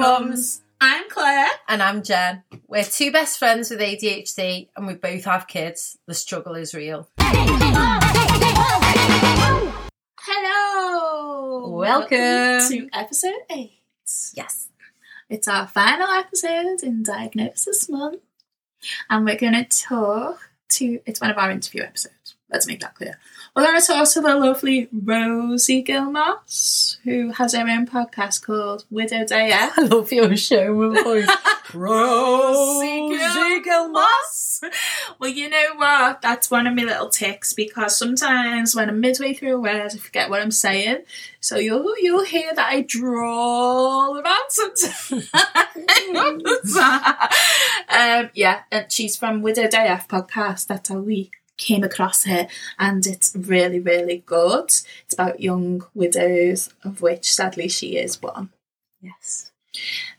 Mums. 0.00 0.62
I'm 0.80 1.10
Claire. 1.10 1.50
And 1.68 1.82
I'm 1.82 2.02
Jen. 2.02 2.42
We're 2.66 2.84
two 2.84 3.12
best 3.12 3.38
friends 3.38 3.68
with 3.68 3.80
ADHD 3.80 4.68
and 4.74 4.86
we 4.86 4.94
both 4.94 5.26
have 5.26 5.46
kids. 5.46 5.98
The 6.06 6.14
struggle 6.14 6.54
is 6.54 6.72
real. 6.72 7.10
Hello. 10.18 11.68
Welcome. 11.76 12.66
to 12.70 12.88
episode 12.94 13.42
eight. 13.50 13.82
Yes. 14.34 14.70
It's 15.28 15.46
our 15.46 15.66
final 15.66 16.08
episode 16.08 16.82
in 16.82 17.02
Diagnosis 17.02 17.86
Month. 17.90 18.22
And 19.10 19.26
we're 19.26 19.36
going 19.36 19.52
to 19.52 19.64
talk 19.64 20.50
to, 20.70 21.00
it's 21.04 21.20
one 21.20 21.30
of 21.30 21.36
our 21.36 21.50
interview 21.50 21.82
episodes. 21.82 22.36
Let's 22.50 22.66
make 22.66 22.80
that 22.80 22.94
clear. 22.94 23.18
We're 23.54 23.64
going 23.64 23.80
to 23.80 24.20
the 24.20 24.36
lovely 24.36 24.88
Rosie 24.92 25.82
Gil-Moss, 25.82 26.98
who 27.04 27.32
has 27.32 27.54
her 27.54 27.68
own 27.68 27.86
podcast 27.86 28.44
called 28.44 28.84
Widowed 28.90 29.32
AF. 29.32 29.78
I 29.78 29.82
love 29.82 30.12
your 30.12 30.36
show 30.36 30.82
and 30.82 31.04
voice. 31.04 31.28
Rosie 31.74 33.16
Rosie 33.16 33.62
Gil-Moss. 33.62 34.60
Well, 35.18 35.30
you 35.30 35.48
know 35.48 35.74
what? 35.76 36.22
That's 36.22 36.50
one 36.50 36.66
of 36.66 36.74
my 36.74 36.82
little 36.82 37.08
ticks 37.08 37.52
because 37.52 37.96
sometimes 37.96 38.74
when 38.74 38.88
I'm 38.88 39.00
midway 39.00 39.34
through 39.34 39.56
a 39.56 39.60
word, 39.60 39.92
I 39.92 39.96
forget 39.96 40.30
what 40.30 40.42
I'm 40.42 40.50
saying. 40.50 41.04
So 41.40 41.56
you'll 41.56 41.96
you'll 41.98 42.24
hear 42.24 42.52
that 42.54 42.68
I 42.68 42.82
drawl 42.82 44.18
around 44.18 44.50
sometimes. 44.50 45.30
um, 47.88 48.30
yeah, 48.34 48.62
and 48.70 48.92
she's 48.92 49.16
from 49.16 49.42
Widowed 49.42 49.74
AF 49.74 50.08
podcast. 50.08 50.66
That's 50.66 50.88
how 50.88 50.98
we 50.98 51.30
came 51.60 51.84
across 51.84 52.24
her, 52.24 52.48
and 52.78 53.06
it's 53.06 53.34
really 53.36 53.78
really 53.78 54.22
good. 54.26 54.70
It's 55.04 55.14
about 55.14 55.40
young 55.40 55.84
widows, 55.94 56.70
of 56.82 57.02
which 57.02 57.32
sadly 57.32 57.68
she 57.68 57.96
is 57.96 58.20
one. 58.20 58.50
Yes. 59.00 59.52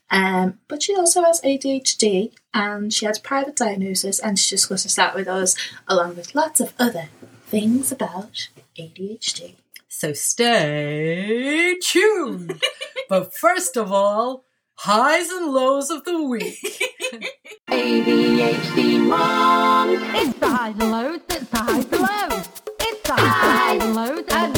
Um, 0.10 0.60
but 0.68 0.84
she 0.84 0.96
also 0.96 1.24
has 1.24 1.40
ADHD 1.42 2.34
and 2.54 2.94
she 2.94 3.06
has 3.06 3.18
private 3.18 3.56
diagnosis 3.56 4.20
and 4.20 4.38
she 4.38 4.56
discusses 4.56 4.96
that 4.96 5.16
with 5.16 5.28
us 5.28 5.56
along 5.88 6.18
with 6.18 6.36
lots 6.36 6.60
of 6.60 6.74
other 6.78 7.08
things 7.48 7.94
about 7.94 8.50
ADHD. 8.78 9.56
So 9.88 10.12
stay 10.14 11.78
tuned. 11.82 12.62
but 13.10 13.34
first 13.34 13.78
of 13.78 13.92
all, 13.92 14.44
highs 14.84 15.30
and 15.30 15.54
lows 15.54 15.92
of 15.92 16.04
the 16.06 16.24
week. 16.24 16.58
ADHD 17.70 19.08
mom. 19.08 19.92
It's 19.92 20.40
the 20.40 20.48
highs 20.48 20.76
and 20.80 20.92
lows. 20.92 21.22
It's 21.30 21.50
the 21.52 21.58
highs 21.58 21.86
and 21.86 22.02
lows. 22.02 22.50
It's 22.80 23.02
the 23.08 23.14
highs 23.14 23.84
and 23.84 23.96
lows 23.96 24.26
and 24.32 24.58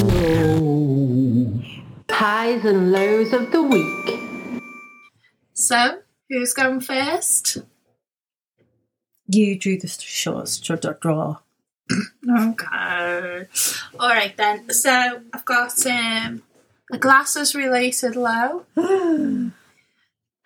highs 2.09 2.63
and 2.63 2.91
lows 2.93 3.33
of 3.33 3.51
the 3.51 3.63
week. 3.63 4.61
So, 5.51 5.99
who's 6.29 6.53
going 6.53 6.79
first? 6.79 7.57
You 9.27 9.59
drew 9.59 9.77
the 9.77 9.89
short 9.89 10.47
straw 10.47 10.77
draw. 10.77 11.39
Okay. 12.25 13.47
Alright 13.99 14.37
then. 14.37 14.69
So, 14.69 15.19
I've 15.33 15.43
got 15.43 15.85
um, 15.85 16.43
a 16.93 16.97
glasses 16.97 17.53
related 17.53 18.15
low. 18.15 18.65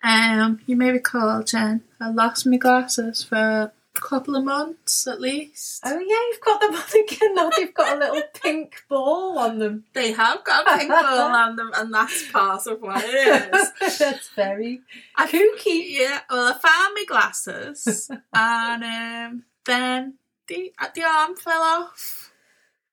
Um, 0.02 0.60
you 0.66 0.76
may 0.76 0.90
recall, 0.90 1.42
Jen, 1.42 1.82
I 2.00 2.10
lost 2.10 2.46
my 2.46 2.56
glasses 2.56 3.22
for 3.22 3.36
a 3.36 3.72
couple 4.00 4.36
of 4.36 4.44
months 4.44 5.06
at 5.06 5.20
least. 5.20 5.82
Oh 5.84 5.98
yeah, 5.98 6.20
you've 6.30 6.40
got 6.40 6.60
them 6.60 6.74
on 6.74 7.04
again 7.04 7.34
now. 7.34 7.50
They've 7.50 7.74
got 7.74 7.96
a 7.96 7.98
little 7.98 8.22
pink 8.42 8.84
ball 8.88 9.38
on 9.38 9.58
them. 9.58 9.84
They 9.94 10.12
have 10.12 10.44
got 10.44 10.66
a 10.66 10.78
pink 10.78 10.90
ball 10.90 11.32
on 11.32 11.56
them, 11.56 11.72
and 11.74 11.92
that's 11.92 12.30
part 12.30 12.66
of 12.66 12.80
what 12.80 13.02
it 13.04 13.54
is. 13.54 13.98
That's 13.98 14.28
very 14.30 14.80
I 15.16 15.26
kooky. 15.26 15.98
Yeah, 15.98 16.20
well, 16.30 16.52
I 16.54 16.58
found 16.58 16.94
my 16.94 17.04
glasses, 17.06 18.10
and 18.32 18.84
um, 18.84 19.44
then 19.66 20.14
the 20.46 20.72
uh, 20.78 20.88
the 20.94 21.02
arm 21.02 21.36
fell 21.36 21.62
off. 21.62 22.24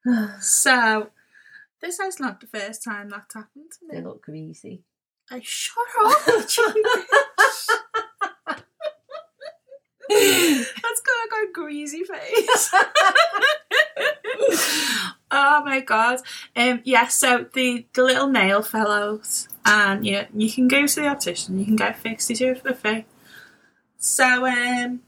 So 0.40 1.10
this 1.82 2.00
is 2.00 2.20
not 2.20 2.40
the 2.40 2.48
first 2.48 2.84
time 2.84 3.10
that's 3.10 3.34
happened 3.34 3.72
to 3.80 3.88
me. 3.88 3.96
They 3.96 4.04
look 4.04 4.22
greasy. 4.22 4.84
I 5.32 5.42
shut 5.44 5.88
up. 6.04 6.26
That's 10.08 11.02
gonna 11.02 11.30
go 11.32 11.52
greasy 11.52 12.04
face. 12.04 12.70
oh 15.32 15.64
my 15.66 15.82
god. 15.82 16.20
Um 16.56 16.82
yeah, 16.84 17.08
so 17.08 17.46
the, 17.54 17.86
the 17.94 18.04
little 18.04 18.28
nail 18.28 18.62
fell 18.62 18.92
out 18.92 19.48
and 19.66 20.06
yeah, 20.06 20.28
you 20.34 20.52
can 20.52 20.68
go 20.68 20.86
to 20.86 21.02
the 21.02 21.08
optician, 21.08 21.60
you 21.60 21.66
can 21.66 21.76
get 21.76 21.98
fixed, 21.98 22.30
you 22.30 22.36
do 22.36 22.56
for 22.56 22.74
free. 22.74 23.06
So 23.98 24.46
um 24.46 25.02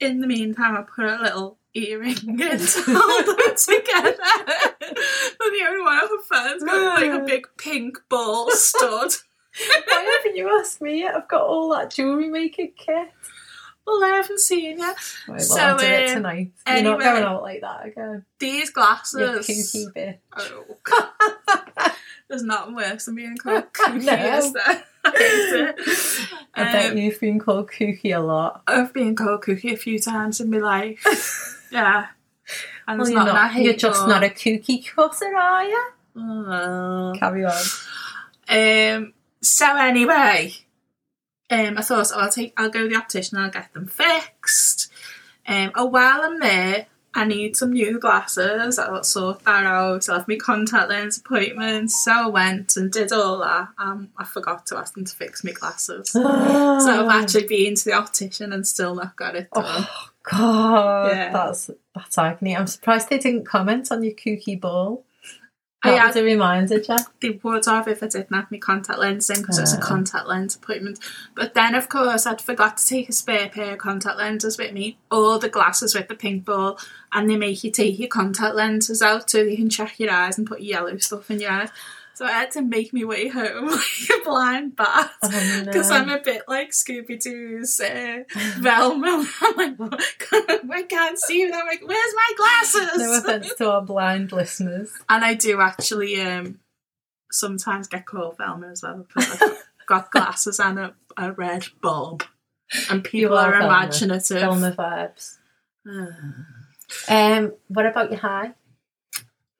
in 0.00 0.20
the 0.20 0.26
meantime 0.26 0.76
I 0.76 0.82
put 0.82 1.04
a 1.04 1.22
little 1.22 1.58
earring 1.74 2.40
in 2.40 2.58
to 2.58 2.82
hold 2.86 3.26
them 3.26 3.54
together. 3.56 4.16
but 4.80 5.38
the 5.38 5.64
only 5.68 5.80
one 5.80 5.94
I 5.94 6.06
could 6.08 6.24
find's 6.28 6.64
got 6.64 7.00
like 7.00 7.22
a 7.22 7.24
big 7.24 7.46
pink 7.56 7.98
ball 8.08 8.50
stud. 8.50 9.12
Why 9.58 10.18
haven't 10.18 10.36
you 10.36 10.58
asked 10.60 10.80
me 10.80 11.00
yet? 11.00 11.14
I've 11.16 11.28
got 11.28 11.42
all 11.42 11.70
that 11.70 11.90
jewellery 11.90 12.28
making 12.28 12.72
kit. 12.76 13.08
Well, 13.86 14.04
I 14.04 14.08
haven't 14.08 14.38
seen 14.40 14.78
you. 14.78 14.84
Right, 14.86 14.96
well, 15.28 15.38
So, 15.40 15.58
I'll 15.60 15.78
do 15.78 15.84
it 15.86 16.08
um, 16.10 16.14
tonight. 16.16 16.52
You're 16.66 16.82
not 16.82 17.00
going 17.00 17.22
out 17.24 17.42
like 17.42 17.60
that 17.62 17.86
again. 17.86 18.24
These 18.38 18.68
You 18.68 18.72
glasses. 18.74 19.46
kooky 19.46 19.94
bit. 19.94 20.20
Oh, 20.36 20.76
God. 20.84 21.92
There's 22.28 22.42
nothing 22.44 22.76
worse 22.76 23.06
than 23.06 23.16
being 23.16 23.36
called 23.36 23.64
kooky, 23.72 24.04
No. 24.04 24.36
is 24.38 24.52
there? 24.52 24.84
I. 25.04 25.72
I 26.54 26.64
bet 26.72 26.92
Um, 26.92 26.98
you've 26.98 27.18
been 27.18 27.38
called 27.40 27.70
kooky 27.70 28.14
a 28.14 28.20
lot. 28.20 28.62
I've 28.68 28.92
been 28.92 29.16
called 29.16 29.42
kooky 29.42 29.72
a 29.72 29.76
few 29.76 29.98
times 29.98 30.40
in 30.40 30.50
my 30.50 30.58
life. 30.58 31.66
yeah. 31.72 32.08
And 32.86 33.00
Well, 33.00 33.08
you're, 33.08 33.24
not, 33.24 33.54
you're 33.56 33.74
just 33.74 34.06
not 34.06 34.22
a 34.22 34.28
kooky 34.28 34.86
cutter, 34.86 35.34
are 35.34 35.64
you? 35.64 35.84
Oh. 36.16 37.14
Carry 37.18 37.44
on. 37.46 37.62
Um. 38.48 39.12
So 39.42 39.76
anyway, 39.76 40.52
um, 41.50 41.78
I 41.78 41.82
thought 41.82 42.10
oh, 42.14 42.20
I'll 42.20 42.30
take, 42.30 42.52
I'll 42.56 42.70
go 42.70 42.82
to 42.82 42.88
the 42.88 42.96
optician, 42.96 43.36
and 43.36 43.46
I'll 43.46 43.50
get 43.52 43.72
them 43.72 43.86
fixed. 43.86 44.90
Um. 45.46 45.72
Oh, 45.74 45.86
while 45.86 46.20
I'm 46.22 46.38
there, 46.38 46.86
I 47.14 47.24
need 47.24 47.56
some 47.56 47.72
new 47.72 47.98
glasses. 47.98 48.78
I'll 48.78 49.02
sort 49.02 49.42
that 49.44 49.64
out. 49.64 50.08
I'll 50.08 50.18
have 50.18 50.28
my 50.28 50.36
contact 50.36 50.90
lens 50.90 51.18
appointment. 51.18 51.90
So 51.90 52.12
I 52.12 52.26
went 52.28 52.76
and 52.76 52.92
did 52.92 53.10
all 53.12 53.38
that. 53.38 53.68
Um, 53.78 54.10
I 54.16 54.24
forgot 54.24 54.66
to 54.66 54.76
ask 54.76 54.94
them 54.94 55.04
to 55.06 55.16
fix 55.16 55.42
my 55.42 55.52
glasses. 55.52 56.10
So 56.80 57.08
I've 57.08 57.22
actually 57.22 57.46
been 57.46 57.74
to 57.74 57.84
the 57.84 57.92
optician 57.94 58.52
and 58.52 58.66
still 58.66 58.94
not 58.94 59.16
got 59.16 59.34
it 59.34 59.50
done. 59.52 59.64
Oh 59.66 60.08
God, 60.22 61.10
Yeah. 61.16 61.32
that's 61.32 61.70
that's 61.94 62.16
agony. 62.16 62.56
I'm 62.56 62.66
surprised 62.68 63.08
they 63.10 63.18
didn't 63.18 63.44
comment 63.44 63.90
on 63.90 64.02
your 64.04 64.14
kooky 64.14 64.58
ball. 64.60 65.04
I 65.82 65.92
had- 65.92 66.16
a 66.16 66.22
reminder, 66.22 66.78
Jack. 66.78 67.06
they 67.20 67.40
would 67.42 67.64
have 67.64 67.88
if 67.88 68.02
I 68.02 68.06
didn't 68.06 68.34
have 68.34 68.50
my 68.50 68.58
contact 68.58 68.98
lens 68.98 69.30
in 69.30 69.40
because 69.40 69.56
it 69.58 69.62
was 69.62 69.72
a 69.74 69.78
Ah. 69.78 69.80
contact 69.86 70.26
lens 70.26 70.54
appointment. 70.56 70.98
But 71.34 71.54
then, 71.54 71.74
of 71.74 71.88
course, 71.88 72.26
I'd 72.26 72.40
forgot 72.42 72.76
to 72.78 72.86
take 72.86 73.08
a 73.08 73.12
spare 73.12 73.48
pair 73.48 73.72
of 73.72 73.78
contact 73.78 74.18
lenses 74.18 74.58
with 74.58 74.72
me, 74.72 74.98
or 75.10 75.38
the 75.38 75.48
glasses 75.48 75.94
with 75.94 76.08
the 76.08 76.14
pink 76.14 76.44
ball, 76.44 76.78
and 77.12 77.30
they 77.30 77.36
make 77.36 77.64
you 77.64 77.70
take 77.70 77.98
your 77.98 78.08
contact 78.08 78.54
lenses 78.54 79.00
out 79.00 79.30
so 79.30 79.38
you 79.38 79.56
can 79.56 79.70
check 79.70 79.98
your 79.98 80.10
eyes 80.12 80.36
and 80.36 80.46
put 80.46 80.60
yellow 80.60 80.96
stuff 80.98 81.30
in 81.30 81.40
your 81.40 81.50
eyes. 81.50 81.70
So 82.20 82.26
I 82.26 82.32
had 82.32 82.50
to 82.50 82.60
make 82.60 82.92
my 82.92 83.04
way 83.04 83.28
home 83.28 83.68
like 83.70 84.10
a 84.10 84.22
blind 84.22 84.76
bat. 84.76 85.10
Oh, 85.22 85.62
Because 85.64 85.88
no. 85.88 85.96
I'm 85.96 86.10
a 86.10 86.18
bit 86.18 86.42
like 86.46 86.72
Scooby 86.72 87.18
Doo's 87.18 87.80
uh, 87.80 88.24
Velma. 88.58 89.26
I'm 89.40 89.56
like, 89.56 89.78
I 90.70 90.82
can't 90.86 91.18
see 91.18 91.46
them. 91.46 91.58
I'm 91.58 91.66
like, 91.66 91.80
where's 91.82 92.14
my 92.14 92.30
glasses? 92.36 92.98
No 92.98 93.18
offense 93.18 93.54
to 93.54 93.70
our 93.70 93.80
blind 93.80 94.32
listeners. 94.32 94.92
And 95.08 95.24
I 95.24 95.32
do 95.32 95.62
actually 95.62 96.20
um 96.20 96.58
sometimes 97.32 97.88
get 97.88 98.04
called 98.04 98.36
Velma 98.36 98.68
as 98.68 98.82
well 98.82 99.06
because 99.08 99.40
I've 99.40 99.86
got 99.86 100.10
glasses 100.10 100.60
and 100.60 100.78
a, 100.78 100.94
a 101.16 101.32
red 101.32 101.68
bulb. 101.80 102.24
And 102.90 103.02
people 103.02 103.38
are 103.38 103.54
are, 103.54 103.60
Velma. 103.60 103.78
imaginative. 103.78 104.40
Velma 104.40 104.72
vibes. 104.72 105.38
Um, 107.08 107.52
what 107.68 107.86
about 107.86 108.10
your 108.10 108.18
high? 108.18 108.52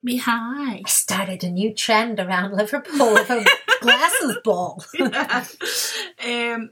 Me 0.03 0.17
high. 0.17 0.81
I 0.85 0.89
started 0.89 1.45
a 1.45 1.51
new 1.51 1.75
trend 1.75 2.19
around 2.21 2.53
Liverpool 2.55 3.17
of 3.19 3.29
a 3.31 3.45
glasses 3.81 4.39
ball. 4.43 4.83
um 5.01 6.71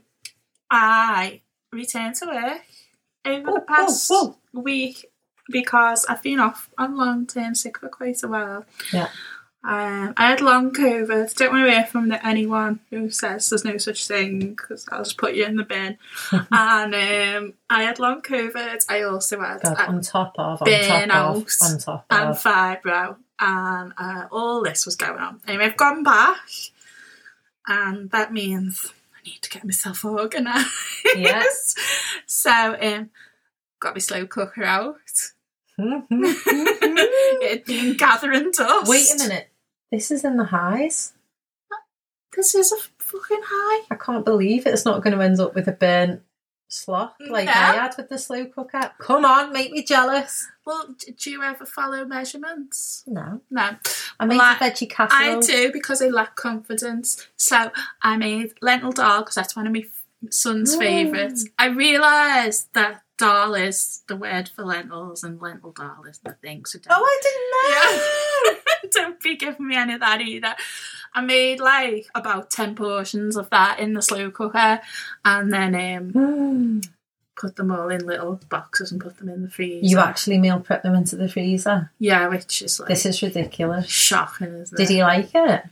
I 0.71 1.41
returned 1.71 2.15
to 2.15 2.25
work 2.25 2.61
over 3.25 3.49
Oh, 3.49 3.53
the 3.55 3.61
past 3.61 4.07
oh, 4.11 4.37
week 4.53 5.11
because 5.51 6.05
I've 6.05 6.23
been 6.23 6.39
off 6.39 6.69
on 6.77 6.97
long 6.97 7.27
term 7.27 7.55
sick 7.55 7.79
for 7.79 7.89
quite 7.89 8.21
a 8.23 8.27
while. 8.27 8.65
Yeah. 8.91 9.09
Um, 9.61 10.13
I 10.15 10.29
had 10.29 10.39
long 10.39 10.71
COVID. 10.71 11.35
Don't 11.35 11.51
want 11.51 11.65
to 11.65 11.71
hear 11.71 11.85
from 11.85 12.07
the, 12.07 12.25
anyone 12.25 12.79
who 12.89 13.09
says 13.09 13.49
there's 13.49 13.65
no 13.65 13.77
such 13.77 14.07
thing 14.07 14.51
because 14.51 14.87
I'll 14.89 15.03
just 15.03 15.17
put 15.17 15.35
you 15.35 15.45
in 15.45 15.57
the 15.57 15.63
bin. 15.63 15.97
and 16.51 16.95
um, 16.95 17.53
I 17.69 17.83
had 17.83 17.99
long 17.99 18.21
COVID. 18.21 18.85
I 18.87 19.01
also 19.01 19.41
had 19.41 19.61
God, 19.61 19.77
on 19.77 20.01
top 20.01 20.35
of, 20.37 20.61
on 20.61 20.65
burn 20.65 20.87
top 20.87 21.03
of, 21.03 21.09
out 21.11 21.53
on 21.61 21.77
top 21.77 22.05
of. 22.09 22.17
and 22.17 22.35
fibro, 22.35 23.17
and 23.39 23.93
uh, 23.97 24.27
all 24.31 24.63
this 24.63 24.85
was 24.85 24.95
going 24.95 25.19
on. 25.19 25.41
Anyway, 25.45 25.65
I've 25.65 25.77
gone 25.77 26.03
back, 26.03 26.39
and 27.67 28.09
that 28.11 28.31
means 28.31 28.93
I 29.13 29.27
need 29.27 29.41
to 29.41 29.49
get 29.49 29.65
myself 29.65 30.05
organised. 30.05 30.69
Yeah. 31.15 31.43
so 32.25 32.77
um, 32.81 33.09
got 33.81 33.93
my 33.93 33.99
slow 33.99 34.25
cooker 34.25 34.63
out. 34.63 34.95
Wait 35.77 36.03
it 36.09 37.49
had 37.49 37.65
been 37.65 37.95
gathering 37.95 38.51
dust. 38.51 38.89
Wait 38.89 39.11
a 39.15 39.17
minute. 39.17 39.48
This 39.91 40.11
is 40.11 40.23
in 40.23 40.37
the 40.37 40.45
highs. 40.45 41.13
This 42.35 42.53
is 42.55 42.71
a 42.71 42.77
fucking 43.03 43.41
high. 43.43 43.85
I 43.91 43.95
can't 43.95 44.23
believe 44.23 44.65
it's 44.65 44.85
not 44.85 45.03
going 45.03 45.17
to 45.17 45.23
end 45.23 45.39
up 45.39 45.55
with 45.55 45.67
a 45.67 45.71
burnt 45.71 46.21
slop 46.67 47.15
like 47.27 47.47
No. 47.47 47.51
I 47.51 47.55
had 47.73 47.95
with 47.97 48.09
the 48.09 48.19
slow 48.19 48.45
cooker. 48.45 48.91
Come 48.99 49.25
on, 49.25 49.51
make 49.51 49.71
me 49.71 49.83
jealous. 49.83 50.47
Well, 50.63 50.93
do 51.17 51.31
you 51.31 51.41
ever 51.41 51.65
follow 51.65 52.05
measurements? 52.05 53.03
No. 53.07 53.41
No. 53.49 53.71
I 54.19 54.25
made 54.25 54.37
Well, 54.37 54.55
a 54.55 54.59
veggie 54.59 54.87
casserole. 54.89 55.37
I 55.37 55.41
do 55.41 55.71
because 55.71 56.01
I 56.03 56.09
lack 56.09 56.35
confidence. 56.35 57.27
So 57.37 57.71
I 58.03 58.17
made 58.17 58.53
lentil 58.61 58.91
dal 58.91 59.21
because 59.21 59.35
that's 59.35 59.55
one 59.55 59.65
of 59.65 59.73
my 59.73 59.83
son's 60.29 60.75
Mm. 60.75 60.79
favourites. 60.79 61.45
I 61.57 61.65
realised 61.67 62.67
that 62.73 63.01
dal 63.17 63.55
is 63.55 64.03
the 64.07 64.15
word 64.15 64.49
for 64.55 64.63
lentils 64.63 65.23
and 65.23 65.41
lentil 65.41 65.71
dal 65.71 66.03
is 66.07 66.19
the 66.19 66.33
thing. 66.33 66.65
So 66.65 66.77
Oh, 66.89 67.03
I 67.03 67.19
didn't 67.23 67.49
know. 67.51 68.03
yeah. 68.03 68.05
don't 68.93 69.19
be 69.21 69.35
giving 69.35 69.67
me 69.67 69.75
any 69.75 69.93
of 69.93 69.99
that 70.01 70.21
either. 70.21 70.55
I 71.13 71.21
made 71.21 71.59
like 71.59 72.07
about 72.13 72.49
10 72.51 72.75
portions 72.75 73.35
of 73.35 73.49
that 73.49 73.79
in 73.79 73.93
the 73.93 74.01
slow 74.01 74.29
cooker 74.31 74.79
and 75.25 75.51
then 75.53 75.75
um, 75.75 76.11
Mm. 76.13 76.89
put 77.39 77.55
them 77.55 77.71
all 77.71 77.87
in 77.89 78.05
little 78.05 78.39
boxes 78.49 78.91
and 78.91 78.99
put 79.01 79.17
them 79.17 79.29
in 79.29 79.41
the 79.43 79.49
freezer. 79.49 79.87
You 79.87 79.99
actually 79.99 80.37
meal 80.39 80.59
prep 80.59 80.83
them 80.83 80.93
into 80.93 81.15
the 81.15 81.29
freezer. 81.29 81.89
Yeah, 81.97 82.27
which 82.27 82.61
is 82.61 82.79
like 82.79 82.89
This 82.89 83.05
is 83.05 83.21
ridiculous. 83.23 83.87
shocking, 83.87 84.47
isn't 84.53 84.75
Did 84.77 84.83
it? 84.83 84.87
Did 84.87 84.93
he 84.93 85.01
like 85.03 85.29
it? 85.33 85.63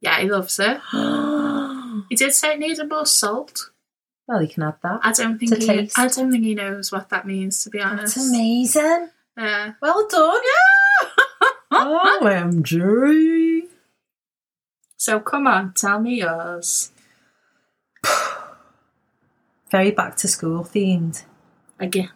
Yeah, 0.00 0.20
he 0.20 0.30
loves 0.30 0.58
it. 0.60 0.80
He 2.08 2.14
did 2.16 2.32
say 2.32 2.52
it 2.54 2.58
needed 2.60 2.88
more 2.88 3.04
salt. 3.04 3.70
Well, 4.26 4.38
he 4.38 4.46
can 4.48 4.62
add 4.62 4.76
that. 4.82 5.00
I 5.02 5.12
don't 5.12 5.38
think 5.38 5.56
he, 5.58 5.66
taste. 5.66 5.98
I 5.98 6.06
don't 6.06 6.30
think 6.30 6.44
he 6.44 6.54
knows 6.54 6.92
what 6.92 7.08
that 7.10 7.26
means. 7.26 7.64
To 7.64 7.70
be 7.70 7.80
honest, 7.80 8.14
That's 8.14 8.28
amazing. 8.28 9.08
Yeah. 9.36 9.72
Well 9.82 10.06
done. 10.08 10.40
OMG. 11.80 13.62
So 14.96 15.20
come 15.20 15.46
on, 15.46 15.72
tell 15.74 16.00
me 16.00 16.20
yours 16.20 16.92
Very 19.70 19.90
back 19.92 20.16
to 20.18 20.28
school 20.28 20.64
themed. 20.64 21.22
again. 21.78 22.10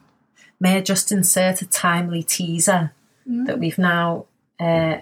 May 0.60 0.76
I 0.78 0.80
just 0.80 1.12
insert 1.12 1.62
a 1.62 1.66
timely 1.66 2.22
teaser 2.22 2.92
Mm. 3.26 3.46
that 3.46 3.58
we've 3.58 3.78
now 3.78 4.26
uh, 4.60 4.98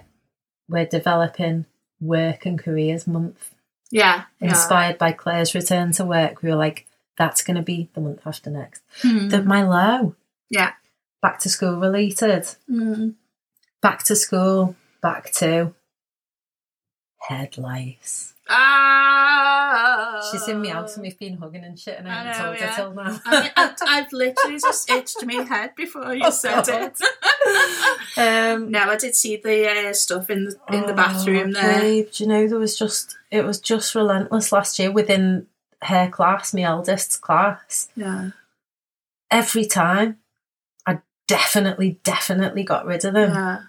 we're 0.68 0.86
developing 0.86 1.66
work 2.00 2.46
and 2.46 2.56
careers 2.56 3.04
month 3.08 3.52
Yeah, 3.90 4.26
yeah. 4.40 4.50
inspired 4.50 4.96
by 4.96 5.10
Claire's 5.10 5.56
return 5.56 5.90
to 5.94 6.04
work. 6.04 6.40
We 6.40 6.50
were 6.50 6.54
like, 6.54 6.86
that's 7.18 7.42
going 7.42 7.56
to 7.56 7.62
be 7.64 7.90
the 7.94 8.00
month 8.00 8.20
after 8.24 8.48
next. 8.48 8.80
Hmm. 9.02 9.26
The, 9.28 9.42
my 9.42 9.64
low, 9.64 10.14
yeah. 10.48 10.74
back 11.20 11.40
to 11.40 11.48
school 11.48 11.80
related. 11.80 12.44
Mm. 12.70 13.14
Back 13.82 14.04
to 14.04 14.16
school, 14.16 14.76
back 15.02 15.32
to 15.32 15.74
head 17.18 17.58
lice. 17.58 18.34
Ah. 18.48 20.28
She's 20.30 20.46
in 20.48 20.60
me 20.60 20.68
house 20.68 20.94
and 20.96 21.02
we've 21.02 21.18
been 21.18 21.36
hugging 21.38 21.64
and 21.64 21.78
shit 21.78 21.98
and 21.98 22.08
I 22.08 22.10
I 22.10 22.14
haven't 22.22 22.32
know, 22.38 22.44
told 22.44 22.58
yeah. 22.58 22.66
her 22.68 22.76
till 22.76 22.94
now. 22.94 23.20
I 23.26 23.40
mean, 23.42 23.50
I, 23.56 23.74
I've 23.88 24.12
literally 24.12 24.58
just 24.58 24.90
itched 24.90 25.24
my 25.24 25.42
head 25.44 25.74
before 25.76 26.14
you 26.14 26.22
Oh, 26.26 26.30
said 26.30 26.64
God. 26.66 26.92
it. 26.94 28.18
um, 28.18 28.70
no, 28.70 28.80
I 28.90 28.96
did 28.96 29.14
see 29.14 29.36
the 29.36 29.88
uh, 29.88 29.92
stuff 29.92 30.30
in 30.30 30.44
the 30.44 30.56
in 30.72 30.82
the 30.82 30.92
Oh, 30.92 30.96
bathroom 30.96 31.52
there. 31.52 31.80
babe, 31.80 32.08
do 32.12 32.24
you 32.24 32.28
know 32.28 32.46
there 32.48 32.58
was 32.58 32.76
just 32.78 33.16
it 33.30 33.44
was 33.44 33.60
just 33.60 33.94
relentless 33.94 34.52
last 34.52 34.78
year 34.78 34.90
within 34.92 35.46
her 35.82 36.08
class, 36.08 36.54
my 36.54 36.62
eldest's 36.62 37.16
class. 37.16 37.88
Yeah, 37.96 38.30
Every 39.30 39.64
time, 39.64 40.18
I 40.86 40.98
definitely, 41.26 41.98
definitely 42.04 42.62
got 42.64 42.86
rid 42.86 43.04
of 43.04 43.14
them. 43.14 43.30
yeah, 43.32 43.60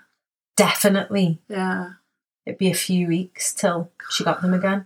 Definitely, 0.56 1.40
yeah. 1.50 1.94
it'd 2.46 2.60
be 2.60 2.70
a 2.70 2.76
few 2.76 3.08
weeks 3.08 3.54
till 3.54 3.92
she 4.12 4.24
got 4.24 4.42
them 4.42 4.54
again, 4.54 4.86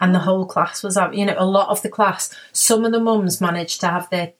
and 0.00 0.14
the 0.14 0.18
whole 0.20 0.44
class 0.44 0.82
was 0.82 0.96
out. 0.96 1.14
You 1.14 1.26
know, 1.26 1.36
a 1.38 1.46
lot 1.46 1.68
of 1.68 1.82
the 1.82 1.88
class. 1.88 2.34
Some 2.52 2.84
of 2.84 2.92
the 2.92 2.98
mums 3.00 3.40
managed 3.40 3.80
to 3.82 3.88
have 3.88 4.10
their 4.10 4.32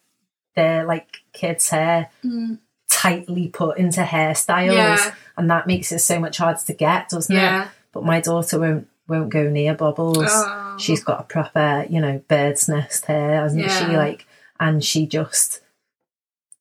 their 0.56 0.84
like 0.84 1.18
kids' 1.32 1.68
hair 1.70 2.10
Mm. 2.24 2.58
tightly 2.90 3.48
put 3.48 3.78
into 3.78 4.02
hairstyles, 4.02 4.74
Yeah. 4.74 5.14
and 5.36 5.48
that 5.50 5.66
makes 5.66 5.92
it 5.92 5.98
so 6.00 6.18
much 6.18 6.38
harder 6.38 6.60
to 6.66 6.72
get, 6.72 7.08
doesn't 7.10 7.34
it? 7.36 7.68
But 7.92 8.04
my 8.04 8.20
daughter 8.20 8.58
won't 8.58 8.88
won't 9.06 9.28
go 9.30 9.44
near 9.48 9.74
bubbles. 9.74 10.26
Oh. 10.28 10.76
She's 10.78 11.04
got 11.04 11.20
a 11.20 11.24
proper, 11.24 11.86
you 11.88 12.00
know, 12.00 12.20
bird's 12.26 12.68
nest 12.68 13.04
hair, 13.06 13.42
hasn't 13.42 13.70
she? 13.70 13.96
Like, 13.96 14.26
and 14.58 14.82
she 14.84 15.06
just. 15.06 15.60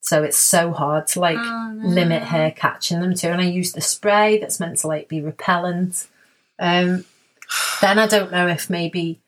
So 0.05 0.21
it's 0.21 0.37
so 0.37 0.71
hard 0.73 1.07
to 1.07 1.21
like 1.21 1.37
Oh, 1.39 1.71
no. 1.73 1.87
limit 1.87 2.23
hair 2.23 2.51
catching 2.51 2.99
them 2.99 3.13
too. 3.15 3.29
And 3.29 3.39
I 3.41 3.45
use 3.45 3.71
the 3.71 3.79
spray 3.79 4.37
that's 4.37 4.59
meant 4.59 4.79
to 4.79 4.87
like 4.87 5.07
be 5.07 5.21
repellent. 5.21 6.07
Um, 6.59 7.05
then 7.81 7.97
I 7.99 8.07
don't 8.07 8.31
know 8.31 8.47
if 8.47 8.69
maybe 8.69 9.21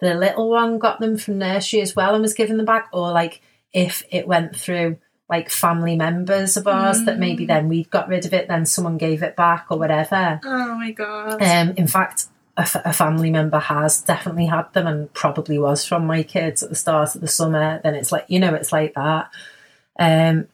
the 0.00 0.14
little 0.14 0.48
one 0.48 0.78
got 0.78 1.00
them 1.00 1.16
from 1.18 1.38
nursery 1.38 1.80
as 1.80 1.96
well 1.96 2.14
and 2.14 2.22
was 2.22 2.34
given 2.34 2.56
them 2.56 2.66
back, 2.66 2.88
or 2.92 3.10
like 3.12 3.40
if 3.72 4.04
it 4.12 4.28
went 4.28 4.54
through 4.54 4.98
like 5.28 5.50
family 5.50 5.96
members 5.96 6.56
of 6.56 6.68
ours 6.68 7.02
that 7.04 7.18
maybe 7.18 7.44
Mm. 7.44 7.48
then 7.48 7.68
we 7.68 7.82
got 7.84 8.08
rid 8.08 8.24
of 8.26 8.32
it, 8.32 8.46
then 8.46 8.64
someone 8.64 8.96
gave 8.98 9.24
it 9.24 9.34
back 9.34 9.66
or 9.70 9.76
whatever. 9.78 10.38
Oh 10.44 10.74
my 10.76 10.92
god. 10.92 11.42
Um, 11.42 11.74
in 11.76 11.88
fact, 11.88 12.26
a, 12.56 12.60
f- 12.60 12.76
a 12.84 12.92
family 12.92 13.30
member 13.30 13.58
has 13.58 14.00
definitely 14.02 14.46
had 14.46 14.72
them 14.72 14.86
and 14.86 15.12
probably 15.14 15.58
was 15.58 15.84
from 15.84 16.06
my 16.06 16.22
kids 16.22 16.62
at 16.62 16.68
the 16.68 16.76
start 16.76 17.16
of 17.16 17.20
the 17.22 17.26
summer. 17.28 17.80
Then 17.82 17.96
it's 17.96 18.12
like, 18.12 18.26
you 18.28 18.38
know, 18.38 18.54
it's 18.54 18.70
like 18.70 18.94
that. 18.94 19.30
Um, 19.98 20.48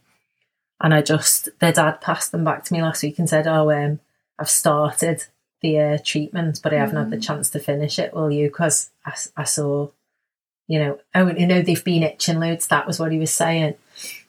and 0.81 0.95
I 0.95 1.03
just, 1.03 1.49
their 1.61 1.73
dad 1.73 2.01
passed 2.01 2.33
them 2.33 2.45
back 2.45 2.65
to 2.65 2.73
me 2.73 2.83
last 2.83 3.03
week 3.03 3.19
and 3.19 3.29
said, 3.29 3.47
Oh, 3.47 3.71
um, 3.71 4.01
I've 4.39 4.51
started 4.51 5.25
the 5.61 5.79
uh, 5.79 5.99
treatment, 6.05 6.61
but 6.63 6.75
I 6.75 6.79
haven't 6.79 6.97
had 6.97 7.11
the 7.11 7.21
chance 7.21 7.51
to 7.51 7.61
finish 7.61 7.99
it. 7.99 8.13
Will 8.13 8.31
you? 8.31 8.49
Because 8.49 8.91
I 9.37 9.45
saw, 9.45 9.89
you 10.67 10.79
know, 10.79 10.99
oh, 11.15 11.29
you 11.29 11.47
know, 11.47 11.63
they've 11.63 11.85
been 11.85 12.03
itching 12.03 12.41
loads. 12.41 12.67
That 12.67 12.87
was 12.87 12.99
what 12.99 13.13
he 13.13 13.19
was 13.19 13.33
saying. 13.33 13.75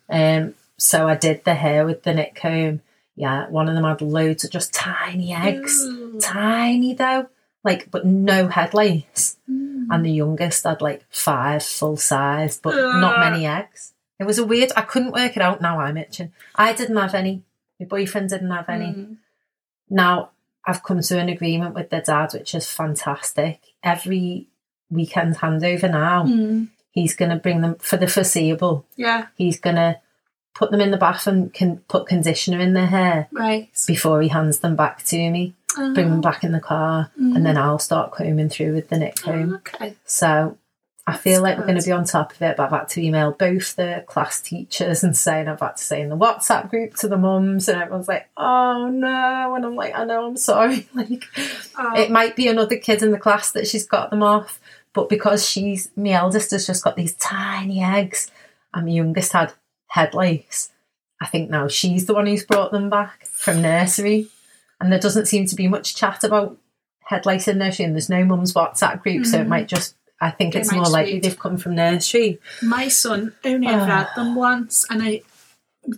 Um, 0.09 0.53
so 0.77 1.07
I 1.07 1.15
did 1.15 1.43
the 1.43 1.55
hair 1.55 1.85
with 1.85 2.03
the 2.03 2.13
nit 2.13 2.35
comb. 2.35 2.81
Yeah, 3.15 3.47
one 3.49 3.69
of 3.69 3.75
them 3.75 3.83
had 3.83 4.01
loads 4.01 4.43
of 4.43 4.51
just 4.51 4.73
tiny 4.73 5.33
eggs 5.33 5.81
Ooh. 5.83 6.19
tiny 6.19 6.95
though, 6.95 7.27
like 7.63 7.91
but 7.91 8.05
no 8.05 8.47
head 8.47 8.73
lace. 8.73 9.37
Mm. 9.49 9.87
And 9.91 10.05
the 10.05 10.11
youngest 10.11 10.63
had 10.63 10.81
like 10.81 11.05
five 11.09 11.63
full 11.63 11.97
size, 11.97 12.57
but 12.57 12.75
not 12.75 13.19
many 13.19 13.45
eggs. 13.45 13.92
It 14.19 14.25
was 14.25 14.37
a 14.39 14.45
weird. 14.45 14.71
I 14.75 14.81
couldn't 14.81 15.11
work 15.11 15.35
it 15.35 15.41
out. 15.41 15.61
Now 15.61 15.79
I'm 15.79 15.97
itching. 15.97 16.31
I 16.55 16.73
didn't 16.73 16.97
have 16.97 17.15
any. 17.15 17.43
My 17.79 17.85
boyfriend 17.87 18.29
didn't 18.29 18.51
have 18.51 18.69
any. 18.69 18.85
Mm. 18.93 19.17
Now 19.89 20.29
I've 20.65 20.83
come 20.83 21.01
to 21.01 21.19
an 21.19 21.29
agreement 21.29 21.75
with 21.75 21.89
their 21.89 22.01
dad, 22.01 22.33
which 22.33 22.55
is 22.55 22.69
fantastic. 22.71 23.59
Every 23.83 24.47
weekend 24.89 25.37
handover 25.37 25.89
now, 25.91 26.23
Mm. 26.25 26.69
he's 26.91 27.15
going 27.15 27.31
to 27.31 27.37
bring 27.37 27.61
them 27.61 27.75
for 27.75 27.97
the 27.97 28.07
foreseeable. 28.07 28.85
Yeah, 28.95 29.27
He's 29.35 29.59
going 29.59 29.75
to 29.75 29.99
put 30.55 30.69
them 30.71 30.79
in 30.81 30.91
the 30.91 30.97
bath 30.97 31.25
and 31.25 31.51
can 31.51 31.77
put 31.89 32.07
conditioner 32.07 32.59
in 32.59 32.73
their 32.73 32.85
hair 32.85 33.27
right. 33.31 33.69
before 33.87 34.21
he 34.21 34.27
hands 34.29 34.59
them 34.59 34.75
back 34.75 35.03
to 35.05 35.29
me. 35.31 35.55
bring 35.75 35.95
them 36.11 36.19
Uh, 36.19 36.21
back 36.21 36.43
in 36.43 36.51
the 36.51 36.59
car, 36.59 37.09
Mm. 37.19 37.35
and 37.35 37.43
then 37.43 37.57
I'll 37.57 37.79
start 37.79 38.11
combing 38.11 38.47
through 38.49 38.73
with 38.75 38.89
the 38.89 38.97
nit 38.99 39.19
comb. 39.19 39.55
Okay. 39.55 39.95
So 40.05 40.55
I 41.05 41.17
feel 41.17 41.41
like 41.41 41.57
we're 41.57 41.65
going 41.65 41.77
to 41.79 41.85
be 41.85 41.91
on 41.91 42.05
top 42.05 42.31
of 42.33 42.41
it, 42.41 42.55
but 42.55 42.63
I've 42.63 42.79
had 42.79 42.87
to 42.89 43.01
email 43.01 43.33
both 43.33 43.75
the 43.75 44.05
class 44.07 44.39
teachers 44.39 45.03
and 45.03 45.17
say, 45.17 45.41
and 45.41 45.49
I've 45.49 45.59
had 45.59 45.75
to 45.75 45.83
say 45.83 46.01
in 46.01 46.07
the 46.07 46.15
WhatsApp 46.17 46.69
group 46.69 46.95
to 46.97 47.09
the 47.09 47.17
mums, 47.17 47.67
and 47.67 47.81
everyone's 47.81 48.07
like, 48.07 48.29
"Oh 48.37 48.87
no!" 48.89 49.53
And 49.53 49.65
I'm 49.65 49.75
like, 49.75 49.93
"I 49.93 50.05
know, 50.05 50.25
I'm 50.25 50.37
sorry." 50.37 50.87
Like, 50.93 51.25
Oh, 51.77 51.93
it 51.99 52.09
might 52.09 52.37
be 52.37 52.47
another 52.47 52.77
kid 52.77 53.03
in 53.03 53.11
the 53.11 53.17
class 53.19 53.51
that 53.51 53.67
she's 53.67 53.85
got 53.85 54.11
them 54.11 54.23
off, 54.23 54.61
but 54.93 55.09
because 55.09 55.45
she's 55.47 55.91
my 55.97 56.11
eldest 56.11 56.51
has 56.51 56.65
just 56.65 56.83
got 56.85 56.95
these 56.95 57.15
tiny 57.15 57.83
eggs, 57.83 58.31
and 58.73 58.85
my 58.85 58.91
youngest 58.93 59.33
had 59.33 59.51
head 59.87 60.13
lace. 60.13 60.69
I 61.19 61.25
think 61.27 61.49
now 61.49 61.67
she's 61.67 62.05
the 62.05 62.13
one 62.13 62.27
who's 62.27 62.45
brought 62.45 62.71
them 62.71 62.89
back 62.89 63.25
from 63.25 63.61
nursery, 63.61 64.27
and 64.79 64.89
there 64.89 64.99
doesn't 64.99 65.25
seem 65.25 65.47
to 65.47 65.55
be 65.55 65.67
much 65.67 65.95
chat 65.97 66.23
about 66.23 66.57
head 67.07 67.25
lace 67.25 67.49
in 67.49 67.57
nursery, 67.57 67.83
and 67.85 67.93
there's 67.93 68.09
no 68.09 68.23
mum's 68.23 68.53
WhatsApp 68.53 69.01
group, 69.03 69.25
so 69.25 69.39
it 69.41 69.47
Mm. 69.47 69.49
might 69.49 69.67
just. 69.67 69.95
I 70.23 70.31
think 70.31 70.55
It 70.55 70.59
it's 70.59 70.71
more 70.71 70.85
likely 70.85 71.19
they've 71.19 71.37
come 71.37 71.57
from 71.57 71.75
nursery. 71.75 72.39
my 72.61 72.87
son 72.87 73.33
only 73.43 73.67
ever 73.67 73.85
had 73.85 74.07
ah. 74.11 74.13
them 74.15 74.35
once, 74.35 74.85
and 74.89 75.03
I 75.03 75.21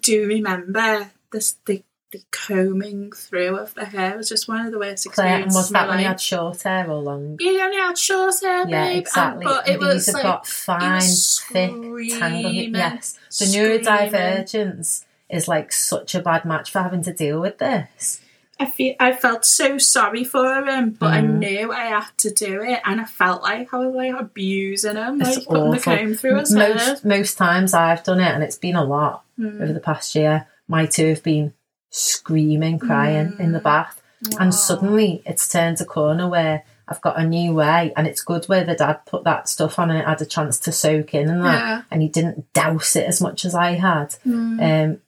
do 0.01 0.27
remember 0.27 1.12
this 1.32 1.58
the, 1.65 1.84
the 2.12 2.22
combing 2.32 3.12
through 3.12 3.55
of 3.58 3.74
the 3.75 3.86
hair 3.86 4.17
was 4.17 4.29
just 4.29 4.48
one 4.48 4.65
of 4.65 4.72
the 4.72 4.79
worst 4.79 5.05
Claire, 5.12 5.27
experiences. 5.41 5.58
was 5.58 5.67
of 5.67 5.74
my 5.74 5.79
that 5.79 5.88
when 5.89 5.98
life. 5.98 6.08
had 6.08 6.22
short 6.22 6.62
hair 6.63 6.89
or 6.89 7.01
long? 7.01 7.38
You 7.39 7.62
only 7.62 7.77
had 7.77 7.98
short 7.98 8.36
hair, 8.41 8.67
Yeah, 8.67 8.88
babe, 8.88 8.98
exactly. 9.00 9.46
And, 9.46 9.53
but 9.53 9.67
And 9.67 9.75
it 9.75 9.79
these 9.79 9.94
was 9.94 10.05
have 10.08 10.15
like 10.15 10.24
got 10.24 10.48
fine, 10.48 11.01
thick, 11.01 11.72
tangled. 12.20 12.55
Yes, 12.55 13.17
the 13.39 13.46
screaming. 13.46 13.82
neurodivergence 13.84 15.05
is 15.29 15.48
like 15.48 15.72
such 15.72 16.15
a 16.15 16.22
bad 16.22 16.46
match 16.46 16.72
for 16.72 16.79
having 16.82 17.03
to 17.03 17.13
deal 17.13 17.39
with 17.41 17.58
this. 17.58 18.22
I 18.60 18.66
feel 18.68 18.96
I 19.00 19.12
felt 19.14 19.44
so 19.46 19.78
sorry 19.78 20.24
for 20.24 20.64
him, 20.64 20.92
but 20.92 21.14
I 21.14 21.22
Mm. 21.22 21.40
knew 21.40 21.72
I 21.74 21.86
had 21.88 22.06
to 22.20 22.32
do 22.32 22.62
it, 22.62 22.80
and 22.86 23.02
I 23.02 23.06
felt 23.06 23.42
like 23.44 23.74
I 23.74 23.78
was 23.78 23.94
like 23.96 24.14
abusing 24.18 24.96
him, 24.96 25.22
It's 25.22 25.38
like 25.40 25.48
putting 25.48 25.72
the 25.72 25.80
comb 25.80 26.14
through 26.14 26.40
his 26.40 26.54
most 26.54 27.04
most 27.06 27.38
times 27.38 27.74
I've 27.74 28.04
done 28.04 28.20
it, 28.22 28.34
and 28.34 28.44
it's 28.44 28.58
been 28.58 28.76
a 28.78 28.84
lot 28.84 29.24
Mm. 29.40 29.62
over 29.62 29.74
the 29.74 29.80
past 29.82 30.16
year. 30.16 30.48
My 30.68 30.86
two 30.86 31.10
have 31.10 31.24
been 31.24 31.54
screaming, 31.92 32.80
crying 32.80 33.36
in 33.40 33.52
the 33.52 33.60
bath, 33.60 34.02
and 34.40 34.54
suddenly 34.54 35.22
it's 35.26 35.48
turned 35.48 35.80
a 35.82 35.86
corner 35.86 36.28
where 36.28 36.64
I've 36.88 37.02
got 37.02 37.20
a 37.20 37.26
new 37.26 37.54
way, 37.54 37.92
and 37.98 38.06
it's 38.08 38.22
good 38.22 38.46
where 38.46 38.64
the 38.64 38.76
dad 38.76 39.00
put 39.06 39.24
that 39.24 39.50
stuff 39.50 39.80
on 39.80 39.90
and 39.90 40.00
it 40.00 40.06
had 40.06 40.22
a 40.22 40.26
chance 40.26 40.60
to 40.60 40.72
soak 40.72 41.14
in 41.16 41.30
and 41.30 41.44
that, 41.44 41.60
Yeah. 41.60 41.82
and 41.92 42.02
he 42.02 42.08
didn't 42.10 42.54
douse 42.54 42.96
it 42.96 43.06
as 43.08 43.20
much 43.22 43.44
as 43.44 43.56
I 43.56 43.72
had. 43.72 44.16
Mm. 44.26 44.62
Um, 44.94 45.02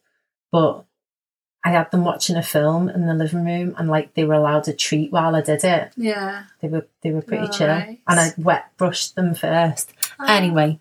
but 0.51 0.83
I 1.63 1.71
had 1.71 1.91
them 1.91 2.05
watching 2.05 2.35
a 2.37 2.43
film 2.43 2.87
in 2.89 3.07
the 3.07 3.13
living 3.13 3.43
room, 3.45 3.75
and 3.77 3.89
like 3.89 4.13
they 4.13 4.23
were 4.23 4.35
allowed 4.35 4.67
a 4.67 4.73
treat 4.73 5.11
while 5.11 5.35
I 5.35 5.41
did 5.41 5.63
it. 5.63 5.91
yeah. 5.97 6.43
They 6.61 6.67
were 6.69 6.87
they 7.01 7.11
were 7.11 7.21
pretty 7.21 7.47
Oh, 7.47 7.51
chill, 7.51 7.69
and 7.69 7.97
I 8.07 8.31
wet 8.37 8.71
brushed 8.77 9.15
them 9.15 9.33
first. 9.35 9.91
Anyway, 10.25 10.79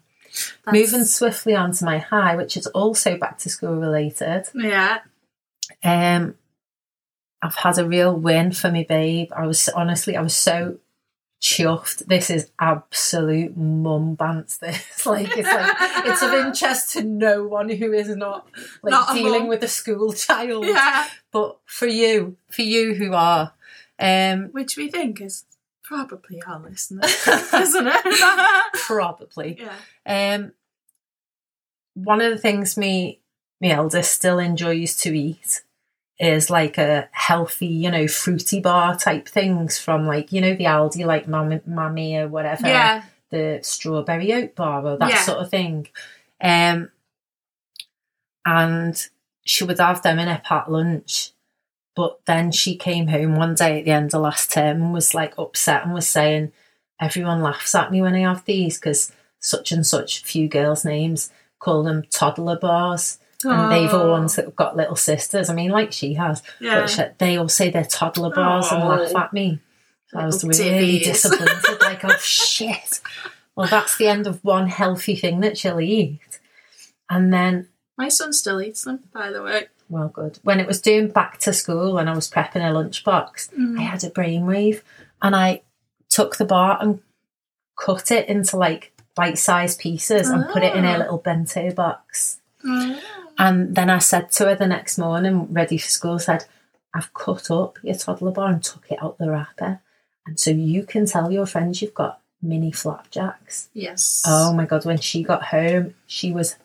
That's- 0.65 0.93
moving 0.93 1.05
swiftly 1.07 1.55
on 1.57 1.73
to 1.73 1.85
my 1.85 1.99
high, 1.99 2.37
which 2.37 2.57
is 2.57 2.67
also 2.69 3.17
back 3.17 3.39
to 3.39 3.49
school 3.51 3.75
related. 3.77 4.49
Yeah. 4.55 4.99
Um, 5.83 6.37
I've 7.43 7.57
had 7.57 7.79
a 7.79 7.87
real 7.87 8.15
win 8.15 8.53
for 8.53 8.71
me, 8.71 8.85
babe. 8.85 9.31
I 9.37 9.47
was 9.47 9.69
honestly, 9.71 10.17
I 10.17 10.23
was 10.23 10.35
so 10.37 10.79
chuffed. 11.41 12.07
This 12.07 12.31
is 12.31 12.51
absolute 12.59 13.57
mum 13.57 14.17
bants. 14.17 14.59
This 14.59 15.07
like 15.07 15.29
it's 15.37 15.49
like 15.49 15.77
it's 16.07 16.23
of 16.23 16.33
interest 16.33 16.93
to 16.95 17.03
no 17.03 17.47
one 17.47 17.69
who 17.69 17.93
is 17.93 18.09
not 18.17 18.49
like 18.83 18.91
Not 18.91 19.15
dealing 19.15 19.47
with 19.47 19.63
a 19.63 19.69
school 19.69 20.13
child. 20.13 20.65
Yeah. 20.77 21.07
But 21.33 21.59
for 21.67 21.87
you, 21.87 22.37
for 22.51 22.63
you 22.63 22.95
who 22.95 23.13
are, 23.13 23.53
um, 23.99 24.49
Which 24.53 24.77
we 24.77 24.89
think 24.89 25.21
is 25.21 25.45
probably 25.85 26.43
our 26.47 26.59
listeners, 26.61 27.15
isn't 27.55 27.87
it? 27.87 28.73
probably. 28.75 29.59
yeah. 30.07 30.35
Um, 30.35 30.53
one 31.95 32.21
of 32.21 32.31
the 32.31 32.39
things 32.39 32.77
me 32.77 33.21
my 33.61 33.69
eldest 33.71 34.13
still 34.13 34.39
enjoys 34.39 34.97
to 34.99 35.17
eat 35.17 35.63
is 36.19 36.49
like 36.51 36.79
a 36.79 37.09
healthy, 37.13 37.67
you 37.67 37.91
know, 37.91 38.09
fruity 38.09 38.61
bar 38.61 38.97
type 38.97 39.29
things 39.29 39.79
from 39.79 40.07
like 40.07 40.33
you 40.33 40.41
know 40.41 40.55
the 40.55 40.65
Aldi 40.65 41.05
like 41.05 41.29
Mam- 41.29 41.61
Mamia 41.69 42.23
or 42.25 42.29
whatever, 42.29 42.67
Yeah. 42.69 43.03
the 43.31 43.61
strawberry 43.63 44.33
oat 44.33 44.55
bar 44.55 44.85
or 44.87 44.97
that 44.99 45.11
Yeah. 45.11 45.23
sort 45.23 45.39
of 45.39 45.51
thing. 45.51 45.89
Um, 46.41 46.91
and 48.45 49.09
she 49.45 49.65
would 49.65 49.79
have 49.79 50.03
them 50.03 50.19
in 50.19 50.29
her 50.29 50.41
pat 50.45 50.71
lunch. 50.71 51.33
But 51.95 52.19
then 52.27 52.53
she 52.53 52.77
came 52.77 53.09
home 53.09 53.37
one 53.37 53.55
day 53.55 53.79
at 53.79 53.85
the 53.87 53.91
end 53.93 54.15
of 54.15 54.21
last 54.21 54.53
term 54.53 54.83
and 54.83 54.93
was 54.93 55.15
like 55.15 55.39
upset 55.39 55.85
and 55.85 55.95
was 55.95 56.09
saying, 56.09 56.53
Everyone 57.01 57.43
laughs 57.43 57.75
at 57.75 57.91
me 57.91 58.01
when 58.01 58.15
I 58.15 58.21
have 58.21 58.45
these 58.45 58.79
because 58.79 59.13
such 59.39 59.71
and 59.73 59.87
such 59.87 60.23
few 60.23 60.49
girls' 60.49 60.85
names 60.85 61.31
call 61.59 61.83
them 61.83 62.05
toddler 62.11 62.59
bars. 62.59 63.19
And 63.53 63.73
they've 63.73 63.93
all 63.93 64.07
Oh. 64.07 64.11
ones 64.13 64.37
that 64.37 64.45
have 64.47 64.57
got 64.57 64.77
little 64.77 64.97
sisters. 64.97 65.49
I 65.51 65.55
mean, 65.55 65.71
like 65.71 65.93
she 65.93 66.15
has. 66.15 66.43
Yeah. 66.61 66.81
But 66.81 66.91
she, 66.91 67.03
they 67.19 67.37
all 67.37 67.49
say 67.49 67.71
they're 67.71 67.85
toddler 67.85 68.31
bars 68.35 68.71
and 68.73 68.85
laugh 68.89 69.13
Oh. 69.15 69.19
at 69.19 69.33
me. 69.33 69.61
So 70.09 70.19
I 70.21 70.27
was 70.27 70.45
really 70.45 70.99
disappointed. 71.01 71.81
like, 71.81 72.05
oh 72.05 72.17
shit. 72.21 73.01
Well, 73.57 73.67
that's 73.69 73.97
the 73.97 74.07
end 74.09 74.27
of 74.27 74.45
one 74.45 74.69
healthy 74.69 75.17
thing 75.17 75.41
that 75.41 75.57
she'll 75.59 75.81
eat. 75.81 76.21
And 77.11 77.33
then 77.33 77.69
My 77.99 78.09
son 78.09 78.33
still 78.33 78.61
eats 78.61 78.83
them, 78.85 79.01
by 79.15 79.31
the 79.31 79.43
way. 79.43 79.69
well, 79.89 80.09
good. 80.09 80.39
When 80.43 80.61
it 80.61 80.67
was 80.67 80.81
doing 80.83 81.09
back 81.09 81.39
to 81.41 81.53
school 81.53 81.97
and 81.99 82.11
I 82.11 82.15
was 82.15 82.31
prepping 82.31 82.57
a 82.57 82.73
lunchbox, 82.75 83.55
Mm. 83.55 83.79
I 83.79 83.83
had 83.83 84.05
a 84.05 84.11
brainwave 84.11 84.83
and 85.23 85.35
I 85.35 85.63
took 86.09 86.37
the 86.37 86.45
bar 86.45 86.79
and 86.81 87.01
cut 87.79 88.11
it 88.11 88.29
into 88.29 88.57
like 88.57 88.93
bite 89.15 89.39
sized 89.39 89.81
pieces 89.81 90.29
and 90.29 90.47
put 90.51 90.63
it 90.63 90.75
in 90.77 90.85
a 90.85 90.95
Ah. 90.95 90.99
little 90.99 91.19
bento 91.19 91.73
box. 91.73 92.41
Oh. 92.65 93.01
And 93.39 93.75
then 93.75 93.91
I 93.91 93.99
said 93.99 94.31
to 94.33 94.47
her 94.47 94.55
the 94.55 94.67
next 94.67 94.99
morning, 94.99 95.53
ready 95.53 95.79
for 95.79 95.89
school, 95.89 96.19
said, 96.19 96.45
I've 96.95 97.13
cut 97.13 97.51
up 97.51 97.79
your 97.83 97.95
toddler 97.95 98.31
bar 98.31 98.51
and 98.51 98.63
took 98.65 98.87
it 98.91 98.99
out 99.03 99.19
the 99.19 99.31
wrapper. 99.31 99.81
And 100.27 100.41
so 100.41 100.51
you 100.51 100.85
can 100.85 101.07
tell 101.07 101.31
your 101.31 101.47
friends 101.47 101.83
you've 101.83 101.95
got 101.95 102.21
mini 102.43 102.73
flapjacks. 102.73 103.69
Yes. 103.75 104.23
Oh 104.27 104.53
my 104.55 104.65
God, 104.65 104.85
when 104.87 104.99
she 104.99 105.23
got 105.23 105.45
home, 105.45 105.95
she 106.07 106.33
was 106.33 106.57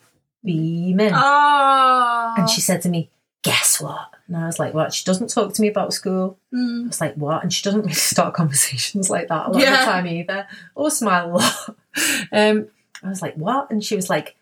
beaming. 0.43 1.11
Oh. 1.13 2.33
And 2.37 2.49
she 2.49 2.61
said 2.61 2.81
to 2.83 2.89
me, 2.89 3.09
Guess 3.43 3.81
what? 3.81 4.09
And 4.27 4.37
I 4.37 4.45
was 4.45 4.59
like, 4.59 4.73
What? 4.73 4.93
She 4.93 5.03
doesn't 5.03 5.29
talk 5.31 5.53
to 5.55 5.61
me 5.63 5.67
about 5.67 5.93
school. 5.93 6.37
I 6.53 6.55
Mm. 6.55 6.87
was 6.87 7.01
like, 7.01 7.15
What? 7.15 7.41
And 7.43 7.51
she 7.51 7.63
doesn't 7.63 7.81
really 7.81 7.93
start 8.13 8.33
conversations 8.35 9.09
like 9.09 9.27
that 9.29 9.47
a 9.47 9.49
lot 9.51 9.55
of 9.55 9.61
the 9.61 9.65
time 9.85 10.07
either, 10.07 10.47
or 10.75 10.91
smile 10.91 11.31
a 11.31 11.33
lot. 11.37 11.75
Um, 12.31 12.67
I 13.03 13.09
was 13.09 13.21
like, 13.21 13.35
What? 13.35 13.69
And 13.71 13.83
she 13.83 13.95
was 13.95 14.09
like, 14.09 14.35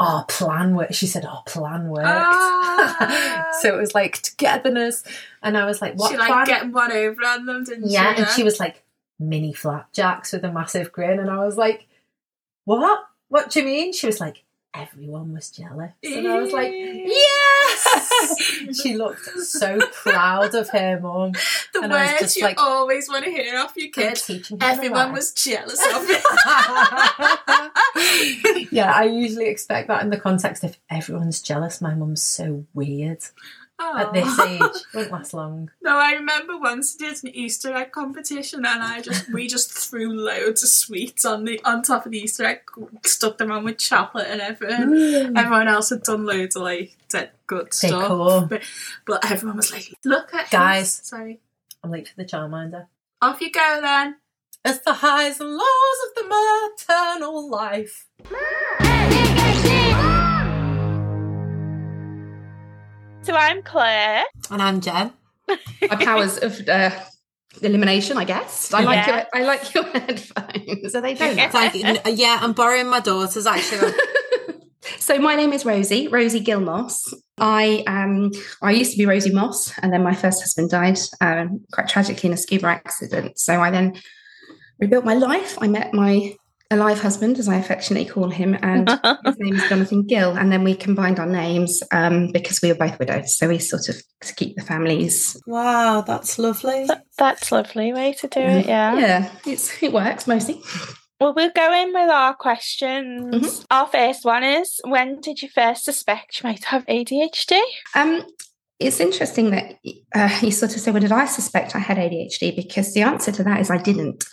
Our 0.00 0.24
plan 0.24 0.74
worked. 0.74 0.94
She 0.94 1.06
said, 1.06 1.24
Our 1.24 1.42
plan 1.46 1.88
worked. 1.88 2.06
Ah. 2.06 3.48
so 3.60 3.74
it 3.74 3.80
was 3.80 3.94
like 3.94 4.20
togetherness. 4.20 5.04
And 5.42 5.56
I 5.56 5.66
was 5.66 5.80
like, 5.80 5.94
What 5.94 6.10
she 6.10 6.16
plan? 6.16 6.30
like 6.30 6.46
getting 6.46 6.72
one 6.72 6.92
over 6.92 7.22
on 7.24 7.46
them, 7.46 7.64
didn't 7.64 7.88
yeah. 7.88 8.14
she? 8.14 8.20
Yeah. 8.20 8.26
And 8.26 8.34
she 8.34 8.42
was 8.42 8.58
like, 8.58 8.82
Mini 9.18 9.52
flapjacks 9.52 10.32
with 10.32 10.44
a 10.44 10.52
massive 10.52 10.92
grin. 10.92 11.20
And 11.20 11.30
I 11.30 11.44
was 11.44 11.56
like, 11.56 11.86
What? 12.64 13.00
What 13.28 13.50
do 13.50 13.60
you 13.60 13.66
mean? 13.66 13.92
She 13.92 14.06
was 14.06 14.20
like, 14.20 14.44
Everyone 14.76 15.32
was 15.32 15.50
jealous. 15.50 15.92
And 16.02 16.26
I 16.26 16.40
was 16.40 16.52
like, 16.52 16.72
Yes! 16.72 18.40
she 18.82 18.96
looked 18.96 19.24
so 19.24 19.78
proud 19.92 20.52
of 20.54 20.68
her 20.70 20.98
mum. 21.00 21.32
the 21.72 21.82
and 21.82 21.94
I 21.94 22.12
was 22.12 22.20
just 22.22 22.36
you 22.36 22.42
like- 22.42 22.60
always 22.60 23.08
want 23.08 23.24
to 23.24 23.30
hear 23.30 23.56
off 23.58 23.74
your 23.76 23.86
I'm 23.86 23.92
kid. 23.92 24.16
teaching 24.16 24.58
Everyone 24.60 25.12
was 25.12 25.32
jealous 25.32 25.78
of 25.94 26.06
it. 26.08 26.22
yeah, 28.72 28.92
I 28.92 29.04
usually 29.04 29.46
expect 29.46 29.86
that 29.88 30.02
in 30.02 30.10
the 30.10 30.18
context 30.18 30.64
if 30.64 30.76
everyone's 30.90 31.40
jealous, 31.40 31.80
my 31.80 31.94
mum's 31.94 32.22
so 32.22 32.64
weird 32.74 33.18
at 33.96 34.12
this 34.12 34.38
Aw. 34.38 34.46
age. 34.46 34.82
Won't 34.94 35.10
last 35.10 35.34
long. 35.34 35.70
No, 35.82 35.96
I 35.98 36.12
remember 36.12 36.58
once 36.58 36.96
I 37.00 37.06
did 37.06 37.22
an 37.24 37.30
Easter 37.30 37.74
egg 37.74 37.92
competition, 37.92 38.64
and 38.66 38.82
I 38.82 39.00
just 39.00 39.32
we 39.32 39.46
just 39.48 39.72
threw 39.72 40.12
loads 40.12 40.62
of 40.62 40.68
sweets 40.68 41.24
on 41.24 41.44
the 41.44 41.60
on 41.64 41.82
top 41.82 42.06
of 42.06 42.12
the 42.12 42.18
Easter 42.18 42.44
egg, 42.44 42.60
stuck 43.04 43.38
them 43.38 43.50
on 43.52 43.64
with 43.64 43.78
chocolate 43.78 44.26
and 44.28 44.40
everything. 44.40 44.80
Mm. 44.88 45.38
Everyone 45.38 45.68
else 45.68 45.90
had 45.90 46.02
done 46.02 46.24
loads 46.24 46.56
of 46.56 46.62
like 46.62 46.96
dead 47.08 47.30
good 47.46 47.72
stuff, 47.74 48.02
Decor. 48.02 48.46
but 48.48 48.62
but 49.06 49.30
everyone 49.30 49.56
was 49.58 49.72
like, 49.72 49.92
"Look 50.04 50.32
at 50.34 50.50
Guys. 50.50 51.00
us." 51.00 51.06
Sorry, 51.06 51.40
I'm 51.82 51.90
late 51.90 52.08
for 52.08 52.16
the 52.16 52.24
childminder. 52.24 52.86
off 53.22 53.40
you 53.40 53.50
go 53.50 53.78
then. 53.82 54.16
It's 54.66 54.78
the 54.78 54.94
highs 54.94 55.40
and 55.40 55.50
lows 55.50 55.98
of 56.08 56.14
the 56.14 56.24
maternal 56.26 57.50
life. 57.50 58.06
So 63.24 63.34
I'm 63.34 63.62
Claire. 63.62 64.24
And 64.50 64.60
I'm 64.62 64.80
Jen. 64.80 65.12
my 65.48 65.96
powers 65.96 66.36
of 66.38 66.66
uh, 66.68 66.90
elimination, 67.62 68.18
I 68.18 68.24
guess. 68.24 68.72
I 68.72 68.80
like 68.82 69.06
Yeah. 69.06 69.16
your 69.16 69.26
I 69.34 69.44
like 69.46 69.74
your 69.74 69.84
headphones. 69.92 70.94
Are 70.94 71.00
they? 71.00 71.14
Thank 71.14 71.74
you. 71.74 71.84
Uh, 71.86 72.10
Yeah, 72.10 72.38
I'm 72.40 72.52
borrowing 72.52 72.88
my 72.88 73.00
daughter's 73.00 73.46
actually. 73.46 73.92
So 74.98 75.18
my 75.18 75.34
name 75.34 75.54
is 75.54 75.64
Rosie, 75.64 76.08
Rosie 76.08 76.40
Gil-Moss. 76.40 77.14
I 77.38 77.82
um 77.86 78.30
I 78.60 78.72
used 78.72 78.92
to 78.92 78.98
be 78.98 79.06
Rosie 79.06 79.32
Moss, 79.32 79.72
and 79.78 79.90
then 79.90 80.02
my 80.02 80.14
first 80.14 80.42
husband 80.42 80.68
died 80.70 80.98
um, 81.22 81.64
quite 81.72 81.88
tragically 81.88 82.28
in 82.28 82.34
a 82.34 82.36
scuba 82.36 82.66
accident. 82.66 83.38
So 83.38 83.60
I 83.62 83.70
then 83.70 83.94
rebuilt 84.78 85.06
my 85.06 85.14
life. 85.14 85.56
I 85.62 85.68
met 85.68 85.94
my 85.94 86.34
alive 86.74 87.00
husband, 87.00 87.38
as 87.38 87.48
I 87.48 87.56
affectionately 87.56 88.08
call 88.08 88.28
him, 88.28 88.56
and 88.62 88.88
his 89.24 89.38
name 89.38 89.54
is 89.56 89.68
Jonathan 89.68 90.02
Gil. 90.02 90.36
And 90.36 90.52
then 90.52 90.64
we 90.64 90.74
combined 90.74 91.18
our 91.18 91.26
names 91.26 91.82
um, 91.92 92.30
because 92.32 92.60
we 92.62 92.68
were 92.68 92.78
both 92.78 92.98
widows. 92.98 93.36
So 93.36 93.48
we 93.48 93.58
sort 93.58 93.88
of 93.88 93.96
to 94.22 94.34
keep 94.34 94.56
the 94.56 94.62
families. 94.62 95.40
wow, 95.46 96.02
that's 96.02 96.38
lovely. 96.38 96.86
That's 97.18 97.50
lovely 97.52 97.92
way 97.92 98.12
to 98.14 98.28
do 98.28 98.40
it, 98.40 98.66
yeah. 98.66 98.98
Yeah, 98.98 99.30
it's 99.46 99.82
it 99.82 99.92
works 99.92 100.26
mostly. 100.26 100.60
Well, 101.20 101.32
we'll 101.34 101.52
go 101.54 101.72
in 101.72 101.92
with 101.94 102.10
our 102.10 102.34
questions. 102.34 103.34
Mhm. 103.34 103.64
Our 103.70 103.86
first 103.86 104.24
one 104.24 104.42
is 104.42 104.80
when 104.84 105.20
did 105.20 105.40
you 105.42 105.48
first 105.48 105.84
suspect 105.84 106.42
you 106.42 106.48
might 106.48 106.64
have 106.64 106.84
ADHD? 106.86 107.60
Um, 107.94 108.24
it's 108.78 109.00
interesting 109.00 109.50
that 109.50 109.78
uh, 110.14 110.38
you 110.42 110.50
sort 110.50 110.74
of 110.74 110.80
say, 110.80 110.90
"Well, 110.90 111.00
did 111.00 111.12
I 111.12 111.26
suspect 111.26 111.76
I 111.76 111.78
had 111.78 111.96
ADHD?" 111.96 112.54
Because 112.56 112.92
the 112.92 113.02
answer 113.02 113.32
to 113.32 113.44
that 113.44 113.60
is 113.60 113.70
I 113.70 113.78
didn't. 113.78 114.24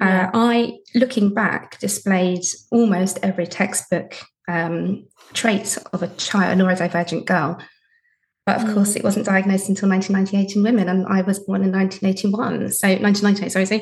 Uh, 0.00 0.28
I, 0.34 0.78
looking 0.94 1.32
back, 1.32 1.78
displayed 1.78 2.44
almost 2.70 3.18
every 3.22 3.46
textbook 3.46 4.14
um, 4.48 5.06
trait 5.32 5.78
of 5.92 6.02
a 6.02 6.08
child, 6.08 6.58
a 6.58 6.62
neurodivergent 6.62 7.24
girl. 7.24 7.58
But 8.44 8.62
of 8.62 8.74
course, 8.74 8.94
it 8.94 9.02
wasn't 9.02 9.26
diagnosed 9.26 9.68
until 9.68 9.88
1998 9.88 10.56
in 10.56 10.62
women, 10.62 10.88
and 10.88 11.06
I 11.08 11.22
was 11.22 11.40
born 11.40 11.64
in 11.64 11.72
1981. 11.72 12.72
So 12.72 12.86
1998, 12.88 13.50
sorry. 13.50 13.66
So 13.66 13.80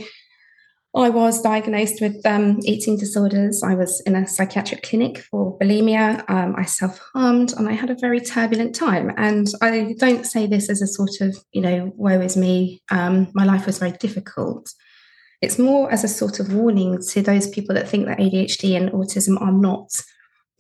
I 0.97 1.11
was 1.11 1.43
diagnosed 1.43 2.01
with 2.01 2.25
um, 2.25 2.61
eating 2.63 2.97
disorders. 2.97 3.63
I 3.65 3.75
was 3.75 4.01
in 4.03 4.15
a 4.15 4.29
psychiatric 4.29 4.83
clinic 4.85 5.19
for 5.19 5.59
bulimia. 5.59 6.29
Um, 6.31 6.55
I 6.57 6.65
self 6.65 7.01
harmed 7.13 7.53
and 7.53 7.69
I 7.69 7.73
had 7.73 7.91
a 7.91 7.97
very 7.97 8.21
turbulent 8.21 8.77
time. 8.77 9.13
And 9.17 9.49
I 9.61 9.97
don't 9.99 10.25
say 10.25 10.47
this 10.47 10.71
as 10.71 10.81
a 10.83 10.87
sort 10.87 11.21
of, 11.21 11.37
you 11.53 11.61
know, 11.63 11.93
woe 11.97 12.21
is 12.21 12.37
me. 12.37 12.83
Um, 12.91 13.29
my 13.35 13.45
life 13.45 13.67
was 13.67 13.79
very 13.79 13.93
difficult. 13.93 14.73
It's 15.43 15.59
more 15.59 15.91
as 15.91 16.05
a 16.05 16.09
sort 16.09 16.39
of 16.39 16.55
warning 16.55 17.01
to 17.11 17.23
those 17.23 17.49
people 17.49 17.75
that 17.75 17.89
think 17.89 18.07
that 18.07 18.19
ADHD 18.19 18.77
and 18.77 18.91
autism 18.93 19.41
are 19.41 19.53
not 19.53 19.91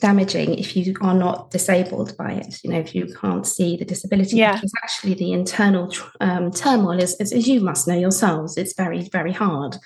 damaging 0.00 0.58
if 0.58 0.76
you 0.76 0.94
are 1.00 1.14
not 1.14 1.52
disabled 1.52 2.16
by 2.16 2.32
it 2.32 2.58
you 2.64 2.68
know 2.68 2.78
if 2.78 2.96
you 2.96 3.06
can't 3.20 3.46
see 3.46 3.76
the 3.76 3.84
disability 3.84 4.36
Yeah. 4.36 4.54
because 4.54 4.72
actually 4.82 5.14
the 5.14 5.32
internal 5.32 5.90
um, 6.20 6.50
turmoil 6.50 6.98
is, 7.00 7.14
is 7.20 7.32
as 7.32 7.46
you 7.46 7.60
must 7.60 7.86
know 7.86 7.94
yourselves 7.94 8.56
it's 8.58 8.74
very 8.74 9.08
very 9.12 9.32
hard 9.32 9.76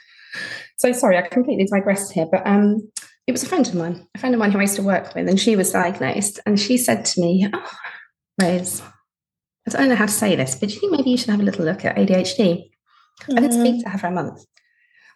so 0.76 0.92
sorry 0.92 1.16
i 1.18 1.22
completely 1.22 1.64
digressed 1.66 2.12
here 2.12 2.26
but 2.30 2.46
um 2.46 2.88
it 3.26 3.32
was 3.32 3.42
a 3.42 3.46
friend 3.46 3.66
of 3.68 3.74
mine 3.74 4.06
a 4.14 4.18
friend 4.18 4.34
of 4.34 4.38
mine 4.38 4.50
who 4.50 4.58
i 4.58 4.62
used 4.62 4.76
to 4.76 4.82
work 4.82 5.14
with 5.14 5.28
and 5.28 5.38
she 5.40 5.56
was 5.56 5.70
diagnosed 5.72 6.40
and 6.46 6.58
she 6.58 6.76
said 6.78 7.04
to 7.04 7.20
me 7.20 7.48
oh 7.52 7.70
rose 8.40 8.82
i 9.66 9.70
don't 9.70 9.88
know 9.88 9.94
how 9.96 10.06
to 10.06 10.12
say 10.12 10.34
this 10.36 10.54
but 10.54 10.68
do 10.68 10.74
you 10.74 10.80
think 10.80 10.92
maybe 10.92 11.10
you 11.10 11.16
should 11.16 11.30
have 11.30 11.40
a 11.40 11.42
little 11.44 11.64
look 11.64 11.84
at 11.84 11.96
adhd 11.96 12.40
i 13.30 13.34
didn't 13.40 13.52
speak 13.52 13.82
to 13.84 13.90
her 13.90 13.98
for 13.98 14.06
a 14.06 14.10
month 14.10 14.44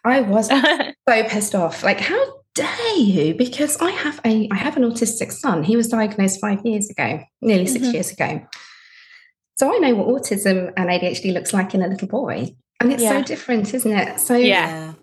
i 0.05 0.21
was 0.21 0.49
Mm. 0.49 0.93
so 1.09 1.23
pissed 1.29 1.55
off. 1.55 1.83
Like, 1.83 1.99
how 1.99 2.21
dare 2.55 2.95
you? 2.97 3.33
Because 3.35 3.77
I 3.81 3.91
have 3.91 4.19
a 4.25 4.47
I 4.51 4.55
have 4.55 4.77
an 4.77 4.83
autistic 4.83 5.31
son. 5.31 5.63
He 5.63 5.75
was 5.75 5.87
diagnosed 5.89 6.39
five 6.39 6.65
years 6.65 6.89
ago, 6.89 7.19
nearly 7.41 7.65
6 7.65 7.87
Mhm. 7.87 7.93
years 7.93 8.11
ago. 8.11 8.41
So 9.59 9.73
I 9.73 9.79
know 9.79 9.95
what 9.95 10.07
autism 10.23 10.71
and 10.77 10.89
ADHD 10.89 11.33
looks 11.33 11.51
like 11.53 11.73
in 11.75 11.81
a 11.81 11.87
little 11.87 12.07
boy. 12.07 12.55
And 12.79 12.91
it's 12.93 13.03
so 13.03 13.21
different, 13.23 13.73
isn't 13.73 13.91
it? 13.91 14.19
So 14.19 14.35
Yeah. 14.35 14.93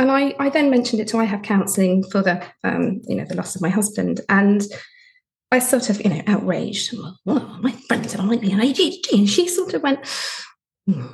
And 0.00 0.10
I, 0.10 0.34
I 0.38 0.48
then 0.48 0.70
mentioned 0.70 1.02
it 1.02 1.08
to 1.08 1.18
I 1.18 1.24
have 1.24 1.42
counselling 1.42 2.02
for 2.04 2.22
the 2.22 2.42
um, 2.64 3.02
you 3.06 3.14
know, 3.14 3.26
the 3.26 3.34
loss 3.34 3.54
of 3.54 3.60
my 3.60 3.68
husband. 3.68 4.22
And 4.30 4.62
I 5.52 5.58
sort 5.58 5.90
of, 5.90 6.02
you 6.02 6.08
know, 6.08 6.22
outraged. 6.26 6.96
Well, 7.26 7.58
my 7.60 7.72
friend 7.86 8.10
said 8.10 8.18
I 8.18 8.24
might 8.24 8.40
be 8.40 8.50
an 8.50 8.60
ADHD. 8.60 9.12
And 9.12 9.28
she 9.28 9.46
sort 9.46 9.74
of 9.74 9.82
went, 9.82 10.00
"Hmm, 10.86 11.06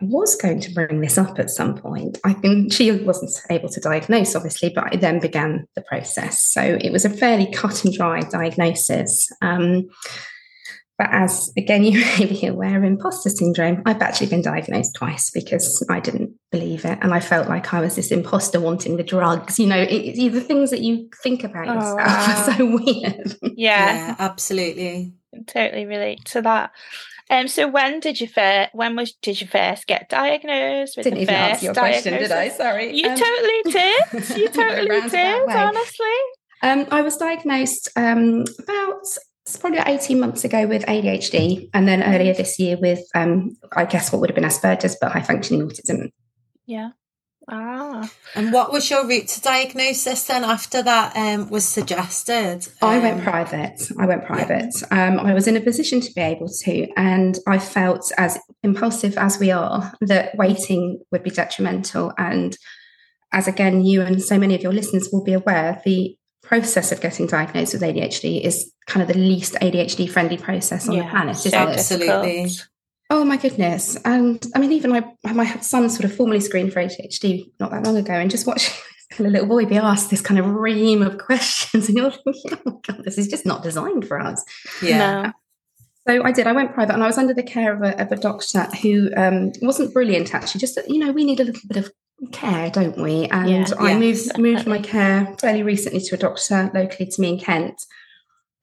I 0.00 0.06
was 0.06 0.36
going 0.36 0.60
to 0.60 0.72
bring 0.72 1.02
this 1.02 1.18
up 1.18 1.38
at 1.38 1.50
some 1.50 1.76
point. 1.76 2.16
I 2.24 2.32
think 2.32 2.72
she 2.72 2.90
wasn't 2.90 3.30
able 3.50 3.68
to 3.68 3.80
diagnose, 3.80 4.34
obviously, 4.34 4.70
but 4.74 4.90
I 4.90 4.96
then 4.96 5.20
began 5.20 5.66
the 5.76 5.82
process. 5.82 6.42
So 6.42 6.78
it 6.80 6.92
was 6.92 7.04
a 7.04 7.10
fairly 7.10 7.52
cut 7.52 7.84
and 7.84 7.92
dry 7.92 8.20
diagnosis. 8.20 9.30
Um, 9.42 9.90
but 10.96 11.08
as 11.12 11.52
again, 11.58 11.84
you 11.84 12.00
may 12.00 12.24
be 12.24 12.46
aware, 12.46 12.82
imposter 12.82 13.28
syndrome, 13.28 13.82
I've 13.84 14.00
actually 14.00 14.28
been 14.28 14.40
diagnosed 14.40 14.94
twice 14.94 15.30
because 15.30 15.86
I 15.90 16.00
didn't 16.00 16.38
believe 16.52 16.84
it. 16.84 16.98
And 17.02 17.12
I 17.12 17.18
felt 17.20 17.48
like 17.48 17.72
I 17.74 17.80
was 17.80 17.96
this 17.96 18.12
imposter 18.12 18.60
wanting 18.60 18.96
the 18.96 19.02
drugs. 19.02 19.58
You 19.58 19.66
know, 19.66 19.78
it, 19.80 19.90
it- 20.18 20.32
the 20.32 20.40
things 20.40 20.70
that 20.70 20.80
you 20.82 21.08
think 21.22 21.42
about 21.42 21.66
Oh, 21.68 21.74
yourself 21.74 21.96
wow. 21.98 22.34
are 22.36 22.52
so 22.54 22.66
weird. 22.84 23.36
yeah. 23.56 23.96
Yeah, 23.96 24.16
absolutely. 24.18 25.14
totally 25.46 25.86
relate 25.86 26.24
to 26.26 26.42
that. 26.42 26.70
Um, 27.30 27.48
so 27.48 27.66
when 27.68 28.00
did 28.00 28.20
you 28.20 28.28
first? 28.28 28.70
When 28.74 28.94
was 28.96 29.12
did 29.22 29.40
you 29.40 29.46
first 29.46 29.86
get 29.86 30.08
diagnosed 30.10 30.96
with 30.96 31.04
Didn't 31.04 31.18
the 31.18 31.22
even 31.22 31.34
first 31.34 31.50
answer 31.52 31.64
your 31.64 31.74
question, 31.74 32.12
did 32.14 32.32
I? 32.32 32.48
Sorry. 32.50 32.94
You 32.94 33.08
Um, 33.08 33.16
totally 33.16 33.62
did. 33.64 34.38
You 34.38 34.48
totally 34.60 35.00
did. 35.08 35.48
Honestly. 35.48 36.06
Um, 36.62 36.86
I 36.90 37.00
was 37.02 37.16
diagnosed 37.16 37.88
um, 37.96 38.44
about 38.62 39.00
it's 39.46 39.56
probably 39.56 39.78
about 39.78 39.88
18 39.88 40.20
months 40.20 40.44
ago 40.44 40.66
with 40.66 40.84
ADHD, 40.86 41.68
and 41.74 41.88
then 41.88 42.02
earlier 42.02 42.32
this 42.34 42.58
year 42.60 42.76
with, 42.80 43.00
um, 43.16 43.56
I 43.74 43.84
guess, 43.86 44.12
what 44.12 44.20
would 44.20 44.30
have 44.30 44.36
been 44.36 44.44
Asperger's, 44.44 44.96
but 45.00 45.10
high 45.10 45.22
functioning 45.22 45.66
autism. 45.68 46.10
Yeah. 46.66 46.90
Ah. 47.48 48.08
And 48.36 48.52
what 48.52 48.72
was 48.72 48.88
your 48.88 49.06
route 49.06 49.26
to 49.28 49.40
diagnosis 49.40 50.26
then 50.26 50.44
after 50.44 50.82
that 50.82 51.16
um, 51.16 51.50
was 51.50 51.64
suggested? 51.64 52.68
I 52.80 52.98
went 52.98 53.18
Um, 53.18 53.24
private. 53.24 53.90
I 53.98 54.06
went 54.06 54.24
private. 54.24 54.74
Um, 54.90 55.18
I 55.18 55.34
was 55.34 55.48
in 55.48 55.56
a 55.56 55.60
position 55.60 56.00
to 56.00 56.12
be 56.14 56.20
able 56.20 56.48
to, 56.48 56.88
and 56.96 57.38
I 57.46 57.58
felt 57.58 58.12
as 58.16 58.38
impulsive 58.62 59.18
as 59.18 59.40
we 59.40 59.50
are 59.50 59.92
that 60.02 60.36
waiting 60.36 61.00
would 61.10 61.24
be 61.24 61.30
detrimental. 61.30 62.12
And 62.16 62.56
as 63.32 63.48
again, 63.48 63.84
you 63.84 64.02
and 64.02 64.22
so 64.22 64.38
many 64.38 64.54
of 64.54 64.62
your 64.62 64.72
listeners 64.72 65.08
will 65.12 65.24
be 65.24 65.32
aware, 65.32 65.82
the 65.84 66.16
process 66.42 66.92
of 66.92 67.00
getting 67.00 67.26
diagnosed 67.26 67.72
with 67.72 67.82
ADHD 67.82 68.42
is 68.42 68.70
kind 68.86 69.02
of 69.02 69.08
the 69.08 69.18
least 69.18 69.54
ADHD 69.54 70.08
friendly 70.10 70.36
process 70.36 70.88
on 70.88 70.96
the 70.96 71.04
planet, 71.04 71.36
so 71.36 71.48
isn't 71.48 71.60
it? 71.60 71.68
Absolutely. 71.68 72.50
Difficult. 73.12 73.22
Oh 73.22 73.24
my 73.24 73.36
goodness! 73.36 73.96
And 74.04 74.44
I 74.54 74.58
mean, 74.58 74.72
even 74.72 74.90
my 74.90 75.04
my 75.24 75.56
son 75.60 75.88
sort 75.90 76.04
of 76.04 76.14
formally 76.16 76.40
screened 76.40 76.72
for 76.72 76.80
ADHD 76.80 77.50
not 77.60 77.70
that 77.70 77.84
long 77.84 77.96
ago, 77.96 78.14
and 78.14 78.30
just 78.30 78.46
watching 78.46 78.72
this 78.74 79.06
kind 79.16 79.26
of 79.26 79.32
little 79.32 79.48
boy 79.48 79.66
be 79.66 79.76
asked 79.76 80.10
this 80.10 80.20
kind 80.20 80.40
of 80.40 80.46
ream 80.46 81.02
of 81.02 81.18
questions, 81.18 81.88
and 81.88 81.96
you're 81.96 82.10
thinking, 82.10 82.58
"Oh 82.66 82.72
my 82.72 82.72
god, 82.86 83.04
this 83.04 83.18
is 83.18 83.28
just 83.28 83.46
not 83.46 83.62
designed 83.62 84.06
for 84.06 84.20
us." 84.20 84.44
Yeah. 84.82 85.22
No. 85.22 85.32
So 86.08 86.24
I 86.24 86.32
did. 86.32 86.48
I 86.48 86.52
went 86.52 86.74
private, 86.74 86.94
and 86.94 87.02
I 87.04 87.06
was 87.06 87.18
under 87.18 87.32
the 87.34 87.44
care 87.44 87.72
of 87.74 87.82
a, 87.82 88.00
of 88.02 88.10
a 88.10 88.16
doctor 88.16 88.64
who 88.82 89.10
um, 89.16 89.52
wasn't 89.62 89.94
brilliant. 89.94 90.34
Actually, 90.34 90.60
just 90.60 90.74
that, 90.74 90.90
you 90.90 90.98
know, 90.98 91.12
we 91.12 91.24
need 91.24 91.38
a 91.38 91.44
little 91.44 91.62
bit 91.68 91.76
of 91.76 91.92
care, 92.32 92.70
don't 92.70 92.96
we? 93.00 93.26
And 93.26 93.48
Yeah. 93.48 93.74
I 93.78 93.92
Yeah, 93.92 93.98
moved 93.98 94.38
moved 94.38 94.66
my 94.66 94.78
care 94.78 95.34
fairly 95.40 95.62
recently 95.62 96.00
to 96.00 96.14
a 96.14 96.18
doctor 96.18 96.70
locally 96.74 97.08
to 97.08 97.20
me 97.20 97.28
in 97.30 97.38
Kent, 97.38 97.84